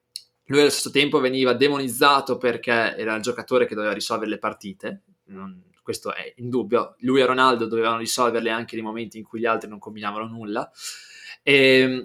lui 0.45 0.61
allo 0.61 0.71
stesso 0.71 0.91
tempo 0.91 1.19
veniva 1.19 1.53
demonizzato 1.53 2.39
perché 2.39 2.95
era 2.97 3.17
il 3.17 3.23
giocatore 3.23 3.67
che 3.67 3.75
doveva 3.75 3.93
risolvere 3.93 4.31
le 4.31 4.39
partite. 4.39 5.03
Non, 5.25 5.65
questo 5.83 6.15
è 6.15 6.35
indubbio. 6.37 6.95
Lui 7.01 7.21
e 7.21 7.27
Ronaldo 7.27 7.67
dovevano 7.67 7.99
risolverle 7.99 8.51
anche 8.51 8.77
nei 8.77 8.85
momenti 8.85 9.19
in 9.19 9.25
cui 9.25 9.41
gli 9.41 9.47
altri 9.47 9.69
non 9.69 9.81
combinavano 9.81 10.29
nulla. 10.29 10.71
E, 11.43 12.05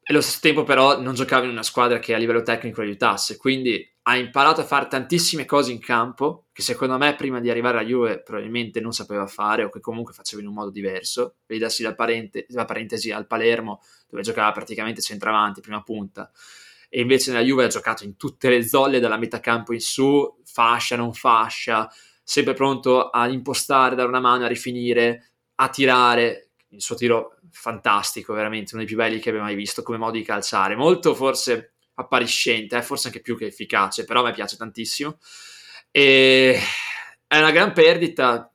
e 0.00 0.12
allo 0.12 0.20
stesso 0.20 0.38
tempo, 0.40 0.62
però, 0.62 1.00
non 1.00 1.14
giocava 1.14 1.46
in 1.46 1.50
una 1.50 1.64
squadra 1.64 1.98
che 1.98 2.14
a 2.14 2.18
livello 2.18 2.42
tecnico 2.42 2.80
aiutasse. 2.80 3.36
Quindi 3.36 3.92
ha 4.06 4.16
imparato 4.16 4.60
a 4.60 4.64
fare 4.64 4.86
tantissime 4.86 5.44
cose 5.46 5.72
in 5.72 5.78
campo 5.78 6.46
che 6.52 6.62
secondo 6.62 6.98
me 6.98 7.14
prima 7.14 7.40
di 7.40 7.50
arrivare 7.50 7.78
alla 7.78 7.86
Juve 7.86 8.22
probabilmente 8.22 8.80
non 8.80 8.92
sapeva 8.92 9.26
fare 9.26 9.64
o 9.64 9.70
che 9.70 9.80
comunque 9.80 10.12
faceva 10.12 10.42
in 10.42 10.48
un 10.48 10.54
modo 10.54 10.70
diverso. 10.70 11.36
Vedassi 11.46 11.82
la, 11.82 11.94
parente- 11.94 12.46
la 12.50 12.64
parentesi 12.64 13.10
al 13.10 13.26
Palermo 13.26 13.80
dove 14.08 14.22
giocava 14.22 14.52
praticamente 14.52 15.00
centravanti, 15.00 15.60
prima 15.60 15.82
punta 15.82 16.30
e 16.94 17.00
invece 17.00 17.32
nella 17.32 17.42
Juve 17.42 17.64
ha 17.64 17.68
giocato 17.68 18.04
in 18.04 18.16
tutte 18.16 18.48
le 18.48 18.64
zolle 18.64 19.00
dalla 19.00 19.16
metà 19.16 19.40
campo 19.40 19.72
in 19.72 19.80
su, 19.80 20.40
fascia, 20.44 20.94
non 20.94 21.12
fascia, 21.12 21.90
sempre 22.22 22.54
pronto 22.54 23.10
a 23.10 23.26
impostare, 23.26 23.96
dare 23.96 24.06
una 24.06 24.20
mano, 24.20 24.44
a 24.44 24.48
rifinire, 24.48 25.30
a 25.56 25.68
tirare. 25.70 26.50
Il 26.68 26.80
suo 26.80 26.94
tiro 26.94 27.38
fantastico, 27.50 28.32
veramente 28.32 28.74
uno 28.74 28.84
dei 28.84 28.86
più 28.86 28.96
belli 28.96 29.18
che 29.18 29.30
abbia 29.30 29.42
mai 29.42 29.56
visto 29.56 29.82
come 29.82 29.98
modo 29.98 30.16
di 30.18 30.22
calciare. 30.22 30.76
Molto 30.76 31.16
forse 31.16 31.73
appariscente, 31.94 32.76
eh, 32.76 32.82
forse 32.82 33.08
anche 33.08 33.20
più 33.20 33.36
che 33.36 33.46
efficace, 33.46 34.04
però 34.04 34.20
a 34.20 34.24
me 34.24 34.32
piace 34.32 34.56
tantissimo. 34.56 35.18
E 35.90 36.58
è 37.26 37.38
una 37.38 37.50
gran 37.50 37.72
perdita, 37.72 38.52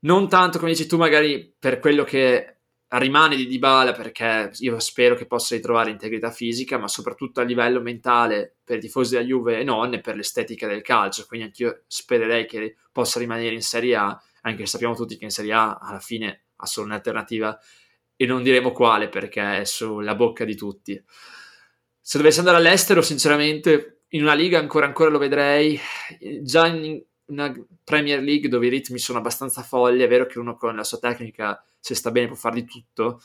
non 0.00 0.28
tanto 0.28 0.58
come 0.58 0.72
dici 0.72 0.86
tu, 0.86 0.96
magari 0.96 1.54
per 1.58 1.78
quello 1.78 2.04
che 2.04 2.58
rimane 2.90 3.36
di 3.36 3.46
Dybala 3.46 3.92
perché 3.92 4.50
io 4.60 4.78
spero 4.78 5.14
che 5.14 5.26
possa 5.26 5.54
ritrovare 5.54 5.90
integrità 5.90 6.30
fisica, 6.30 6.78
ma 6.78 6.88
soprattutto 6.88 7.40
a 7.40 7.44
livello 7.44 7.80
mentale 7.80 8.56
per 8.64 8.78
i 8.78 8.80
tifosi 8.80 9.14
della 9.14 9.26
Juve 9.26 9.58
e 9.58 9.64
non, 9.64 10.00
per 10.02 10.16
l'estetica 10.16 10.66
del 10.66 10.82
calcio. 10.82 11.26
Quindi 11.26 11.46
anch'io 11.46 11.82
spererei 11.86 12.46
che 12.46 12.76
possa 12.90 13.18
rimanere 13.18 13.54
in 13.54 13.62
Serie 13.62 13.96
A, 13.96 14.22
anche 14.42 14.64
se 14.64 14.66
sappiamo 14.66 14.94
tutti 14.94 15.16
che 15.16 15.24
in 15.24 15.30
Serie 15.30 15.52
A 15.52 15.78
alla 15.80 16.00
fine 16.00 16.44
ha 16.56 16.66
solo 16.66 16.86
un'alternativa 16.86 17.58
e 18.16 18.26
non 18.26 18.42
diremo 18.42 18.72
quale 18.72 19.08
perché 19.08 19.60
è 19.60 19.64
sulla 19.64 20.14
bocca 20.14 20.44
di 20.44 20.56
tutti. 20.56 21.04
Se 22.08 22.16
dovesse 22.16 22.38
andare 22.38 22.56
all'estero, 22.56 23.02
sinceramente, 23.02 24.04
in 24.12 24.22
una 24.22 24.32
liga 24.32 24.58
ancora 24.58 24.86
ancora 24.86 25.10
lo 25.10 25.18
vedrei. 25.18 25.78
Già 26.40 26.66
in 26.66 27.02
una 27.26 27.54
Premier 27.84 28.22
League 28.22 28.48
dove 28.48 28.64
i 28.64 28.70
ritmi 28.70 28.98
sono 28.98 29.18
abbastanza 29.18 29.62
folli, 29.62 30.02
è 30.02 30.08
vero 30.08 30.24
che 30.24 30.38
uno 30.38 30.56
con 30.56 30.74
la 30.74 30.84
sua 30.84 30.96
tecnica 30.96 31.62
se 31.78 31.94
sta 31.94 32.10
bene 32.10 32.28
può 32.28 32.34
fare 32.34 32.54
di 32.54 32.64
tutto, 32.64 33.20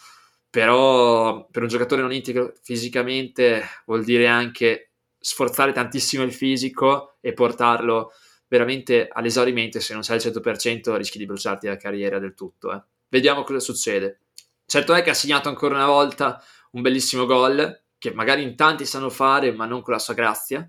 però 0.49 1.47
per 1.49 1.61
un 1.61 1.69
giocatore 1.69 2.01
non 2.01 2.11
integro 2.11 2.51
fisicamente 2.61 3.63
vuol 3.86 4.03
dire 4.03 4.27
anche 4.27 4.91
sforzare 5.17 5.71
tantissimo 5.71 6.23
il 6.23 6.34
fisico 6.34 7.15
e 7.21 7.31
portarlo 7.31 8.11
veramente 8.49 9.07
all'esaurimento 9.09 9.79
se 9.79 9.93
non 9.93 10.03
sei 10.03 10.17
al 10.17 10.23
100% 10.23 10.93
rischi 10.97 11.19
di 11.19 11.25
bruciarti 11.25 11.67
la 11.67 11.77
carriera 11.77 12.19
del 12.19 12.34
tutto. 12.34 12.73
Eh. 12.73 12.81
Vediamo 13.07 13.43
cosa 13.43 13.59
succede. 13.59 14.19
Certo 14.65 14.93
è 14.93 15.01
che 15.03 15.11
ha 15.11 15.13
segnato 15.13 15.47
ancora 15.47 15.75
una 15.75 15.88
volta 15.88 16.43
un 16.71 16.81
bellissimo 16.81 17.25
gol, 17.25 17.82
che 18.03 18.13
magari 18.13 18.43
in 18.43 18.57
tanti 18.57 18.85
sanno 18.85 19.09
fare, 19.09 19.53
ma 19.53 19.65
non 19.65 19.81
con 19.81 19.93
la 19.93 19.99
sua 19.99 20.13
grazia. 20.13 20.67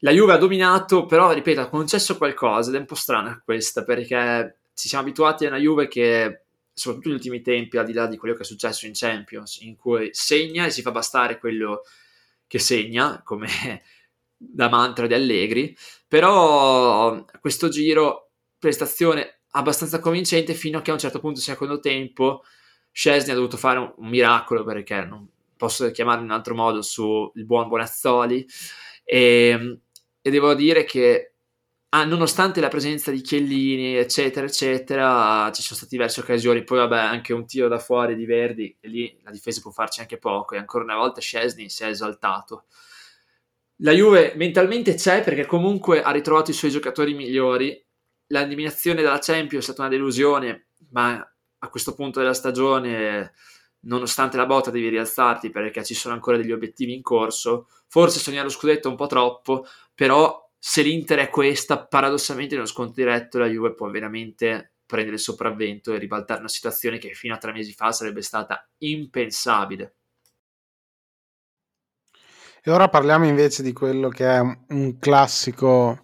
La 0.00 0.10
Juve 0.10 0.34
ha 0.34 0.36
dominato, 0.36 1.06
però 1.06 1.32
ripeto, 1.32 1.62
ha 1.62 1.70
concesso 1.70 2.18
qualcosa 2.18 2.68
ed 2.68 2.76
è 2.76 2.80
un 2.80 2.84
po' 2.84 2.94
strana 2.94 3.40
questa, 3.42 3.82
perché 3.82 4.58
ci 4.74 4.88
siamo 4.88 5.04
abituati 5.04 5.46
a 5.46 5.48
una 5.48 5.56
Juve 5.56 5.88
che 5.88 6.42
soprattutto 6.70 7.08
negli 7.08 7.16
ultimi 7.16 7.40
tempi, 7.40 7.78
al 7.78 7.86
di 7.86 7.94
là 7.94 8.06
di 8.06 8.18
quello 8.18 8.34
che 8.34 8.42
è 8.42 8.44
successo 8.44 8.84
in 8.84 8.92
Champions, 8.94 9.60
in 9.62 9.74
cui 9.74 10.10
segna 10.12 10.66
e 10.66 10.70
si 10.70 10.82
fa 10.82 10.90
bastare 10.90 11.38
quello 11.38 11.80
che 12.46 12.58
segna, 12.58 13.22
come 13.24 13.48
da 14.36 14.68
mantra 14.68 15.06
di 15.06 15.14
Allegri, 15.14 15.74
però 16.06 17.24
questo 17.40 17.70
giro, 17.70 18.32
prestazione 18.58 19.40
abbastanza 19.52 19.98
convincente 19.98 20.52
fino 20.52 20.76
a 20.76 20.82
che 20.82 20.90
a 20.90 20.94
un 20.94 21.00
certo 21.00 21.20
punto, 21.20 21.40
secondo 21.40 21.80
tempo, 21.80 22.42
Scesni 22.90 23.32
ha 23.32 23.34
dovuto 23.34 23.56
fare 23.56 23.78
un, 23.78 24.08
miracolo, 24.08 24.62
perché 24.62 25.04
non 25.04 25.26
posso 25.56 25.90
chiamarlo 25.90 26.22
in 26.22 26.30
un 26.30 26.34
altro 26.36 26.54
modo, 26.54 26.82
sul 26.82 27.30
buon 27.44 27.68
Bonazzoli, 27.68 28.46
e, 29.04 29.80
e 30.20 30.30
devo 30.30 30.54
dire 30.54 30.84
che 30.84 31.34
ah, 31.94 32.04
nonostante 32.04 32.60
la 32.60 32.68
presenza 32.68 33.12
di 33.12 33.20
Chiellini, 33.20 33.96
eccetera, 33.96 34.46
eccetera, 34.46 35.50
ci 35.52 35.62
sono 35.62 35.78
state 35.78 35.94
diverse 35.96 36.20
occasioni. 36.20 36.64
Poi, 36.64 36.78
vabbè, 36.78 36.98
anche 36.98 37.32
un 37.32 37.46
tiro 37.46 37.68
da 37.68 37.78
fuori 37.78 38.16
di 38.16 38.26
Verdi, 38.26 38.76
e 38.80 38.88
lì 38.88 39.20
la 39.22 39.30
difesa 39.30 39.60
può 39.60 39.70
farci 39.70 40.00
anche 40.00 40.18
poco. 40.18 40.54
E 40.54 40.58
ancora 40.58 40.82
una 40.82 40.96
volta 40.96 41.20
Scesni 41.20 41.68
si 41.70 41.84
è 41.84 41.86
esaltato. 41.86 42.64
La 43.78 43.92
Juve 43.92 44.34
mentalmente 44.36 44.94
c'è 44.94 45.22
perché 45.22 45.46
comunque 45.46 46.02
ha 46.02 46.10
ritrovato 46.10 46.50
i 46.50 46.54
suoi 46.54 46.70
giocatori 46.72 47.14
migliori. 47.14 47.80
L'eliminazione 48.28 49.02
dalla 49.02 49.18
Champions 49.20 49.62
è 49.62 49.66
stata 49.66 49.82
una 49.82 49.90
delusione, 49.90 50.68
ma 50.90 51.16
a 51.58 51.68
questo 51.68 51.94
punto 51.94 52.18
della 52.18 52.34
stagione, 52.34 53.32
nonostante 53.84 54.36
la 54.36 54.46
botta, 54.46 54.70
devi 54.70 54.88
rialzarti 54.88 55.50
perché 55.50 55.84
ci 55.84 55.94
sono 55.94 56.14
ancora 56.14 56.36
degli 56.36 56.52
obiettivi 56.52 56.94
in 56.94 57.02
corso. 57.02 57.68
Forse 57.88 58.18
sognare 58.18 58.44
lo 58.44 58.50
scudetto 58.50 58.88
un 58.88 58.96
po' 58.96 59.06
troppo, 59.06 59.66
però 59.94 60.50
se 60.58 60.82
l'Inter 60.82 61.18
è 61.18 61.30
questa, 61.30 61.84
paradossalmente 61.84 62.54
nello 62.54 62.66
sconto 62.66 62.94
diretto 62.94 63.38
la 63.38 63.46
Juve 63.46 63.74
può 63.74 63.90
veramente 63.90 64.74
prendere 64.86 65.16
il 65.16 65.22
sopravvento 65.22 65.92
e 65.92 65.98
ribaltare 65.98 66.40
una 66.40 66.48
situazione 66.48 66.98
che 66.98 67.12
fino 67.14 67.34
a 67.34 67.38
tre 67.38 67.52
mesi 67.52 67.72
fa 67.72 67.92
sarebbe 67.92 68.22
stata 68.22 68.66
impensabile. 68.78 69.94
E 72.62 72.70
ora 72.70 72.88
parliamo 72.88 73.26
invece 73.26 73.62
di 73.62 73.74
quello 73.74 74.08
che 74.08 74.26
è 74.26 74.40
un 74.40 74.98
classico 74.98 76.02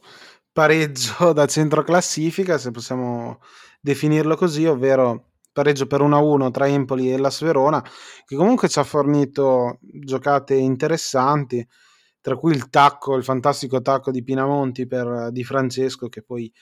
pareggio 0.53 1.33
da 1.33 1.47
centro 1.47 1.83
classifica, 1.83 2.59
se 2.59 2.71
possiamo 2.71 3.41
definirlo 3.81 4.37
così, 4.37 4.67
ovvero 4.67 5.30
pareggio 5.53 5.87
per 5.87 6.01
1-1 6.01 6.51
tra 6.51 6.69
Empoli 6.69 7.13
e 7.13 7.19
la 7.19 7.31
Sverona, 7.31 7.83
che 8.25 8.37
comunque 8.37 8.69
ci 8.69 8.79
ha 8.79 8.85
fornito 8.85 9.79
giocate 9.81 10.55
interessanti 10.55 11.67
tra 12.21 12.37
cui 12.37 12.53
il 12.53 12.69
tacco, 12.69 13.17
il 13.17 13.25
fantastico 13.25 13.81
tacco 13.81 14.11
di 14.11 14.23
Pinamonti 14.23 14.87
per 14.87 15.31
Di 15.33 15.43
Francesco 15.43 16.09
che 16.09 16.23
poi 16.23 16.53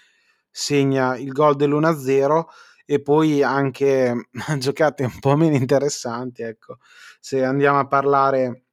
segna 0.51 1.17
il 1.17 1.33
gol 1.33 1.57
dell'1-0 1.57 2.45
e 2.91 3.03
poi 3.03 3.43
anche 3.43 4.29
giocate 4.59 5.05
un 5.05 5.19
po' 5.19 5.37
meno 5.37 5.57
interessanti, 5.57 6.43
ecco. 6.43 6.79
Se 7.21 7.45
andiamo 7.45 7.79
a 7.79 7.87
parlare 7.87 8.65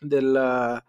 del, 0.00 0.82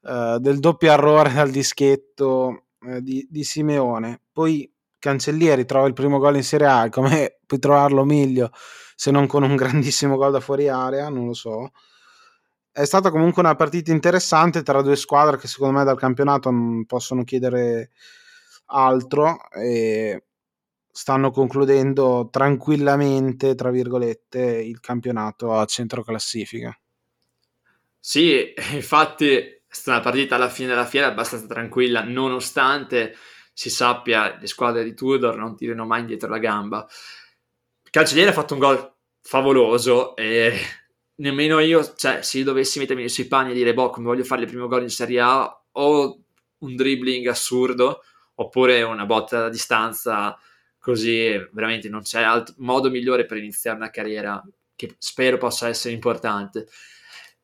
uh, 0.00 0.38
del 0.38 0.60
doppio 0.60 0.92
errore 0.92 1.32
dal 1.32 1.50
dischetto 1.50 2.66
uh, 2.78 3.00
di, 3.00 3.26
di, 3.28 3.42
Simeone, 3.42 4.20
poi 4.30 4.71
Cancellieri 5.02 5.64
trova 5.64 5.88
il 5.88 5.94
primo 5.94 6.18
gol 6.18 6.36
in 6.36 6.44
Serie 6.44 6.68
A, 6.68 6.88
come 6.88 7.38
puoi 7.44 7.58
trovarlo 7.58 8.04
meglio 8.04 8.52
se 8.94 9.10
non 9.10 9.26
con 9.26 9.42
un 9.42 9.56
grandissimo 9.56 10.16
gol 10.16 10.30
da 10.30 10.38
fuori 10.40 10.68
area, 10.68 11.08
non 11.08 11.26
lo 11.26 11.34
so 11.34 11.72
è 12.72 12.86
stata 12.86 13.10
comunque 13.10 13.42
una 13.42 13.54
partita 13.54 13.92
interessante 13.92 14.62
tra 14.62 14.80
due 14.80 14.96
squadre 14.96 15.36
che 15.36 15.46
secondo 15.46 15.78
me 15.78 15.84
dal 15.84 15.98
campionato 15.98 16.50
non 16.50 16.86
possono 16.86 17.22
chiedere 17.22 17.90
altro 18.66 19.50
e 19.50 20.24
stanno 20.90 21.30
concludendo 21.30 22.28
tranquillamente, 22.30 23.54
tra 23.54 23.70
virgolette, 23.70 24.40
il 24.40 24.80
campionato 24.80 25.52
a 25.52 25.66
centro 25.66 26.02
classifica. 26.02 26.74
Sì, 27.98 28.54
infatti 28.72 29.28
è 29.28 29.60
stata 29.68 29.98
una 29.98 30.10
partita 30.10 30.36
alla 30.36 30.48
fine 30.48 30.68
della 30.68 30.86
fiera 30.86 31.08
abbastanza 31.08 31.46
tranquilla, 31.46 32.02
nonostante 32.02 33.14
si 33.52 33.70
sappia 33.70 34.38
le 34.40 34.46
squadre 34.46 34.84
di 34.84 34.94
Tudor 34.94 35.36
non 35.36 35.56
tirano 35.56 35.84
mai 35.84 36.00
indietro 36.00 36.28
la 36.28 36.38
gamba. 36.38 36.88
Cancelliere 37.90 38.30
ha 38.30 38.34
fatto 38.34 38.54
un 38.54 38.60
gol 38.60 38.94
favoloso 39.20 40.16
e 40.16 40.58
nemmeno 41.16 41.58
io, 41.60 41.94
cioè, 41.94 42.22
se 42.22 42.38
io 42.38 42.44
dovessi 42.44 42.78
mettermi 42.78 43.08
sui 43.08 43.26
panni 43.26 43.52
e 43.52 43.54
dire, 43.54 43.74
boh, 43.74 43.90
come 43.90 44.06
voglio 44.06 44.24
fare 44.24 44.42
il 44.42 44.48
primo 44.48 44.66
gol 44.66 44.82
in 44.82 44.90
Serie 44.90 45.20
A, 45.20 45.62
o 45.72 46.20
un 46.58 46.76
dribbling 46.76 47.26
assurdo, 47.26 48.02
oppure 48.34 48.82
una 48.82 49.04
botta 49.04 49.40
da 49.40 49.48
distanza, 49.48 50.38
così 50.78 51.30
veramente 51.52 51.88
non 51.88 52.02
c'è 52.02 52.22
altro 52.22 52.54
modo 52.58 52.90
migliore 52.90 53.24
per 53.24 53.36
iniziare 53.36 53.76
una 53.76 53.90
carriera 53.90 54.42
che 54.74 54.96
spero 54.98 55.38
possa 55.38 55.68
essere 55.68 55.94
importante. 55.94 56.66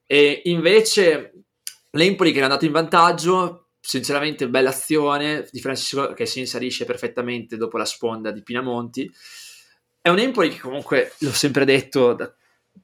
E 0.06 0.42
invece 0.46 1.44
l'Empoli 1.90 2.30
che 2.30 2.38
era 2.38 2.46
andato 2.46 2.64
in 2.64 2.72
vantaggio, 2.72 3.67
sinceramente 3.88 4.50
bella 4.50 4.68
azione 4.68 5.48
di 5.50 5.60
Francisco 5.62 6.12
che 6.12 6.26
si 6.26 6.40
inserisce 6.40 6.84
perfettamente 6.84 7.56
dopo 7.56 7.78
la 7.78 7.86
sponda 7.86 8.30
di 8.30 8.42
Pinamonti. 8.42 9.10
È 9.98 10.10
un 10.10 10.18
Empoli 10.18 10.50
che 10.50 10.58
comunque, 10.58 11.14
l'ho 11.20 11.32
sempre 11.32 11.64
detto, 11.64 12.12
da 12.12 12.30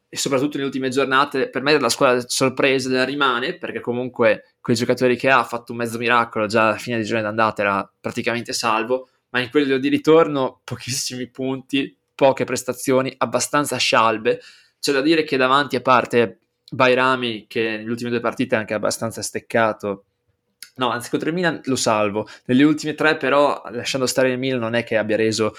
e 0.09 0.17
soprattutto 0.17 0.55
nelle 0.55 0.67
ultime 0.67 0.89
giornate, 0.89 1.51
per 1.51 1.61
me 1.61 1.79
la 1.79 1.89
squadra 1.91 2.25
sorpresa 2.27 3.05
rimane, 3.05 3.59
perché 3.59 3.81
comunque 3.81 4.55
quei 4.61 4.77
giocatori 4.77 5.17
che 5.17 5.29
ha 5.29 5.41
ha 5.41 5.45
fatto 5.45 5.73
un 5.73 5.79
mezzo 5.79 5.99
miracolo, 5.99 6.47
già 6.47 6.69
alla 6.69 6.79
fine 6.79 6.97
di 6.97 7.05
giorno 7.05 7.23
d'andata 7.23 7.63
era 7.63 7.93
praticamente 8.01 8.55
salvo, 8.55 9.09
ma 9.31 9.41
in 9.41 9.51
quello 9.51 9.77
di 9.77 9.89
ritorno 9.89 10.61
pochissimi 10.65 11.29
punti, 11.29 11.95
poche 12.15 12.45
prestazioni, 12.45 13.13
abbastanza 13.19 13.77
scialbe. 13.77 14.41
C'è 14.81 14.93
da 14.93 15.03
dire 15.03 15.25
che 15.25 15.37
davanti 15.37 15.77
a 15.77 15.83
parte 15.83 16.39
Bairami, 16.71 17.47
che 17.47 17.63
nelle 17.77 17.91
ultime 17.91 18.11
due 18.11 18.21
partite 18.21 18.55
è 18.55 18.59
anche 18.59 18.75
abbastanza 18.75 19.21
steccato, 19.21 20.07
no, 20.77 20.91
anzi 20.91 21.11
contro 21.11 21.29
il 21.29 21.35
Milan 21.35 21.61
lo 21.65 21.77
salvo, 21.77 22.27
nelle 22.47 22.65
ultime 22.65 22.95
tre 22.95 23.17
però, 23.17 23.63
lasciando 23.71 24.07
stare 24.07 24.31
il 24.31 24.39
Milan, 24.39 24.61
non 24.61 24.75
è 24.75 24.85
che 24.85 24.97
abbia 24.97 25.17
reso 25.17 25.55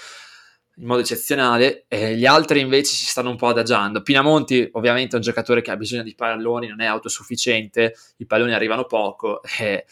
in 0.78 0.86
modo 0.86 1.00
eccezionale, 1.00 1.86
e 1.88 2.16
gli 2.16 2.26
altri 2.26 2.60
invece 2.60 2.94
si 2.94 3.06
stanno 3.06 3.30
un 3.30 3.36
po' 3.36 3.48
adagiando. 3.48 4.02
Pinamonti 4.02 4.68
ovviamente 4.72 5.12
è 5.12 5.16
un 5.16 5.22
giocatore 5.22 5.62
che 5.62 5.70
ha 5.70 5.76
bisogno 5.76 6.02
di 6.02 6.14
palloni, 6.14 6.68
non 6.68 6.80
è 6.80 6.86
autosufficiente, 6.86 7.94
i 8.18 8.26
palloni 8.26 8.52
arrivano 8.52 8.84
poco 8.84 9.40
e, 9.58 9.86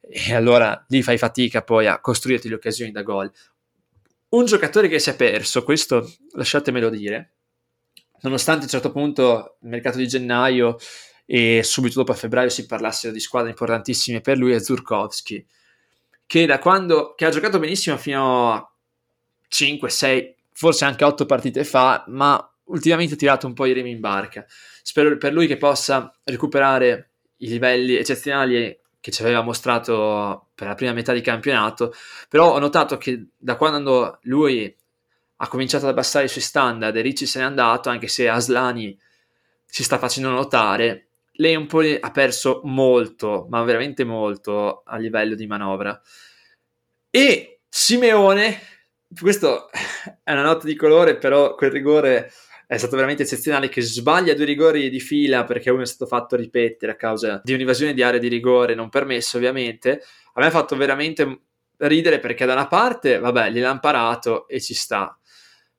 e 0.00 0.34
allora 0.34 0.84
lì 0.88 1.02
fai 1.02 1.18
fatica 1.18 1.62
poi 1.62 1.86
a 1.86 2.00
costruirti 2.00 2.48
le 2.48 2.54
occasioni 2.54 2.92
da 2.92 3.02
gol. 3.02 3.30
Un 4.30 4.44
giocatore 4.44 4.88
che 4.88 4.98
si 4.98 5.10
è 5.10 5.16
perso, 5.16 5.64
questo 5.64 6.08
lasciatemelo 6.32 6.90
dire, 6.90 7.32
nonostante 8.20 8.60
a 8.60 8.64
un 8.64 8.70
certo 8.70 8.92
punto 8.92 9.56
il 9.62 9.68
mercato 9.70 9.98
di 9.98 10.06
gennaio 10.06 10.76
e 11.30 11.62
subito 11.62 11.98
dopo 11.98 12.12
a 12.12 12.14
febbraio 12.14 12.48
si 12.48 12.64
parlassero 12.64 13.12
di 13.12 13.20
squadre 13.20 13.50
importantissime 13.50 14.22
per 14.22 14.38
lui, 14.38 14.54
è 14.54 14.60
Zurkowski, 14.60 15.46
che 16.24 16.46
da 16.46 16.58
quando 16.58 17.12
che 17.14 17.26
ha 17.26 17.30
giocato 17.30 17.58
benissimo 17.58 17.98
fino 17.98 18.50
a 18.50 18.72
5, 19.48 19.90
6, 19.90 20.34
forse 20.52 20.86
anche 20.86 21.04
8 21.04 21.26
partite 21.26 21.64
fa, 21.64 22.02
ma 22.08 22.50
ultimamente 22.64 23.12
ha 23.12 23.16
tirato 23.18 23.46
un 23.46 23.52
po' 23.52 23.66
i 23.66 23.74
remi 23.74 23.90
in 23.90 24.00
barca. 24.00 24.46
Spero 24.82 25.14
per 25.18 25.34
lui 25.34 25.46
che 25.46 25.58
possa 25.58 26.10
recuperare 26.24 27.10
i 27.38 27.48
livelli 27.48 27.96
eccezionali 27.96 28.78
che 28.98 29.10
ci 29.10 29.20
aveva 29.20 29.42
mostrato 29.42 30.48
per 30.54 30.66
la 30.66 30.74
prima 30.74 30.92
metà 30.94 31.12
di 31.12 31.20
campionato, 31.20 31.92
però 32.30 32.54
ho 32.54 32.58
notato 32.58 32.96
che 32.96 33.26
da 33.36 33.56
quando 33.56 34.18
lui 34.22 34.74
ha 35.36 35.48
cominciato 35.48 35.84
ad 35.84 35.90
abbassare 35.90 36.24
i 36.24 36.28
suoi 36.28 36.42
standard 36.42 36.96
e 36.96 37.02
Ricci 37.02 37.26
se 37.26 37.38
n'è 37.38 37.44
andato, 37.44 37.90
anche 37.90 38.08
se 38.08 38.30
Aslani 38.30 38.98
si 39.66 39.84
sta 39.84 39.98
facendo 39.98 40.30
notare, 40.30 41.07
po' 41.66 41.80
ha 42.00 42.10
perso 42.10 42.60
molto, 42.64 43.46
ma 43.48 43.62
veramente 43.62 44.04
molto 44.04 44.82
a 44.84 44.96
livello 44.96 45.34
di 45.34 45.46
manovra. 45.46 46.00
E 47.10 47.60
Simeone 47.68 48.60
questo 49.20 49.70
è 50.22 50.32
una 50.32 50.42
nota 50.42 50.66
di 50.66 50.76
colore, 50.76 51.16
però 51.16 51.54
quel 51.54 51.70
rigore 51.70 52.30
è 52.66 52.76
stato 52.76 52.96
veramente 52.96 53.22
eccezionale 53.22 53.70
che 53.70 53.80
sbaglia 53.80 54.34
due 54.34 54.44
rigori 54.44 54.90
di 54.90 55.00
fila 55.00 55.44
perché 55.44 55.70
uno 55.70 55.82
è 55.82 55.86
stato 55.86 56.04
fatto 56.04 56.36
ripetere 56.36 56.92
a 56.92 56.96
causa 56.96 57.40
di 57.42 57.54
un'invasione 57.54 57.94
di 57.94 58.02
area 58.02 58.20
di 58.20 58.28
rigore 58.28 58.74
non 58.74 58.90
permesso 58.90 59.38
ovviamente 59.38 60.02
a 60.34 60.40
me 60.40 60.46
ha 60.48 60.50
fatto 60.50 60.76
veramente 60.76 61.44
ridere 61.78 62.18
perché 62.18 62.44
da 62.44 62.52
una 62.52 62.66
parte 62.66 63.18
vabbè 63.18 63.52
gliel'ha 63.52 63.70
imparato 63.70 64.46
e 64.48 64.60
ci 64.60 64.74
sta 64.74 65.17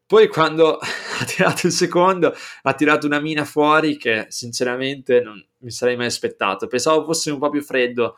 poi 0.10 0.28
quando 0.28 0.80
ha 0.82 1.24
tirato 1.24 1.68
il 1.68 1.72
secondo 1.72 2.34
ha 2.64 2.74
tirato 2.74 3.06
una 3.06 3.20
mina 3.20 3.46
fuori 3.46 3.96
che 3.96 4.26
sinceramente 4.30 5.22
non 5.22 5.40
mi 5.60 5.70
sarei 5.70 5.96
mai 5.96 6.08
aspettato. 6.08 6.66
Pensavo 6.66 7.06
fosse 7.06 7.30
un 7.30 7.38
po' 7.38 7.52
più 7.52 7.62
freddo 7.62 8.18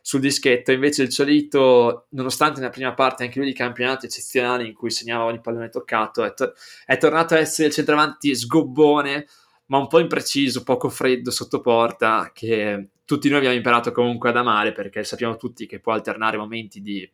sul 0.00 0.20
dischetto, 0.20 0.72
invece 0.72 1.02
il 1.02 1.10
Ciolito, 1.10 2.06
nonostante 2.12 2.60
nella 2.60 2.72
prima 2.72 2.94
parte 2.94 3.24
anche 3.24 3.38
lui 3.38 3.48
di 3.48 3.54
campionato 3.54 4.06
eccezionale 4.06 4.64
in 4.64 4.72
cui 4.72 4.90
segnava 4.90 5.24
ogni 5.24 5.42
pallone 5.42 5.68
toccato, 5.68 6.24
è, 6.24 6.32
to- 6.32 6.54
è 6.86 6.96
tornato 6.96 7.34
a 7.34 7.38
essere 7.38 7.68
il 7.68 7.74
centravanti 7.74 8.34
sgobbone, 8.34 9.26
ma 9.66 9.76
un 9.76 9.88
po' 9.88 9.98
impreciso, 9.98 10.62
poco 10.62 10.88
freddo 10.88 11.30
sotto 11.30 11.60
porta, 11.60 12.30
che 12.32 12.92
tutti 13.04 13.28
noi 13.28 13.38
abbiamo 13.38 13.56
imparato 13.56 13.92
comunque 13.92 14.30
ad 14.30 14.38
amare, 14.38 14.72
perché 14.72 15.04
sappiamo 15.04 15.36
tutti 15.36 15.66
che 15.66 15.80
può 15.80 15.92
alternare 15.92 16.38
momenti 16.38 16.80
di 16.80 17.06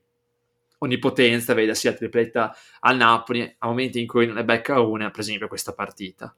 onnipotenza, 0.83 1.55
veda 1.55 1.75
sia 1.75 1.93
tripletta 1.93 2.55
al 2.81 2.97
Napoli, 2.97 3.43
a 3.59 3.67
momenti 3.67 4.01
in 4.01 4.07
cui 4.07 4.27
non 4.27 4.37
ne 4.37 4.45
becca 4.45 4.81
una, 4.81 5.11
per 5.11 5.21
esempio 5.21 5.49
questa 5.49 5.73
partita. 5.73 6.35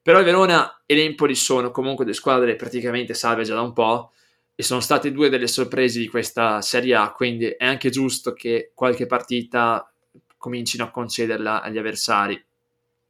Però 0.00 0.18
il 0.18 0.24
Verona 0.24 0.82
e 0.86 0.94
l'Empoli 0.94 1.34
sono 1.34 1.70
comunque 1.70 2.04
due 2.04 2.14
squadre 2.14 2.56
praticamente 2.56 3.14
salve 3.14 3.44
già 3.44 3.54
da 3.54 3.60
un 3.60 3.72
po', 3.72 4.12
e 4.54 4.62
sono 4.62 4.80
state 4.80 5.12
due 5.12 5.28
delle 5.28 5.48
sorprese 5.48 5.98
di 5.98 6.08
questa 6.08 6.60
Serie 6.60 6.94
A, 6.94 7.12
quindi 7.12 7.46
è 7.46 7.64
anche 7.64 7.90
giusto 7.90 8.32
che 8.32 8.72
qualche 8.74 9.06
partita 9.06 9.90
comincino 10.36 10.84
a 10.84 10.90
concederla 10.90 11.62
agli 11.62 11.78
avversari. 11.78 12.42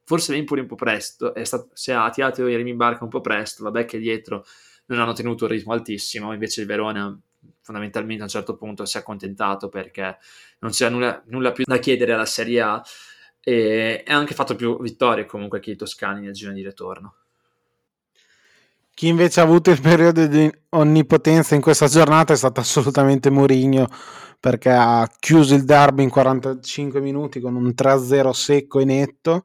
Forse 0.05 0.33
l'Empoli 0.33 0.61
un 0.61 0.67
po' 0.67 0.77
presto, 0.77 1.35
è 1.35 1.45
stato, 1.45 1.71
si 1.73 1.91
è 1.91 1.97
tirato 2.13 2.47
i 2.47 2.57
remi 2.57 2.71
in 2.71 2.77
barca 2.77 3.05
un 3.05 3.11
po' 3.11 3.21
presto, 3.21 3.65
vabbè 3.65 3.85
che 3.85 3.99
dietro 3.99 4.47
non 4.87 5.01
hanno 5.01 5.13
tenuto 5.13 5.45
un 5.45 5.51
ritmo 5.51 5.73
altissimo, 5.73 6.33
invece 6.33 6.63
il 6.63 6.67
Verona 6.67 7.19
fondamentalmente 7.61 8.23
a 8.23 8.25
un 8.25 8.31
certo 8.31 8.57
punto 8.57 8.85
si 8.85 8.97
è 8.97 9.01
accontentato 9.01 9.69
perché 9.69 10.19
non 10.61 10.71
c'è 10.71 10.89
nulla, 10.89 11.23
nulla 11.27 11.53
più 11.53 11.65
da 11.67 11.79
chiedere 11.79 12.13
alla 12.13 12.27
Serie 12.27 12.61
A 12.61 12.83
e 13.41 14.05
ha 14.07 14.15
anche 14.15 14.35
fatto 14.35 14.55
più 14.55 14.81
vittorie 14.81 15.27
comunque 15.27 15.61
che 15.61 15.73
i 15.73 15.77
toscani 15.77 16.21
nel 16.21 16.33
giro 16.33 16.53
di 16.53 16.63
ritorno. 16.63 17.15
Chi 18.95 19.09
invece 19.09 19.41
ha 19.41 19.45
avuto 19.45 19.71
il 19.71 19.81
periodo 19.81 20.27
di 20.27 20.51
onnipotenza 20.71 21.55
in 21.55 21.61
questa 21.61 21.87
giornata 21.87 22.35
è 22.35 22.37
stato 22.37 22.61
assolutamente 22.61 23.31
Mourinho 23.31 23.89
perché 24.39 24.71
ha 24.71 25.09
chiuso 25.19 25.55
il 25.55 25.65
derby 25.65 26.03
in 26.03 26.11
45 26.11 27.01
minuti 27.01 27.41
con 27.41 27.55
un 27.55 27.73
3-0 27.75 28.31
secco 28.31 28.81
e 28.81 28.85
netto, 28.85 29.45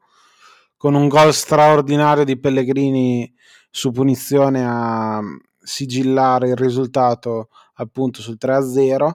con 0.76 0.94
un 0.94 1.08
gol 1.08 1.32
straordinario 1.32 2.24
di 2.24 2.38
Pellegrini 2.38 3.32
su 3.70 3.90
punizione 3.90 4.64
a 4.66 5.20
sigillare 5.60 6.48
il 6.48 6.56
risultato 6.56 7.48
appunto 7.78 8.20
sul 8.22 8.36
3-0 8.38 9.10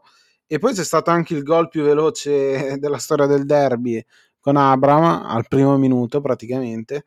e 0.45 0.59
poi 0.59 0.73
c'è 0.73 0.83
stato 0.83 1.09
anche 1.09 1.33
il 1.33 1.43
gol 1.43 1.69
più 1.69 1.83
veloce 1.83 2.77
della 2.79 2.97
storia 2.97 3.25
del 3.25 3.45
derby 3.45 4.03
con 4.39 4.57
Abram 4.57 5.25
al 5.25 5.47
primo 5.47 5.77
minuto 5.77 6.21
praticamente. 6.21 7.05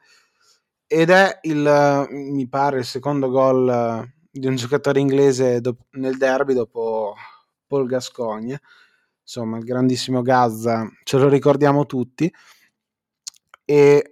Ed 0.86 1.10
è 1.10 1.38
il, 1.42 2.06
mi 2.10 2.48
pare, 2.48 2.78
il 2.78 2.84
secondo 2.84 3.28
gol 3.28 3.68
eh, 3.68 4.14
di 4.30 4.46
un 4.46 4.56
giocatore 4.56 5.00
inglese 5.00 5.60
do- 5.60 5.76
nel 5.92 6.16
derby 6.16 6.54
dopo 6.54 7.14
Paul 7.66 7.86
Gascogne, 7.86 8.60
insomma 9.20 9.58
il 9.58 9.64
grandissimo 9.64 10.22
Gazza, 10.22 10.88
ce 11.04 11.18
lo 11.18 11.28
ricordiamo 11.28 11.86
tutti, 11.86 12.32
e 13.64 14.10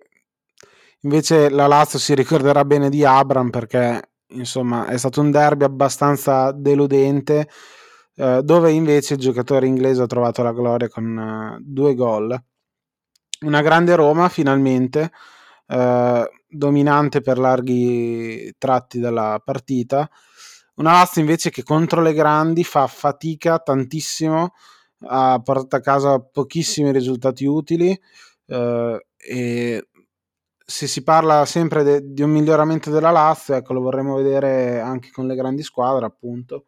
invece 1.01 1.49
la 1.49 1.67
Lazio 1.67 1.99
si 1.99 2.15
ricorderà 2.15 2.65
bene 2.65 2.91
di 2.91 3.05
Abram 3.05 3.51
perché 3.51 4.14
insomma 4.29 4.87
è 4.87 4.97
stato 4.97 5.21
un 5.21 5.31
derby 5.31 5.65
abbastanza 5.65 6.53
deludente, 6.53 7.49
eh, 8.17 8.43
dove 8.43 8.71
invece 8.71 9.15
il 9.15 9.21
giocatore 9.21 9.67
inglese 9.67 10.03
ha 10.03 10.07
trovato 10.07 10.43
la 10.43 10.53
gloria 10.53 10.89
con 10.89 11.57
uh, 11.59 11.59
due 11.61 11.95
gol. 11.95 12.39
Una 13.41 13.63
grande 13.63 13.95
Roma 13.95 14.29
finalmente, 14.29 15.11
eh, 15.67 16.31
dominante 16.49 17.21
per 17.21 17.39
larghi 17.39 18.55
tratti 18.59 18.99
della 19.01 19.41
partita. 19.45 20.09
Una 20.77 20.93
Lazio 20.93 21.21
invece 21.21 21.51
che 21.51 21.63
contro 21.63 22.01
le 22.01 22.15
grandi 22.15 22.65
fa 22.65 22.87
fatica 22.87 23.59
tantissimo 23.59 24.55
a 25.07 25.41
portare 25.43 25.83
a 25.83 25.85
casa 25.85 26.21
pochissimi 26.21 26.91
risultati 26.91 27.45
utili 27.45 27.99
eh, 28.47 29.07
e 29.17 29.89
se 30.65 30.87
si 30.87 31.03
parla 31.03 31.45
sempre 31.45 31.83
de- 31.83 32.13
di 32.13 32.23
un 32.23 32.31
miglioramento 32.31 32.91
della 32.91 33.11
Lazio, 33.11 33.55
ecco, 33.55 33.73
lo 33.75 33.81
vorremmo 33.81 34.17
vedere 34.17 34.81
anche 34.81 35.11
con 35.11 35.27
le 35.27 35.35
grandi 35.35 35.63
squadre, 35.63 36.07
appunto. 36.07 36.67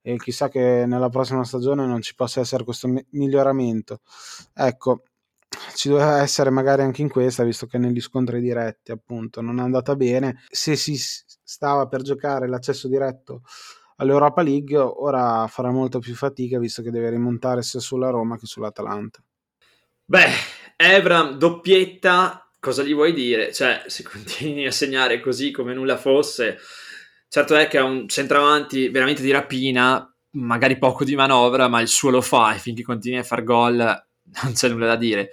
E 0.00 0.16
chissà 0.16 0.48
che 0.48 0.84
nella 0.86 1.08
prossima 1.08 1.44
stagione 1.44 1.86
non 1.86 2.00
ci 2.02 2.14
possa 2.14 2.40
essere 2.40 2.64
questo 2.64 2.88
mi- 2.88 3.04
miglioramento. 3.10 4.00
Ecco, 4.54 5.02
ci 5.74 5.88
doveva 5.88 6.20
essere 6.20 6.50
magari 6.50 6.82
anche 6.82 7.02
in 7.02 7.08
questa, 7.08 7.44
visto 7.44 7.66
che 7.66 7.78
negli 7.78 8.00
scontri 8.00 8.40
diretti 8.40 8.90
appunto 8.90 9.40
non 9.40 9.58
è 9.58 9.62
andata 9.62 9.94
bene. 9.96 10.42
Se 10.50 10.76
si 10.76 10.96
stava 10.96 11.86
per 11.86 12.02
giocare 12.02 12.48
l'accesso 12.48 12.88
diretto 12.88 13.42
all'Europa 13.96 14.42
League, 14.42 14.76
ora 14.76 15.46
farà 15.48 15.70
molto 15.70 15.98
più 15.98 16.14
fatica, 16.14 16.58
visto 16.58 16.82
che 16.82 16.90
deve 16.90 17.10
rimontare 17.10 17.62
sia 17.62 17.80
sulla 17.80 18.10
Roma 18.10 18.38
che 18.38 18.46
sull'Atalanta. 18.46 19.22
Beh, 20.04 20.30
Evram 20.76 21.36
doppietta, 21.36 22.47
cosa 22.60 22.82
gli 22.82 22.94
vuoi 22.94 23.12
dire? 23.12 23.52
Cioè, 23.52 23.84
se 23.86 24.02
continui 24.08 24.66
a 24.66 24.72
segnare 24.72 25.20
così 25.20 25.50
come 25.50 25.74
nulla 25.74 25.96
fosse, 25.96 26.58
certo 27.28 27.54
è 27.54 27.68
che 27.68 27.78
è 27.78 27.82
un 27.82 28.08
centravanti 28.08 28.88
veramente 28.88 29.22
di 29.22 29.30
rapina, 29.30 30.12
magari 30.32 30.78
poco 30.78 31.04
di 31.04 31.16
manovra, 31.16 31.68
ma 31.68 31.80
il 31.80 31.88
suo 31.88 32.10
lo 32.10 32.20
fa 32.20 32.54
e 32.54 32.58
finché 32.58 32.82
continui 32.82 33.18
a 33.18 33.24
far 33.24 33.42
gol 33.42 33.76
non 34.42 34.52
c'è 34.52 34.68
nulla 34.68 34.86
da 34.86 34.96
dire. 34.96 35.30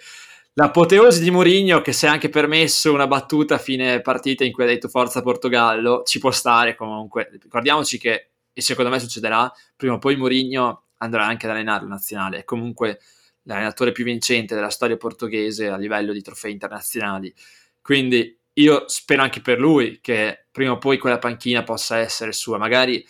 L'apoteosi 0.57 1.21
di 1.21 1.31
Mourinho, 1.31 1.81
che 1.81 1.91
si 1.91 2.05
è 2.05 2.07
anche 2.07 2.29
permesso 2.29 2.93
una 2.93 3.07
battuta 3.07 3.55
a 3.55 3.59
fine 3.59 3.99
partita 3.99 4.45
in 4.45 4.53
cui 4.53 4.63
ha 4.63 4.67
detto 4.67 4.87
forza 4.87 5.21
Portogallo, 5.21 6.03
ci 6.05 6.17
può 6.19 6.31
stare 6.31 6.75
comunque. 6.75 7.29
Ricordiamoci 7.41 7.97
che, 7.97 8.29
e 8.53 8.61
secondo 8.61 8.89
me 8.89 8.99
succederà, 8.99 9.51
prima 9.75 9.95
o 9.95 9.97
poi 9.97 10.15
Mourinho 10.15 10.85
andrà 10.99 11.25
anche 11.25 11.45
ad 11.45 11.51
allenare 11.51 11.83
la 11.83 11.89
nazionale. 11.89 12.45
Comunque 12.45 12.99
l'allenatore 13.45 13.91
più 13.91 14.03
vincente 14.03 14.55
della 14.55 14.69
storia 14.69 14.97
portoghese 14.97 15.67
a 15.67 15.77
livello 15.77 16.13
di 16.13 16.21
trofei 16.21 16.51
internazionali. 16.51 17.33
Quindi 17.81 18.37
io 18.53 18.85
spero 18.87 19.21
anche 19.21 19.41
per 19.41 19.59
lui 19.59 19.99
che 20.01 20.45
prima 20.51 20.71
o 20.71 20.77
poi 20.77 20.97
quella 20.97 21.19
panchina 21.19 21.63
possa 21.63 21.97
essere 21.97 22.31
sua, 22.31 22.57
magari 22.57 23.05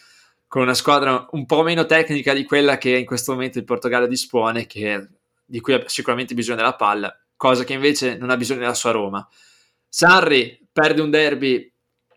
con 0.47 0.61
una 0.61 0.73
squadra 0.73 1.27
un 1.31 1.45
po' 1.45 1.63
meno 1.63 1.85
tecnica 1.85 2.33
di 2.33 2.45
quella 2.45 2.77
che 2.77 2.97
in 2.97 3.05
questo 3.05 3.33
momento 3.33 3.57
il 3.57 3.65
Portogallo 3.65 4.07
dispone, 4.07 4.65
che, 4.65 5.07
di 5.45 5.59
cui 5.59 5.73
ha 5.73 5.83
sicuramente 5.87 6.33
bisogno 6.33 6.57
della 6.57 6.75
palla, 6.75 7.17
cosa 7.35 7.63
che 7.63 7.73
invece 7.73 8.17
non 8.17 8.29
ha 8.29 8.37
bisogno 8.37 8.61
della 8.61 8.73
sua 8.73 8.91
Roma. 8.91 9.27
Sarri 9.87 10.67
perde 10.71 11.01
un 11.01 11.09
derby 11.09 11.71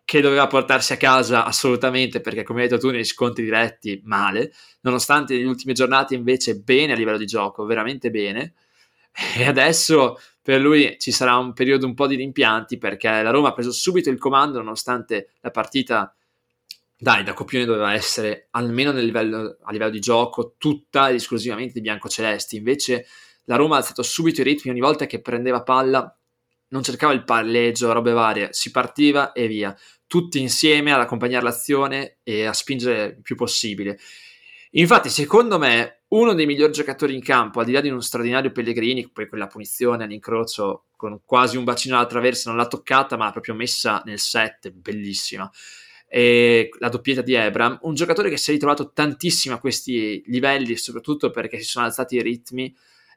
che 0.09 0.23
doveva 0.23 0.47
portarsi 0.47 0.95
a 0.95 0.97
casa 0.97 1.45
assolutamente 1.45 2.23
perché 2.23 2.43
come 2.43 2.63
hai 2.63 2.69
detto 2.69 2.81
tu 2.81 2.91
negli 2.91 3.05
scontri 3.05 3.45
diretti 3.45 4.01
male, 4.05 4.55
nonostante 4.81 5.37
le 5.37 5.45
ultime 5.45 5.75
giornate 5.75 6.15
invece 6.15 6.57
bene 6.57 6.95
a 6.95 6.97
livello 6.97 7.19
di 7.19 7.27
gioco, 7.27 7.67
veramente 7.67 8.09
bene. 8.09 8.55
E 9.37 9.45
adesso 9.45 10.19
per 10.41 10.63
lui 10.63 10.97
ci 10.99 11.11
sarà 11.11 11.37
un 11.37 11.53
periodo 11.53 11.85
un 11.85 11.93
po' 11.93 12.07
di 12.07 12.15
rimpianti 12.15 12.79
perché 12.79 13.21
la 13.21 13.29
Roma 13.29 13.49
ha 13.49 13.53
preso 13.53 13.71
subito 13.71 14.09
il 14.09 14.17
comando 14.17 14.57
nonostante 14.57 15.33
la 15.41 15.51
partita 15.51 16.17
dai, 16.97 17.23
da 17.23 17.35
copione 17.35 17.67
doveva 17.67 17.93
essere 17.93 18.49
almeno 18.53 18.93
livello, 18.93 19.59
a 19.61 19.73
livello 19.73 19.91
di 19.91 20.01
gioco 20.01 20.55
tutta 20.57 21.11
ed 21.11 21.17
esclusivamente 21.17 21.75
di 21.75 21.83
biancocelesti. 21.83 22.57
Invece 22.57 23.07
la 23.45 23.57
Roma 23.57 23.75
ha 23.75 23.81
alzato 23.81 24.03
subito 24.03 24.41
i 24.41 24.45
ritmi 24.45 24.71
ogni 24.71 24.81
volta 24.81 25.05
che 25.05 25.21
prendeva 25.21 25.63
palla, 25.63 26.11
non 26.71 26.83
cercava 26.83 27.13
il 27.13 27.25
palleggio, 27.25 27.93
robe 27.93 28.13
varie, 28.13 28.49
si 28.53 28.71
partiva 28.71 29.33
e 29.33 29.47
via. 29.47 29.77
Tutti 30.09 30.41
insieme 30.41 30.93
ad 30.93 31.01
accompagnare 31.01 31.45
l'azione 31.45 32.19
e 32.25 32.47
a 32.47 32.53
spingere 32.53 33.05
il 33.05 33.23
più 33.23 33.37
possibile. 33.37 34.01
Infatti, 34.73 35.09
secondo 35.11 35.59
me, 35.59 36.03
uno 36.09 36.35
dei 36.35 36.47
migliori 36.47 36.73
giocatori 36.73 37.15
in 37.15 37.23
campo, 37.23 37.61
al 37.61 37.67
di 37.67 37.73
là 37.73 37.81
di 37.81 37.89
uno 37.89 38.01
straordinario 38.01 38.51
Pellegrini, 38.51 39.09
poi 39.11 39.29
quella 39.29 39.47
punizione 39.47 40.05
all'incrocio 40.05 40.87
con 40.97 41.21
quasi 41.25 41.57
un 41.57 41.65
bacino 41.65 41.97
alla 41.97 42.07
traversa, 42.07 42.51
non 42.51 42.59
l'ha 42.59 42.67
toccata, 42.67 43.17
ma 43.17 43.27
l'ha 43.27 43.33
proprio 43.33 43.55
messa 43.55 44.03
nel 44.05 44.19
set, 44.19 44.71
bellissima. 44.71 45.51
E 46.07 46.71
la 46.79 46.89
doppietta 46.89 47.21
di 47.21 47.35
Ebram, 47.35 47.79
un 47.83 47.95
giocatore 47.95 48.31
che 48.31 48.39
si 48.39 48.51
è 48.51 48.55
ritrovato 48.55 48.93
tantissimo 48.93 49.55
a 49.55 49.59
questi 49.59 50.23
livelli, 50.27 50.77
soprattutto 50.77 51.31
perché 51.31 51.59
si 51.59 51.65
sono 51.65 51.85
alzati 51.85 52.17
i 52.17 52.23
ritmi, 52.23 52.75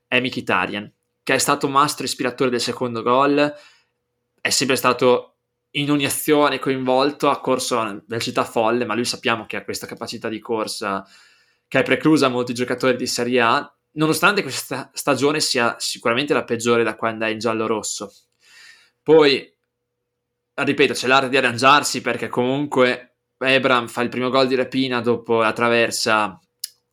è 0.08 0.20
Mkhitaryan, 0.20 0.94
che 1.24 1.34
è 1.34 1.38
stato 1.38 1.70
mastro 1.70 2.06
ispiratore 2.06 2.50
del 2.50 2.60
secondo 2.60 3.02
gol, 3.02 3.54
è 4.42 4.50
sempre 4.50 4.76
stato 4.76 5.38
in 5.72 5.90
ogni 5.92 6.06
azione 6.06 6.60
coinvolto, 6.60 7.30
ha 7.30 7.40
corso 7.40 7.80
a 7.80 8.02
velocità 8.06 8.44
folle, 8.44 8.86
ma 8.86 8.96
lui 8.96 9.06
sappiamo 9.06 9.46
che 9.46 9.58
ha 9.58 9.64
questa 9.64 9.88
capacità 9.88 10.28
di 10.28 10.40
corsa 10.40 11.06
che 11.68 11.80
è 11.80 11.84
preclusa 11.84 12.26
a 12.26 12.30
molti 12.30 12.54
giocatori 12.54 12.98
di 12.98 13.08
Serie 13.08 13.40
A, 13.40 13.76
nonostante 13.92 14.42
questa 14.42 14.92
stagione 14.94 15.40
sia 15.40 15.76
sicuramente 15.80 16.34
la 16.34 16.44
peggiore 16.44 16.84
da 16.84 16.96
quando 16.96 17.26
è 17.26 17.30
in 17.30 17.40
giallo-rosso. 17.40 18.14
Poi, 19.02 19.50
ripeto, 20.54 20.94
c'è 20.94 21.08
l'arte 21.08 21.30
di 21.30 21.38
arrangiarsi 21.38 22.02
perché 22.02 22.28
comunque 22.28 23.16
Ebram 23.38 23.88
fa 23.88 24.02
il 24.02 24.10
primo 24.10 24.30
gol 24.30 24.48
di 24.48 24.56
rapina 24.56 25.00
dopo 25.00 25.40
la 25.40 25.54
traversa 25.54 26.38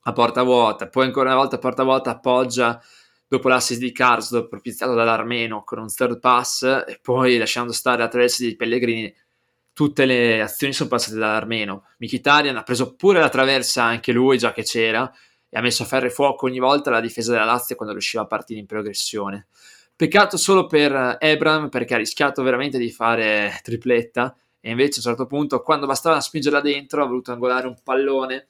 a 0.02 0.12
porta 0.12 0.42
vuota, 0.42 0.88
poi 0.88 1.06
ancora 1.06 1.30
una 1.30 1.38
volta 1.38 1.56
a 1.56 1.58
porta 1.58 1.82
vuota 1.82 2.10
appoggia 2.10 2.80
dopo 3.28 3.48
l'assist 3.48 3.80
di 3.80 3.92
Karsdorp 3.92 4.48
propiziato 4.48 4.94
dall'Armeno 4.94 5.62
con 5.62 5.78
un 5.78 5.88
third 5.88 6.18
pass 6.18 6.62
e 6.62 6.98
poi 7.00 7.36
lasciando 7.36 7.72
stare 7.72 7.98
la 7.98 8.08
traversa 8.08 8.42
di 8.42 8.56
Pellegrini 8.56 9.14
tutte 9.78 10.06
le 10.06 10.42
azioni 10.42 10.72
sono 10.72 10.88
passate 10.88 11.18
dall'Armeno. 11.18 11.84
Mkhitaryan 11.98 12.56
ha 12.56 12.64
preso 12.64 12.96
pure 12.96 13.20
la 13.20 13.28
traversa 13.28 13.84
anche 13.84 14.10
lui, 14.10 14.36
già 14.36 14.50
che 14.52 14.64
c'era, 14.64 15.08
e 15.48 15.56
ha 15.56 15.60
messo 15.60 15.84
a 15.84 15.86
ferro 15.86 16.06
e 16.06 16.10
fuoco 16.10 16.46
ogni 16.46 16.58
volta 16.58 16.90
la 16.90 17.00
difesa 17.00 17.30
della 17.30 17.44
Lazio 17.44 17.76
quando 17.76 17.94
riusciva 17.94 18.24
a 18.24 18.26
partire 18.26 18.58
in 18.58 18.66
progressione. 18.66 19.46
Peccato 19.94 20.36
solo 20.36 20.66
per 20.66 21.18
Ebram 21.20 21.68
perché 21.68 21.94
ha 21.94 21.98
rischiato 21.98 22.42
veramente 22.42 22.76
di 22.76 22.90
fare 22.90 23.60
tripletta 23.62 24.36
e 24.60 24.70
invece 24.70 24.94
a 24.94 24.96
un 24.96 25.14
certo 25.14 25.26
punto 25.26 25.62
quando 25.62 25.86
bastava 25.86 26.20
spingerla 26.20 26.60
dentro 26.60 27.02
ha 27.02 27.06
voluto 27.06 27.30
angolare 27.30 27.68
un 27.68 27.76
pallone 27.82 28.48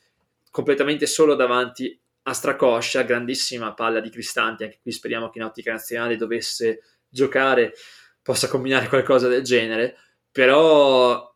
completamente 0.50 1.06
solo 1.06 1.34
davanti 1.34 1.98
a 2.30 2.34
Stracoscia, 2.34 3.02
grandissima 3.02 3.74
palla 3.74 4.00
di 4.00 4.10
Cristanti, 4.10 4.64
anche 4.64 4.78
qui 4.82 4.92
speriamo 4.92 5.30
che 5.30 5.38
in 5.38 5.44
ottica 5.44 5.72
nazionale 5.72 6.16
dovesse 6.16 6.82
giocare 7.08 7.74
possa 8.22 8.48
combinare 8.48 8.88
qualcosa 8.88 9.28
del 9.28 9.42
genere 9.42 9.96
però 10.38 11.34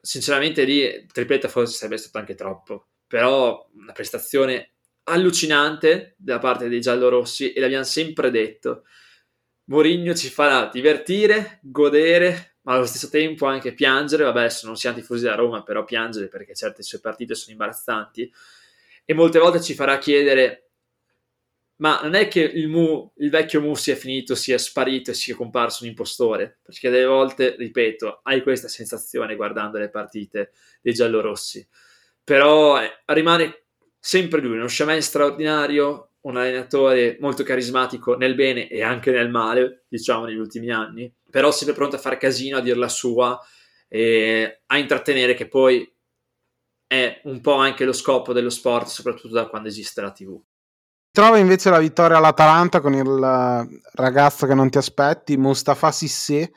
sinceramente 0.00 0.64
lì 0.64 1.06
tripletta 1.06 1.46
forse 1.46 1.76
sarebbe 1.76 1.96
stato 1.96 2.18
anche 2.18 2.34
troppo, 2.34 2.88
però 3.06 3.68
una 3.74 3.92
prestazione 3.92 4.72
allucinante 5.04 6.14
da 6.18 6.40
parte 6.40 6.68
dei 6.68 6.80
giallorossi 6.80 7.52
e 7.52 7.60
l'abbiamo 7.60 7.84
sempre 7.84 8.32
detto. 8.32 8.82
Mourinho 9.66 10.12
ci 10.14 10.28
farà 10.28 10.68
divertire, 10.72 11.60
godere, 11.62 12.56
ma 12.62 12.74
allo 12.74 12.86
stesso 12.86 13.08
tempo 13.08 13.46
anche 13.46 13.74
piangere. 13.74 14.24
Vabbè, 14.24 14.40
adesso 14.40 14.66
non 14.66 14.76
siamo 14.76 14.96
tifosi 14.96 15.24
da 15.24 15.36
Roma, 15.36 15.62
però 15.62 15.84
piangere 15.84 16.26
perché 16.26 16.52
certe 16.54 16.82
sue 16.82 16.98
partite 16.98 17.36
sono 17.36 17.52
imbarazzanti. 17.52 18.32
E 19.04 19.14
molte 19.14 19.38
volte 19.38 19.60
ci 19.60 19.74
farà 19.74 19.98
chiedere 19.98 20.62
ma 21.82 22.00
non 22.00 22.14
è 22.14 22.28
che 22.28 22.40
il, 22.40 22.68
Mu, 22.68 23.12
il 23.16 23.28
vecchio 23.28 23.60
Mu 23.60 23.74
sia 23.74 23.96
finito, 23.96 24.36
sia 24.36 24.56
sparito 24.56 25.10
e 25.10 25.14
sia 25.14 25.34
comparso 25.34 25.82
un 25.82 25.90
impostore, 25.90 26.58
perché 26.62 26.88
delle 26.90 27.06
volte, 27.06 27.56
ripeto, 27.56 28.20
hai 28.22 28.40
questa 28.42 28.68
sensazione 28.68 29.34
guardando 29.34 29.78
le 29.78 29.90
partite 29.90 30.52
dei 30.80 30.92
giallorossi, 30.92 31.66
però 32.22 32.80
eh, 32.80 32.88
rimane 33.06 33.64
sempre 33.98 34.40
lui, 34.40 34.56
uno 34.56 34.68
shaman 34.68 35.02
straordinario, 35.02 36.10
un 36.20 36.36
allenatore 36.36 37.16
molto 37.18 37.42
carismatico 37.42 38.14
nel 38.14 38.36
bene 38.36 38.68
e 38.68 38.80
anche 38.82 39.10
nel 39.10 39.28
male, 39.28 39.82
diciamo 39.88 40.26
negli 40.26 40.36
ultimi 40.36 40.70
anni, 40.70 41.12
però 41.28 41.50
sempre 41.50 41.74
pronto 41.74 41.96
a 41.96 41.98
fare 41.98 42.16
casino, 42.16 42.58
a 42.58 42.60
dir 42.60 42.76
la 42.76 42.88
sua 42.88 43.40
e 43.88 44.60
a 44.66 44.78
intrattenere 44.78 45.34
che 45.34 45.48
poi 45.48 45.92
è 46.92 47.22
un 47.24 47.40
po' 47.40 47.54
anche 47.54 47.86
lo 47.86 47.94
scopo 47.94 48.34
dello 48.34 48.50
sport, 48.50 48.86
soprattutto 48.86 49.32
da 49.32 49.46
quando 49.46 49.68
esiste 49.68 50.02
la 50.02 50.10
TV. 50.10 50.38
Trova 51.10 51.38
invece 51.38 51.70
la 51.70 51.78
vittoria 51.78 52.18
all'Atalanta 52.18 52.82
con 52.82 52.92
il 52.92 53.08
eh, 53.08 53.80
ragazzo 53.94 54.46
che 54.46 54.52
non 54.52 54.68
ti 54.68 54.76
aspetti, 54.76 55.38
Mustafa 55.38 55.90
Sissé. 55.90 56.52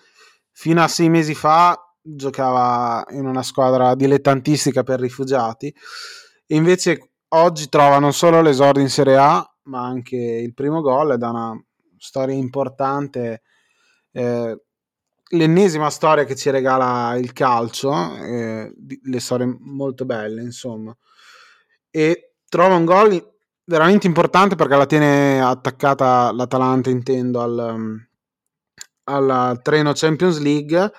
Fino 0.51 0.83
a 0.83 0.89
sei 0.89 1.07
mesi 1.07 1.33
fa 1.33 1.79
giocava 2.01 3.05
in 3.11 3.25
una 3.25 3.43
squadra 3.43 3.95
dilettantistica 3.95 4.83
per 4.83 4.99
rifugiati 4.99 5.73
e 6.45 6.55
invece 6.55 7.11
oggi 7.29 7.67
trova 7.67 7.99
non 7.99 8.13
solo 8.13 8.41
l'esordio 8.41 8.81
in 8.81 8.89
Serie 8.89 9.17
A 9.17 9.55
ma 9.63 9.85
anche 9.85 10.15
il 10.15 10.53
primo 10.53 10.81
gol 10.81 11.17
è 11.17 11.25
una 11.25 11.59
storia 11.97 12.35
importante 12.35 13.41
eh, 14.11 14.64
l'ennesima 15.29 15.89
storia 15.89 16.23
che 16.23 16.35
ci 16.35 16.49
regala 16.49 17.15
il 17.15 17.33
calcio 17.33 18.15
eh, 18.17 18.73
le 19.03 19.19
storie 19.19 19.57
molto 19.59 20.05
belle 20.05 20.41
insomma 20.41 20.95
e 21.89 22.33
trova 22.47 22.75
un 22.75 22.85
gol 22.85 23.33
veramente 23.65 24.07
importante 24.07 24.55
perché 24.55 24.75
la 24.75 24.85
tiene 24.85 25.41
attaccata 25.41 26.31
l'Atalanta, 26.31 26.89
intendo, 26.89 27.41
al, 27.41 28.07
al 29.03 29.59
treno 29.61 29.91
Champions 29.93 30.39
League 30.39 30.91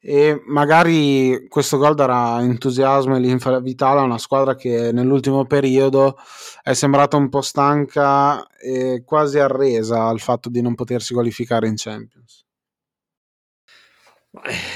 e 0.00 0.42
magari 0.46 1.46
questo 1.48 1.76
gol 1.76 1.94
darà 1.94 2.40
entusiasmo 2.40 3.16
e 3.16 3.20
linfa 3.20 3.58
vitale 3.58 4.00
a 4.00 4.04
una 4.04 4.18
squadra 4.18 4.54
che 4.54 4.92
nell'ultimo 4.92 5.44
periodo 5.44 6.16
è 6.62 6.72
sembrata 6.72 7.16
un 7.16 7.28
po' 7.28 7.40
stanca 7.40 8.46
e 8.56 9.02
quasi 9.04 9.40
arresa 9.40 10.04
al 10.04 10.20
fatto 10.20 10.48
di 10.48 10.60
non 10.60 10.74
potersi 10.74 11.14
qualificare 11.14 11.66
in 11.66 11.74
Champions. 11.76 12.47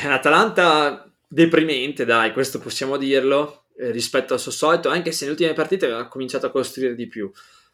L'Atalanta 0.04 1.10
deprimente, 1.26 2.04
dai, 2.04 2.32
questo 2.32 2.58
possiamo 2.58 2.96
dirlo 2.96 3.64
eh, 3.76 3.90
rispetto 3.90 4.34
al 4.34 4.40
suo 4.40 4.50
solito, 4.50 4.88
anche 4.88 5.12
se 5.12 5.24
nelle 5.24 5.36
ultime 5.36 5.54
partite 5.54 5.86
aveva 5.86 6.06
cominciato 6.08 6.46
a 6.46 6.50
costruire 6.50 6.94
di 6.94 7.06
più. 7.06 7.30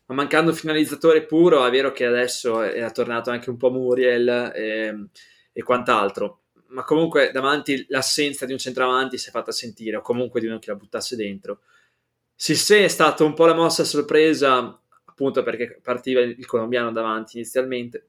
Ma 0.06 0.14
mancando 0.14 0.50
un 0.50 0.56
finalizzatore 0.56 1.24
puro, 1.24 1.66
è 1.66 1.70
vero 1.70 1.92
che 1.92 2.06
adesso 2.06 2.62
è 2.62 2.90
tornato 2.92 3.30
anche 3.30 3.50
un 3.50 3.56
po' 3.56 3.70
Muriel 3.70 4.52
e, 4.54 4.68
ehm, 4.86 5.08
e 5.52 5.62
quant'altro. 5.62 6.44
Ma 6.68 6.84
comunque 6.84 7.30
davanti 7.32 7.84
l'assenza 7.88 8.46
di 8.46 8.52
un 8.52 8.58
centravanti 8.58 9.18
si 9.18 9.28
è 9.28 9.32
fatta 9.32 9.52
sentire, 9.52 9.96
o 9.96 10.00
comunque 10.00 10.40
di 10.40 10.46
uno 10.46 10.58
che 10.58 10.70
la 10.70 10.76
buttasse 10.76 11.16
dentro. 11.16 11.60
Sissé 12.34 12.84
è 12.84 12.88
stata 12.88 13.24
un 13.24 13.34
po' 13.34 13.46
la 13.46 13.54
mossa 13.54 13.84
sorpresa, 13.84 14.80
appunto 15.04 15.42
perché 15.42 15.80
partiva 15.82 16.20
il 16.20 16.46
colombiano 16.46 16.92
davanti 16.92 17.36
inizialmente, 17.36 18.08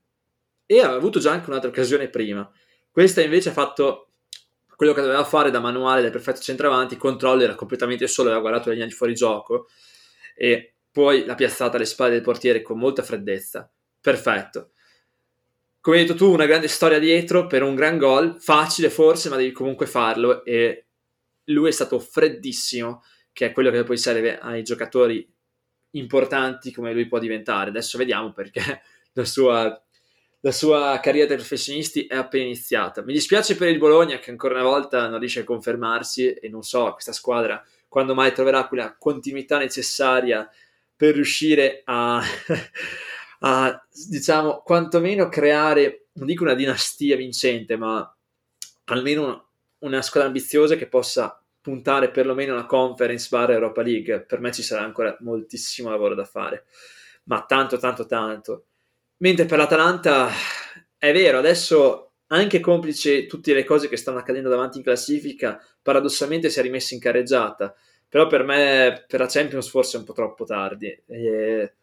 e 0.65 0.79
aveva 0.79 0.95
avuto 0.95 1.19
già 1.19 1.31
anche 1.31 1.49
un'altra 1.49 1.69
occasione 1.69 2.09
prima. 2.09 2.49
Questa 2.91 3.21
invece 3.21 3.49
ha 3.49 3.53
fatto 3.53 4.09
quello 4.75 4.93
che 4.93 5.01
doveva 5.01 5.25
fare 5.25 5.51
da 5.51 5.59
manuale 5.59 6.01
del 6.01 6.11
perfetto 6.11 6.39
centravanti, 6.39 6.93
il 6.93 6.99
controllo 6.99 7.43
era 7.43 7.55
completamente 7.55 8.07
solo, 8.07 8.29
aveva 8.29 8.41
guardato 8.41 8.67
la 8.67 8.73
linea 8.73 8.87
di 8.87 8.93
fuori 8.93 9.13
gioco 9.13 9.67
e 10.35 10.75
poi 10.91 11.25
l'ha 11.25 11.35
piazzata 11.35 11.75
alle 11.75 11.85
spalle 11.85 12.11
del 12.11 12.21
portiere 12.21 12.61
con 12.61 12.79
molta 12.79 13.03
freddezza. 13.03 13.69
Perfetto. 13.99 14.71
Come 15.81 15.97
hai 15.97 16.05
detto 16.05 16.17
tu, 16.17 16.31
una 16.31 16.45
grande 16.45 16.67
storia 16.67 16.99
dietro 16.99 17.47
per 17.47 17.63
un 17.63 17.75
gran 17.75 17.97
gol, 17.97 18.39
facile 18.39 18.89
forse, 18.89 19.29
ma 19.29 19.35
devi 19.35 19.51
comunque 19.51 19.85
farlo 19.85 20.43
e 20.43 20.85
lui 21.45 21.69
è 21.69 21.71
stato 21.71 21.99
freddissimo, 21.99 23.03
che 23.33 23.47
è 23.47 23.51
quello 23.51 23.71
che 23.71 23.83
poi 23.83 23.97
serve 23.97 24.39
ai 24.39 24.63
giocatori 24.63 25.29
importanti 25.91 26.71
come 26.71 26.93
lui 26.93 27.07
può 27.07 27.19
diventare. 27.19 27.69
Adesso 27.69 27.97
vediamo 27.97 28.31
perché 28.33 28.81
la 29.13 29.25
sua 29.25 29.83
la 30.41 30.51
sua 30.51 30.99
carriera 31.01 31.27
dei 31.27 31.37
professionisti 31.37 32.05
è 32.05 32.15
appena 32.15 32.45
iniziata. 32.45 33.03
Mi 33.03 33.13
dispiace 33.13 33.55
per 33.55 33.67
il 33.67 33.77
Bologna 33.77 34.19
che 34.19 34.31
ancora 34.31 34.53
una 34.55 34.63
volta 34.63 35.07
non 35.07 35.19
riesce 35.19 35.41
a 35.41 35.43
confermarsi 35.43 36.31
e 36.31 36.47
non 36.49 36.63
so 36.63 36.93
questa 36.93 37.11
squadra 37.11 37.63
quando 37.89 38.13
mai 38.13 38.31
troverà 38.31 38.67
quella 38.67 38.95
continuità 38.97 39.57
necessaria 39.57 40.49
per 40.95 41.15
riuscire 41.15 41.81
a, 41.85 42.21
a 43.39 43.87
diciamo, 44.07 44.61
quantomeno 44.63 45.27
creare, 45.27 46.07
non 46.13 46.27
dico 46.27 46.43
una 46.43 46.53
dinastia 46.53 47.17
vincente, 47.17 47.75
ma 47.75 48.15
almeno 48.85 49.47
una 49.79 50.01
squadra 50.01 50.29
ambiziosa 50.29 50.75
che 50.75 50.87
possa 50.87 51.41
puntare 51.61 52.11
perlomeno 52.11 52.53
una 52.53 52.65
conference 52.65 53.27
bar 53.29 53.51
Europa 53.51 53.81
League. 53.81 54.21
Per 54.21 54.39
me 54.39 54.51
ci 54.51 54.61
sarà 54.61 54.83
ancora 54.83 55.15
moltissimo 55.21 55.89
lavoro 55.89 56.15
da 56.15 56.25
fare, 56.25 56.65
ma 57.23 57.43
tanto, 57.45 57.77
tanto, 57.77 58.05
tanto. 58.05 58.65
Mentre 59.21 59.45
per 59.45 59.57
l'Atalanta 59.57 60.29
è 60.97 61.11
vero, 61.11 61.39
adesso 61.39 62.11
anche 62.27 62.59
complice 62.59 63.25
tutte 63.25 63.53
le 63.53 63.63
cose 63.63 63.89
che 63.89 63.97
stanno 63.97 64.19
accadendo 64.19 64.49
davanti 64.49 64.77
in 64.77 64.83
classifica, 64.83 65.61
paradossalmente 65.81 66.49
si 66.49 66.59
è 66.59 66.61
rimessa 66.61 66.93
in 66.93 67.01
carreggiata. 67.01 67.75
Però 68.07 68.27
per 68.27 68.43
me, 68.43 69.05
per 69.07 69.19
la 69.19 69.27
Champions, 69.27 69.69
forse 69.69 69.97
è 69.97 69.99
un 69.99 70.05
po' 70.05 70.13
troppo 70.13 70.45
tardi. 70.45 70.87
E 71.07 71.73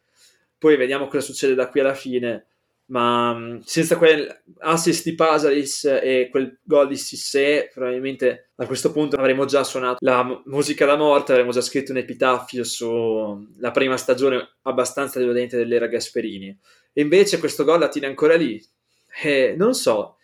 poi 0.59 0.77
vediamo 0.77 1.09
cosa 1.09 1.25
succede 1.25 1.55
da 1.55 1.69
qui 1.69 1.81
alla 1.81 1.95
fine. 1.95 2.47
Ma 2.87 3.35
mm, 3.35 3.59
senza 3.65 3.97
quel 3.97 4.43
assist 4.59 5.05
di 5.05 5.15
Pasalis 5.15 5.85
e 5.85 6.29
quel 6.31 6.59
gol 6.63 6.89
di 6.89 6.97
Sissé, 6.97 7.69
probabilmente 7.73 8.51
a 8.57 8.67
questo 8.67 8.93
punto 8.93 9.17
avremmo 9.17 9.45
già 9.45 9.65
suonato 9.65 9.99
la 10.01 10.43
musica 10.47 10.87
da 10.87 10.97
morte, 10.97 11.33
avremmo 11.33 11.51
già 11.51 11.61
scritto 11.61 11.91
un 11.91 11.99
epitaffio 11.99 12.63
sulla 12.65 13.73
prima 13.73 13.97
stagione 13.97 14.57
abbastanza 14.63 15.19
deludente 15.19 15.57
dell'era 15.57 15.87
Gasperini. 15.87 16.57
E 16.99 17.03
invece 17.03 17.39
questo 17.39 17.63
gol 17.63 17.81
la 17.81 17.89
tiene 17.89 18.07
ancora 18.07 18.37
lì. 18.37 18.59
E 19.23 19.55
non 19.55 19.75
so, 19.75 20.17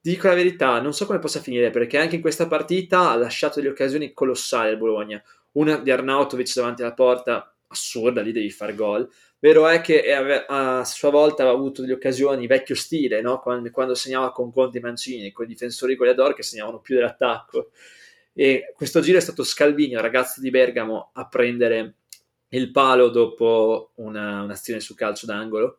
dico 0.00 0.26
la 0.26 0.34
verità, 0.34 0.80
non 0.80 0.92
so 0.92 1.06
come 1.06 1.20
possa 1.20 1.38
finire 1.38 1.70
perché 1.70 1.96
anche 1.96 2.16
in 2.16 2.20
questa 2.20 2.48
partita 2.48 3.10
ha 3.10 3.16
lasciato 3.16 3.60
delle 3.60 3.70
occasioni 3.70 4.12
colossali 4.12 4.70
al 4.70 4.78
Bologna. 4.78 5.22
Una 5.52 5.76
di 5.76 5.92
Arnautovic 5.92 6.52
davanti 6.52 6.82
alla 6.82 6.92
porta, 6.92 7.54
assurda, 7.68 8.20
lì 8.20 8.32
devi 8.32 8.50
fare 8.50 8.74
gol. 8.74 9.08
Vero 9.38 9.68
è 9.68 9.80
che 9.80 10.12
a 10.12 10.84
sua 10.84 11.10
volta 11.10 11.44
aveva 11.44 11.56
avuto 11.56 11.82
delle 11.82 11.92
occasioni 11.92 12.48
vecchio 12.48 12.74
stile, 12.74 13.20
no? 13.20 13.38
quando, 13.38 13.70
quando, 13.70 13.94
segnava 13.94 14.32
con 14.32 14.52
Conti 14.52 14.78
e 14.78 14.80
Mancini, 14.80 15.30
con 15.30 15.44
i 15.44 15.48
difensori 15.48 15.94
goleador 15.94 16.34
che 16.34 16.42
segnavano 16.42 16.80
più 16.80 16.96
dell'attacco. 16.96 17.70
E 18.32 18.72
questo 18.74 18.98
giro 18.98 19.18
è 19.18 19.20
stato 19.20 19.44
Scalvino, 19.44 20.00
ragazzo 20.00 20.40
di 20.40 20.50
Bergamo, 20.50 21.10
a 21.12 21.28
prendere 21.28 21.94
il 22.48 22.72
palo 22.72 23.08
dopo 23.08 23.92
una, 23.96 24.42
un'azione 24.42 24.80
su 24.80 24.96
calcio 24.96 25.24
d'angolo 25.24 25.78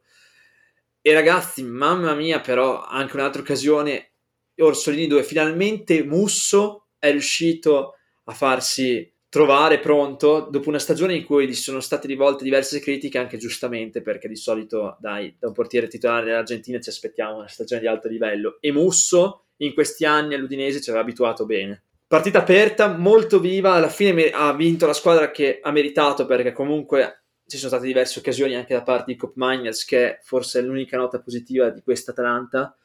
e 1.10 1.14
ragazzi, 1.14 1.64
mamma 1.64 2.14
mia, 2.14 2.40
però 2.40 2.84
anche 2.84 3.16
un'altra 3.16 3.42
occasione, 3.42 4.12
Orsolini, 4.60 5.08
dove 5.08 5.24
finalmente 5.24 6.04
Musso 6.04 6.90
è 7.00 7.10
riuscito 7.10 7.96
a 8.26 8.34
farsi 8.34 9.12
trovare 9.28 9.80
pronto 9.80 10.48
dopo 10.52 10.70
una 10.70 10.78
stagione 10.78 11.16
in 11.16 11.24
cui 11.24 11.48
gli 11.48 11.56
sono 11.56 11.80
state 11.80 12.06
rivolte 12.06 12.44
diverse 12.44 12.80
critiche, 12.80 13.18
anche 13.18 13.38
giustamente, 13.38 14.04
perché 14.04 14.28
di 14.28 14.36
solito, 14.36 14.98
dai, 15.00 15.36
da 15.40 15.48
un 15.48 15.54
portiere 15.54 15.88
titolare 15.88 16.26
dell'Argentina 16.26 16.80
ci 16.80 16.90
aspettiamo 16.90 17.38
una 17.38 17.48
stagione 17.48 17.82
di 17.82 17.88
alto 17.88 18.08
livello. 18.08 18.58
E 18.60 18.72
Musso 18.72 19.46
in 19.58 19.74
questi 19.74 20.06
anni 20.06 20.36
all'Udinese 20.36 20.80
ci 20.80 20.92
aveva 20.92 21.04
abituato 21.04 21.48
bene. 21.48 21.86
Partita 22.06 22.38
aperta, 22.38 22.88
molto 22.96 23.40
viva, 23.40 23.74
alla 23.74 23.90
fine 23.90 24.30
ha 24.30 24.54
vinto 24.54 24.86
la 24.86 24.94
squadra 24.94 25.32
che 25.32 25.60
ha 25.60 25.72
meritato 25.72 26.28
perché 26.28 26.52
comunque 26.52 27.24
ci 27.50 27.58
sono 27.58 27.72
state 27.72 27.88
diverse 27.88 28.20
occasioni 28.20 28.56
anche 28.56 28.74
da 28.74 28.84
parte 28.84 29.12
di 29.12 29.18
Cop 29.18 29.34
Miners, 29.36 29.84
che 29.84 30.20
forse 30.24 30.60
è 30.60 30.62
l'unica 30.62 30.98
nota 30.98 31.20
positiva 31.20 31.70
di 31.70 31.82
questa 31.82 32.12
Atalanta, 32.12 32.78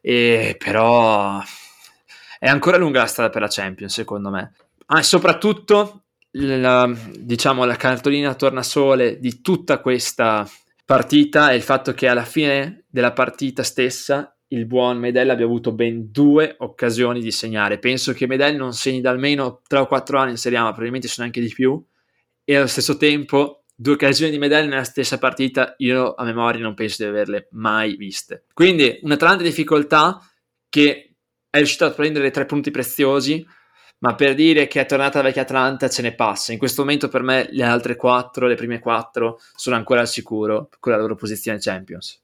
e 0.00 0.56
però 0.58 1.40
è 2.38 2.48
ancora 2.48 2.76
lunga 2.76 3.00
la 3.00 3.06
strada 3.06 3.30
per 3.30 3.42
la 3.42 3.48
Champions, 3.50 3.92
secondo 3.92 4.30
me. 4.30 4.52
Ah, 4.86 5.02
soprattutto 5.02 6.04
la, 6.32 6.90
diciamo, 7.16 7.64
la 7.64 7.76
cartolina 7.76 8.34
tornasole 8.34 9.18
di 9.18 9.40
tutta 9.40 9.80
questa 9.80 10.48
partita 10.84 11.50
è 11.50 11.54
il 11.54 11.62
fatto 11.62 11.94
che 11.94 12.06
alla 12.06 12.24
fine 12.24 12.84
della 12.88 13.12
partita 13.12 13.62
stessa 13.62 14.36
il 14.48 14.66
buon 14.66 14.98
Medel 14.98 15.30
abbia 15.30 15.46
avuto 15.46 15.72
ben 15.72 16.10
due 16.10 16.54
occasioni 16.58 17.20
di 17.20 17.30
segnare. 17.30 17.78
Penso 17.78 18.12
che 18.12 18.26
Medel 18.26 18.56
non 18.56 18.72
segni 18.72 19.00
da 19.00 19.10
almeno 19.10 19.62
3 19.66 19.78
o 19.80 19.86
4 19.86 20.18
anni 20.18 20.30
in 20.32 20.36
Serie 20.36 20.58
A, 20.58 20.62
ma 20.62 20.68
probabilmente 20.68 21.08
sono 21.08 21.26
anche 21.26 21.40
di 21.40 21.48
più. 21.48 21.82
E 22.44 22.56
allo 22.56 22.66
stesso 22.66 22.96
tempo 22.96 23.63
due 23.74 23.94
occasioni 23.94 24.30
di 24.30 24.38
medaglia 24.38 24.68
nella 24.68 24.84
stessa 24.84 25.18
partita, 25.18 25.74
io 25.78 26.14
a 26.14 26.24
memoria 26.24 26.62
non 26.62 26.74
penso 26.74 27.02
di 27.02 27.08
averle 27.08 27.48
mai 27.52 27.96
viste. 27.96 28.44
Quindi 28.52 29.00
una 29.02 29.14
Atalanta 29.14 29.42
in 29.42 29.48
difficoltà 29.48 30.20
che 30.68 31.14
è 31.50 31.56
riuscita 31.56 31.86
a 31.86 31.90
prendere 31.90 32.30
tre 32.30 32.46
punti 32.46 32.70
preziosi, 32.70 33.44
ma 33.98 34.14
per 34.14 34.34
dire 34.34 34.66
che 34.66 34.80
è 34.80 34.86
tornata 34.86 35.18
la 35.18 35.24
vecchia 35.24 35.42
Atalanta 35.42 35.88
ce 35.88 36.02
ne 36.02 36.14
passa. 36.14 36.52
In 36.52 36.58
questo 36.58 36.82
momento 36.82 37.08
per 37.08 37.22
me 37.22 37.48
le 37.50 37.64
altre 37.64 37.96
quattro, 37.96 38.46
le 38.46 38.54
prime 38.54 38.78
quattro, 38.78 39.40
sono 39.54 39.76
ancora 39.76 40.00
al 40.00 40.08
sicuro 40.08 40.68
con 40.78 40.92
la 40.92 40.98
loro 40.98 41.14
posizione 41.14 41.58
Champions. 41.58 42.20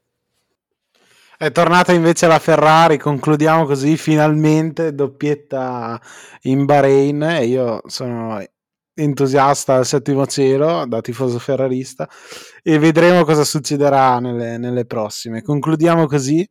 È 1.38 1.50
tornata 1.52 1.92
invece 1.92 2.26
la 2.26 2.38
Ferrari, 2.38 2.98
concludiamo 2.98 3.64
così 3.64 3.96
finalmente 3.96 4.94
doppietta 4.94 5.98
in 6.42 6.66
Bahrain 6.66 7.22
e 7.22 7.46
io 7.46 7.80
sono 7.86 8.44
entusiasta 8.94 9.76
al 9.76 9.86
settimo 9.86 10.26
cielo, 10.26 10.84
da 10.86 11.00
tifoso 11.00 11.38
ferrarista, 11.38 12.08
e 12.62 12.78
vedremo 12.78 13.24
cosa 13.24 13.44
succederà 13.44 14.18
nelle, 14.18 14.58
nelle 14.58 14.84
prossime. 14.84 15.42
Concludiamo 15.42 16.06
così. 16.06 16.46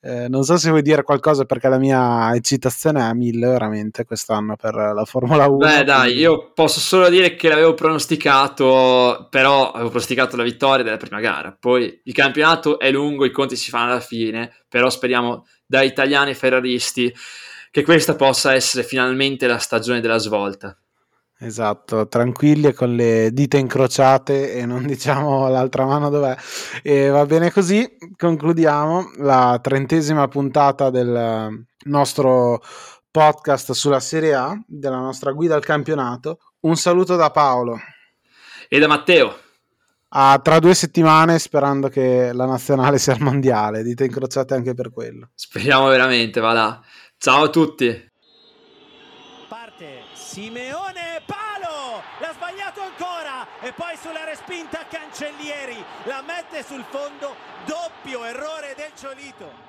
Eh, 0.00 0.28
non 0.28 0.44
so 0.44 0.56
se 0.56 0.70
vuoi 0.70 0.82
dire 0.82 1.02
qualcosa 1.02 1.44
perché 1.44 1.68
la 1.68 1.78
mia 1.78 2.32
eccitazione 2.32 3.00
è 3.00 3.02
a 3.02 3.14
mille 3.14 3.48
veramente 3.48 4.04
quest'anno 4.04 4.54
per 4.54 4.74
la 4.74 5.04
Formula 5.04 5.48
1. 5.48 5.56
Beh 5.56 5.82
dai, 5.84 6.14
io 6.14 6.52
posso 6.52 6.78
solo 6.78 7.08
dire 7.08 7.34
che 7.34 7.48
l'avevo 7.48 7.74
pronosticato, 7.74 9.26
però 9.28 9.72
avevo 9.72 9.88
pronosticato 9.88 10.36
la 10.36 10.44
vittoria 10.44 10.84
della 10.84 10.96
prima 10.98 11.18
gara. 11.18 11.56
Poi 11.58 12.00
il 12.04 12.14
campionato 12.14 12.78
è 12.78 12.92
lungo, 12.92 13.24
i 13.24 13.32
conti 13.32 13.56
si 13.56 13.70
fanno 13.70 13.90
alla 13.90 14.00
fine, 14.00 14.52
però 14.68 14.88
speriamo 14.88 15.44
da 15.66 15.82
italiani 15.82 16.32
ferraristi 16.32 17.12
che 17.72 17.82
questa 17.82 18.14
possa 18.14 18.54
essere 18.54 18.84
finalmente 18.84 19.48
la 19.48 19.58
stagione 19.58 20.00
della 20.00 20.18
svolta. 20.18 20.78
Esatto, 21.40 22.08
tranquilli 22.08 22.66
e 22.66 22.72
con 22.74 22.96
le 22.96 23.30
dita 23.32 23.58
incrociate 23.58 24.54
e 24.54 24.66
non 24.66 24.84
diciamo 24.86 25.48
l'altra 25.48 25.84
mano 25.84 26.10
dov'è. 26.10 26.36
E 26.82 27.08
va 27.08 27.24
bene 27.26 27.52
così, 27.52 27.88
concludiamo 28.16 29.12
la 29.18 29.58
trentesima 29.62 30.26
puntata 30.26 30.90
del 30.90 31.64
nostro 31.84 32.60
podcast 33.10 33.72
sulla 33.72 34.00
Serie 34.00 34.34
A, 34.34 34.60
della 34.66 34.98
nostra 34.98 35.30
guida 35.30 35.54
al 35.54 35.64
campionato. 35.64 36.38
Un 36.60 36.76
saluto 36.76 37.14
da 37.14 37.30
Paolo. 37.30 37.78
E 38.68 38.78
da 38.80 38.88
Matteo. 38.88 39.38
A 40.10 40.40
tra 40.42 40.58
due 40.58 40.74
settimane 40.74 41.38
sperando 41.38 41.88
che 41.88 42.32
la 42.32 42.46
nazionale 42.46 42.98
sia 42.98 43.12
al 43.12 43.20
mondiale, 43.20 43.84
dite 43.84 44.04
incrociate 44.04 44.54
anche 44.54 44.74
per 44.74 44.90
quello. 44.90 45.30
Speriamo 45.34 45.86
veramente, 45.86 46.40
va 46.40 46.52
là. 46.52 46.80
Ciao 47.16 47.44
a 47.44 47.48
tutti. 47.50 48.07
Simeone 50.38 51.20
l'ha 52.20 52.32
sbagliato 52.32 52.80
ancora! 52.80 53.44
E 53.60 53.72
poi 53.72 53.96
sulla 53.96 54.22
respinta 54.22 54.86
Cancellieri 54.88 55.84
la 56.04 56.22
mette 56.22 56.62
sul 56.62 56.84
fondo, 56.90 57.34
doppio 57.64 58.22
errore 58.22 58.74
del 58.76 58.92
Ciolito. 58.94 59.67